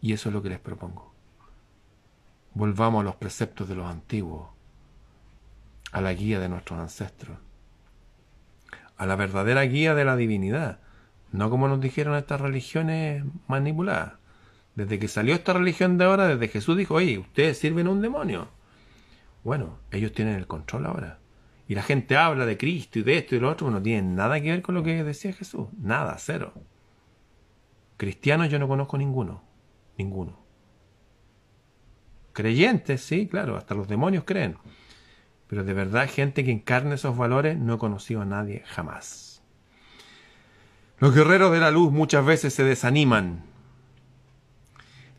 Y 0.01 0.13
eso 0.13 0.29
es 0.29 0.33
lo 0.35 0.43
que 0.43 0.49
les 0.49 0.59
propongo. 0.59 1.11
Volvamos 2.53 3.01
a 3.01 3.03
los 3.05 3.15
preceptos 3.15 3.67
de 3.67 3.75
los 3.75 3.89
antiguos, 3.89 4.49
a 5.91 6.01
la 6.01 6.13
guía 6.13 6.39
de 6.39 6.49
nuestros 6.49 6.79
ancestros, 6.79 7.37
a 8.97 9.05
la 9.05 9.15
verdadera 9.15 9.61
guía 9.63 9.95
de 9.95 10.05
la 10.05 10.15
divinidad, 10.15 10.79
no 11.31 11.49
como 11.49 11.67
nos 11.67 11.81
dijeron 11.81 12.15
estas 12.15 12.39
religiones 12.39 13.23
manipuladas. 13.47 14.13
Desde 14.75 14.99
que 14.99 15.07
salió 15.07 15.33
esta 15.33 15.53
religión 15.53 15.97
de 15.97 16.05
ahora, 16.05 16.27
desde 16.27 16.49
Jesús 16.49 16.77
dijo, 16.77 16.95
oye, 16.95 17.17
ustedes 17.17 17.57
sirven 17.57 17.87
a 17.87 17.91
un 17.91 18.01
demonio. 18.01 18.49
Bueno, 19.43 19.79
ellos 19.91 20.11
tienen 20.11 20.35
el 20.35 20.47
control 20.47 20.85
ahora 20.85 21.19
y 21.67 21.75
la 21.75 21.83
gente 21.83 22.15
habla 22.15 22.45
de 22.45 22.57
Cristo 22.57 22.99
y 22.99 23.03
de 23.03 23.17
esto 23.17 23.35
y 23.35 23.39
de 23.39 23.41
lo 23.41 23.51
otro, 23.51 23.71
no 23.71 23.81
tiene 23.81 24.07
nada 24.07 24.39
que 24.39 24.51
ver 24.51 24.61
con 24.61 24.75
lo 24.75 24.83
que 24.83 25.03
decía 25.03 25.33
Jesús. 25.33 25.67
Nada, 25.79 26.15
cero. 26.19 26.53
Cristianos 27.97 28.49
yo 28.49 28.59
no 28.59 28.67
conozco 28.67 28.97
ninguno. 28.97 29.43
Ninguno. 29.97 30.39
Creyentes, 32.33 33.01
sí, 33.01 33.27
claro, 33.27 33.55
hasta 33.55 33.73
los 33.73 33.87
demonios 33.87 34.25
creen. 34.25 34.57
Pero 35.47 35.63
de 35.63 35.73
verdad, 35.73 36.09
gente 36.09 36.43
que 36.43 36.51
encarne 36.51 36.95
esos 36.95 37.17
valores, 37.17 37.57
no 37.57 37.75
he 37.75 37.77
conocido 37.77 38.21
a 38.21 38.25
nadie 38.25 38.63
jamás. 38.65 39.41
Los 40.99 41.15
guerreros 41.15 41.51
de 41.51 41.59
la 41.59 41.71
luz 41.71 41.91
muchas 41.91 42.25
veces 42.25 42.53
se 42.53 42.63
desaniman. 42.63 43.43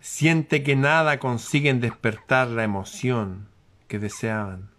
Siente 0.07 0.63
que 0.63 0.77
nada 0.77 1.19
consiguen 1.19 1.81
despertar 1.81 2.49
la 2.49 2.63
emoción 2.63 3.49
que 3.89 3.99
deseaban 3.99 4.71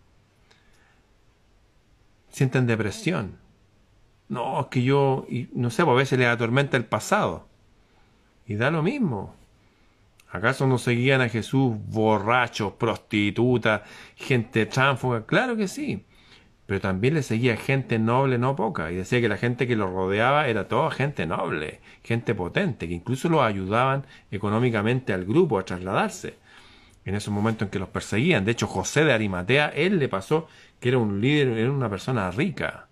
sienten 2.38 2.67
depresión. 2.67 3.38
No, 4.30 4.61
es 4.61 4.67
que 4.67 4.84
yo, 4.84 5.25
y, 5.28 5.49
no 5.53 5.71
sé, 5.71 5.84
pues 5.84 5.93
a 5.93 5.97
veces 5.97 6.19
les 6.19 6.28
atormenta 6.28 6.78
el 6.78 6.86
pasado. 6.86 7.47
Y 8.45 8.55
da 8.55 8.69
lo 8.69 8.84
mismo. 8.84 9.34
¿Acaso 10.32 10.67
no 10.67 10.78
seguían 10.78 11.21
a 11.21 11.30
Jesús 11.30 11.75
borrachos, 11.88 12.73
prostitutas, 12.73 13.82
gente 14.15 14.67
tránfuga? 14.67 15.25
Claro 15.25 15.57
que 15.57 15.67
sí. 15.67 16.05
Pero 16.68 16.82
también 16.82 17.13
le 17.13 17.24
seguía 17.24 17.55
gente 17.55 17.97
noble, 17.97 18.38
no 18.38 18.57
poca. 18.57 18.91
Y 18.91 18.95
decía 18.95 19.22
que 19.22 19.30
la 19.30 19.38
gente 19.38 19.68
que 19.68 19.78
lo 19.78 19.89
rodeaba 19.89 20.49
era 20.49 20.68
toda 20.68 20.91
gente 20.91 21.26
noble, 21.26 21.80
gente 22.03 22.36
potente, 22.36 22.89
que 22.89 22.93
incluso 22.93 23.30
los 23.30 23.41
ayudaban 23.41 24.05
económicamente 24.32 25.13
al 25.13 25.24
grupo 25.24 25.57
a 25.57 25.63
trasladarse. 25.63 26.36
En 27.05 27.15
esos 27.15 27.34
momentos 27.34 27.65
en 27.65 27.72
que 27.72 27.80
los 27.80 27.88
perseguían. 27.88 28.43
De 28.43 28.51
hecho, 28.51 28.68
José 28.68 29.05
de 29.05 29.13
Arimatea, 29.13 29.70
él 29.70 29.97
le 29.97 30.09
pasó 30.09 30.49
que 30.82 30.89
era 30.89 30.97
un 30.97 31.22
líder, 31.22 31.57
era 31.57 31.72
una 31.72 31.89
persona 31.89 32.30
rica. 32.32 32.88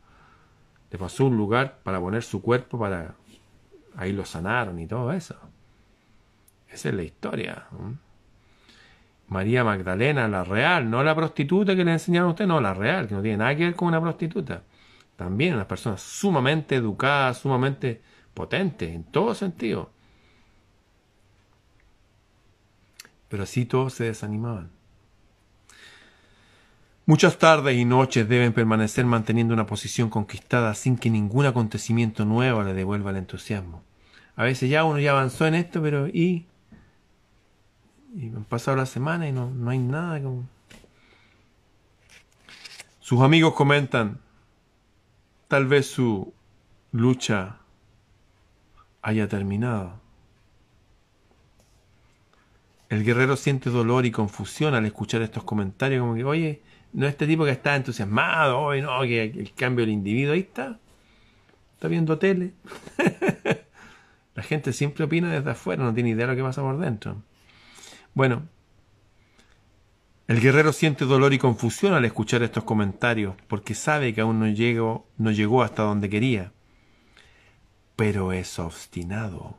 Le 0.90 0.98
pasó 0.98 1.26
un 1.26 1.36
lugar 1.36 1.80
para 1.84 2.00
poner 2.00 2.24
su 2.24 2.42
cuerpo 2.42 2.80
para... 2.80 3.16
Ahí 3.98 4.14
lo 4.14 4.24
sanaron 4.24 4.80
y 4.80 4.88
todo 4.88 5.12
eso. 5.12 5.36
Esa 6.70 6.90
es 6.90 6.96
la 6.96 7.04
historia. 7.04 7.66
María 9.28 9.64
Magdalena, 9.64 10.28
la 10.28 10.44
real, 10.44 10.90
no 10.90 11.04
la 11.04 11.16
prostituta 11.16 11.76
que 11.76 11.84
le 11.84 11.94
enseñaron 11.94 12.30
a 12.30 12.32
usted, 12.32 12.48
no, 12.48 12.62
la 12.62 12.74
real, 12.74 13.08
que 13.08 13.16
no 13.16 13.22
tiene 13.22 13.38
nada 13.38 13.56
que 13.56 13.66
ver 13.66 13.76
con 13.76 13.88
una 13.88 14.02
prostituta. 14.02 14.64
También 15.16 15.56
una 15.56 15.68
persona 15.68 15.98
sumamente 15.98 16.76
educada, 16.76 17.34
sumamente 17.34 18.02
potente, 18.34 18.94
en 18.94 19.04
todo 19.04 19.34
sentido. 19.34 19.90
Pero 23.30 23.44
así 23.44 23.66
todos 23.66 23.94
se 23.94 24.06
desanimaban. 24.06 24.70
Muchas 27.08 27.38
tardes 27.38 27.78
y 27.78 27.86
noches 27.86 28.28
deben 28.28 28.52
permanecer 28.52 29.06
manteniendo 29.06 29.54
una 29.54 29.68
posición 29.68 30.10
conquistada 30.10 30.74
sin 30.74 30.98
que 30.98 31.12
ningún 31.12 31.46
acontecimiento 31.46 32.26
nuevo 32.26 32.64
le 32.64 32.74
devuelva 32.74 33.12
el 33.12 33.18
entusiasmo. 33.18 33.84
A 34.36 34.44
veces 34.44 34.70
ya 34.70 34.84
uno 34.84 35.00
ya 35.00 35.12
avanzó 35.12 35.46
en 35.46 35.54
esto, 35.54 35.82
pero 35.82 36.08
y, 36.08 36.48
y 38.16 38.30
han 38.30 38.46
pasado 38.46 38.78
las 38.78 38.90
semanas 38.90 39.30
y 39.30 39.32
no, 39.32 39.50
no 39.50 39.70
hay 39.70 39.80
nada 39.80 40.22
como... 40.22 40.48
Sus 43.00 43.22
amigos 43.22 43.54
comentan, 43.54 44.20
tal 45.48 45.68
vez 45.68 45.88
su 45.88 46.34
lucha 46.92 47.58
haya 49.02 49.28
terminado. 49.28 50.00
El 52.90 53.04
guerrero 53.04 53.36
siente 53.36 53.70
dolor 53.70 54.06
y 54.06 54.12
confusión 54.12 54.74
al 54.74 54.86
escuchar 54.86 55.22
estos 55.22 55.44
comentarios, 55.44 56.02
como 56.02 56.16
que, 56.16 56.24
oye, 56.24 56.62
no 56.94 57.06
este 57.06 57.28
tipo 57.28 57.44
que 57.44 57.52
está 57.52 57.76
entusiasmado, 57.76 58.60
hoy 58.60 58.82
no, 58.82 59.02
que 59.02 59.24
el 59.24 59.54
cambio 59.54 59.86
del 59.86 59.94
individuo 59.94 60.34
ahí 60.34 60.40
está, 60.40 60.80
está 61.74 61.88
viendo 61.88 62.18
tele. 62.18 62.54
La 64.36 64.44
gente 64.44 64.74
siempre 64.74 65.04
opina 65.04 65.32
desde 65.32 65.52
afuera, 65.52 65.84
no 65.84 65.94
tiene 65.94 66.12
idea 66.12 66.26
de 66.26 66.34
lo 66.34 66.38
que 66.38 66.44
pasa 66.44 66.62
por 66.62 66.78
dentro. 66.80 67.22
Bueno, 68.16 68.48
el 70.28 70.40
guerrero 70.40 70.72
siente 70.72 71.04
dolor 71.04 71.34
y 71.34 71.38
confusión 71.38 71.94
al 71.94 72.06
escuchar 72.06 72.42
estos 72.44 72.64
comentarios, 72.64 73.36
porque 73.48 73.76
sabe 73.76 74.14
que 74.14 74.22
aún 74.22 74.40
no 74.40 74.48
llegó, 74.48 75.06
no 75.18 75.32
llegó 75.32 75.62
hasta 75.62 75.84
donde 75.84 76.10
quería. 76.10 76.54
Pero 77.98 78.32
es 78.32 78.58
obstinado 78.58 79.58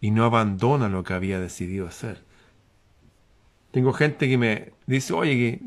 y 0.00 0.10
no 0.10 0.24
abandona 0.24 0.88
lo 0.88 1.04
que 1.04 1.14
había 1.14 1.38
decidido 1.38 1.86
hacer. 1.86 2.24
Tengo 3.70 3.92
gente 3.92 4.28
que 4.28 4.36
me 4.36 4.72
dice, 4.86 5.12
oye, 5.14 5.60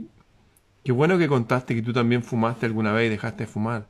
que, 0.83 0.91
bueno 0.91 1.17
que 1.17 1.29
contaste 1.29 1.73
que 1.73 1.81
tú 1.81 1.93
también 1.93 2.21
fumaste 2.21 2.65
alguna 2.65 2.91
vez 2.91 3.07
y 3.07 3.11
dejaste 3.11 3.45
de 3.45 3.47
fumar 3.47 3.87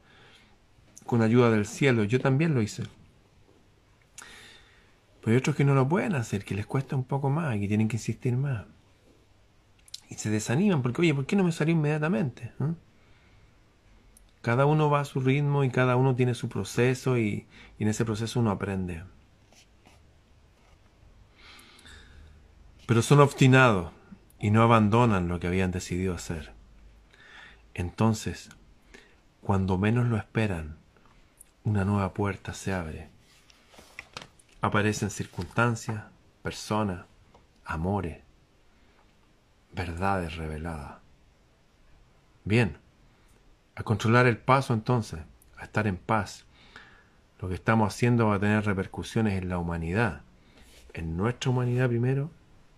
con 1.05 1.23
ayuda 1.23 1.49
del 1.49 1.65
cielo. 1.65 2.03
Yo 2.03 2.19
también 2.19 2.53
lo 2.53 2.61
hice. 2.61 2.83
Pero 5.25 5.33
hay 5.33 5.39
otros 5.39 5.57
que 5.57 5.65
no 5.65 5.73
lo 5.73 5.89
pueden 5.89 6.15
hacer, 6.15 6.45
que 6.45 6.55
les 6.55 6.65
cuesta 6.65 6.95
un 6.95 7.03
poco 7.03 7.29
más 7.29 7.57
y 7.57 7.59
que 7.59 7.67
tienen 7.67 7.89
que 7.89 7.97
insistir 7.97 8.37
más 8.37 8.65
y 10.09 10.15
se 10.15 10.29
desaniman 10.29 10.81
porque, 10.81 11.01
oye, 11.01 11.13
¿por 11.13 11.25
qué 11.25 11.35
no 11.35 11.43
me 11.43 11.51
salió 11.51 11.73
inmediatamente? 11.73 12.51
¿Mm? 12.59 12.71
Cada 14.41 14.65
uno 14.65 14.89
va 14.89 14.99
a 14.99 15.05
su 15.05 15.19
ritmo 15.19 15.63
y 15.63 15.71
cada 15.71 15.95
uno 15.95 16.15
tiene 16.15 16.35
su 16.35 16.49
proceso 16.49 17.17
y, 17.17 17.47
y 17.79 17.83
en 17.83 17.89
ese 17.89 18.05
proceso 18.05 18.39
uno 18.39 18.51
aprende. 18.51 19.03
Pero 22.85 23.01
son 23.01 23.19
obstinados 23.19 23.91
y 24.39 24.51
no 24.51 24.61
abandonan 24.61 25.27
lo 25.27 25.39
que 25.39 25.47
habían 25.47 25.71
decidido 25.71 26.13
hacer. 26.13 26.53
Entonces, 27.73 28.49
cuando 29.41 29.79
menos 29.79 30.05
lo 30.05 30.17
esperan, 30.17 30.77
una 31.63 31.83
nueva 31.83 32.13
puerta 32.13 32.53
se 32.53 32.71
abre. 32.71 33.14
Aparecen 34.65 35.11
circunstancias, 35.11 36.05
personas, 36.41 37.05
amores, 37.65 38.23
verdades 39.71 40.37
reveladas. 40.37 40.95
Bien, 42.45 42.75
a 43.75 43.83
controlar 43.83 44.25
el 44.25 44.39
paso 44.39 44.73
entonces, 44.73 45.19
a 45.55 45.65
estar 45.65 45.85
en 45.85 45.97
paz. 45.97 46.47
Lo 47.39 47.47
que 47.47 47.53
estamos 47.53 47.93
haciendo 47.93 48.25
va 48.25 48.37
a 48.37 48.39
tener 48.39 48.65
repercusiones 48.65 49.39
en 49.39 49.49
la 49.49 49.59
humanidad, 49.59 50.23
en 50.95 51.15
nuestra 51.15 51.51
humanidad 51.51 51.87
primero 51.87 52.31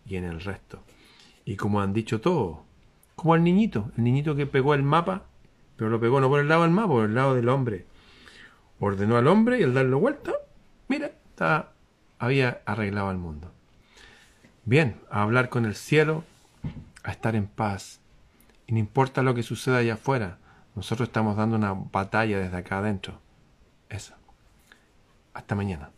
y 0.06 0.18
en 0.18 0.26
el 0.26 0.42
resto. 0.42 0.84
Y 1.46 1.56
como 1.56 1.80
han 1.80 1.94
dicho 1.94 2.20
todos, 2.20 2.58
como 3.16 3.34
el 3.34 3.46
niñito, 3.46 3.94
el 3.96 4.04
niñito 4.04 4.36
que 4.36 4.46
pegó 4.46 4.74
el 4.74 4.84
mapa, 4.84 5.24
pero 5.78 5.90
lo 5.90 6.02
pegó 6.02 6.20
no 6.20 6.28
por 6.28 6.42
el 6.42 6.50
lado 6.50 6.64
del 6.64 6.72
mapa, 6.72 6.90
por 6.90 7.06
el 7.06 7.16
lado 7.16 7.34
del 7.34 7.48
hombre. 7.48 7.86
Ordenó 8.78 9.16
al 9.16 9.28
hombre 9.28 9.62
y 9.62 9.64
al 9.64 9.74
darle 9.74 9.96
vuelta, 9.96 10.34
mira, 10.90 11.12
está, 11.30 11.72
había 12.20 12.62
arreglado 12.66 13.12
el 13.12 13.18
mundo. 13.18 13.52
Bien, 14.66 15.00
a 15.10 15.22
hablar 15.22 15.50
con 15.50 15.66
el 15.66 15.76
cielo, 15.76 16.24
a 17.04 17.12
estar 17.12 17.36
en 17.36 17.48
paz. 17.48 18.00
Y 18.66 18.74
no 18.74 18.80
importa 18.80 19.24
lo 19.24 19.34
que 19.34 19.44
suceda 19.44 19.78
allá 19.78 19.94
afuera, 19.94 20.38
nosotros 20.76 21.10
estamos 21.10 21.38
dando 21.38 21.56
una 21.56 21.74
batalla 21.74 22.40
desde 22.40 22.58
acá 22.58 22.80
adentro. 22.80 23.20
Eso. 23.90 24.14
Hasta 25.34 25.56
mañana. 25.56 25.92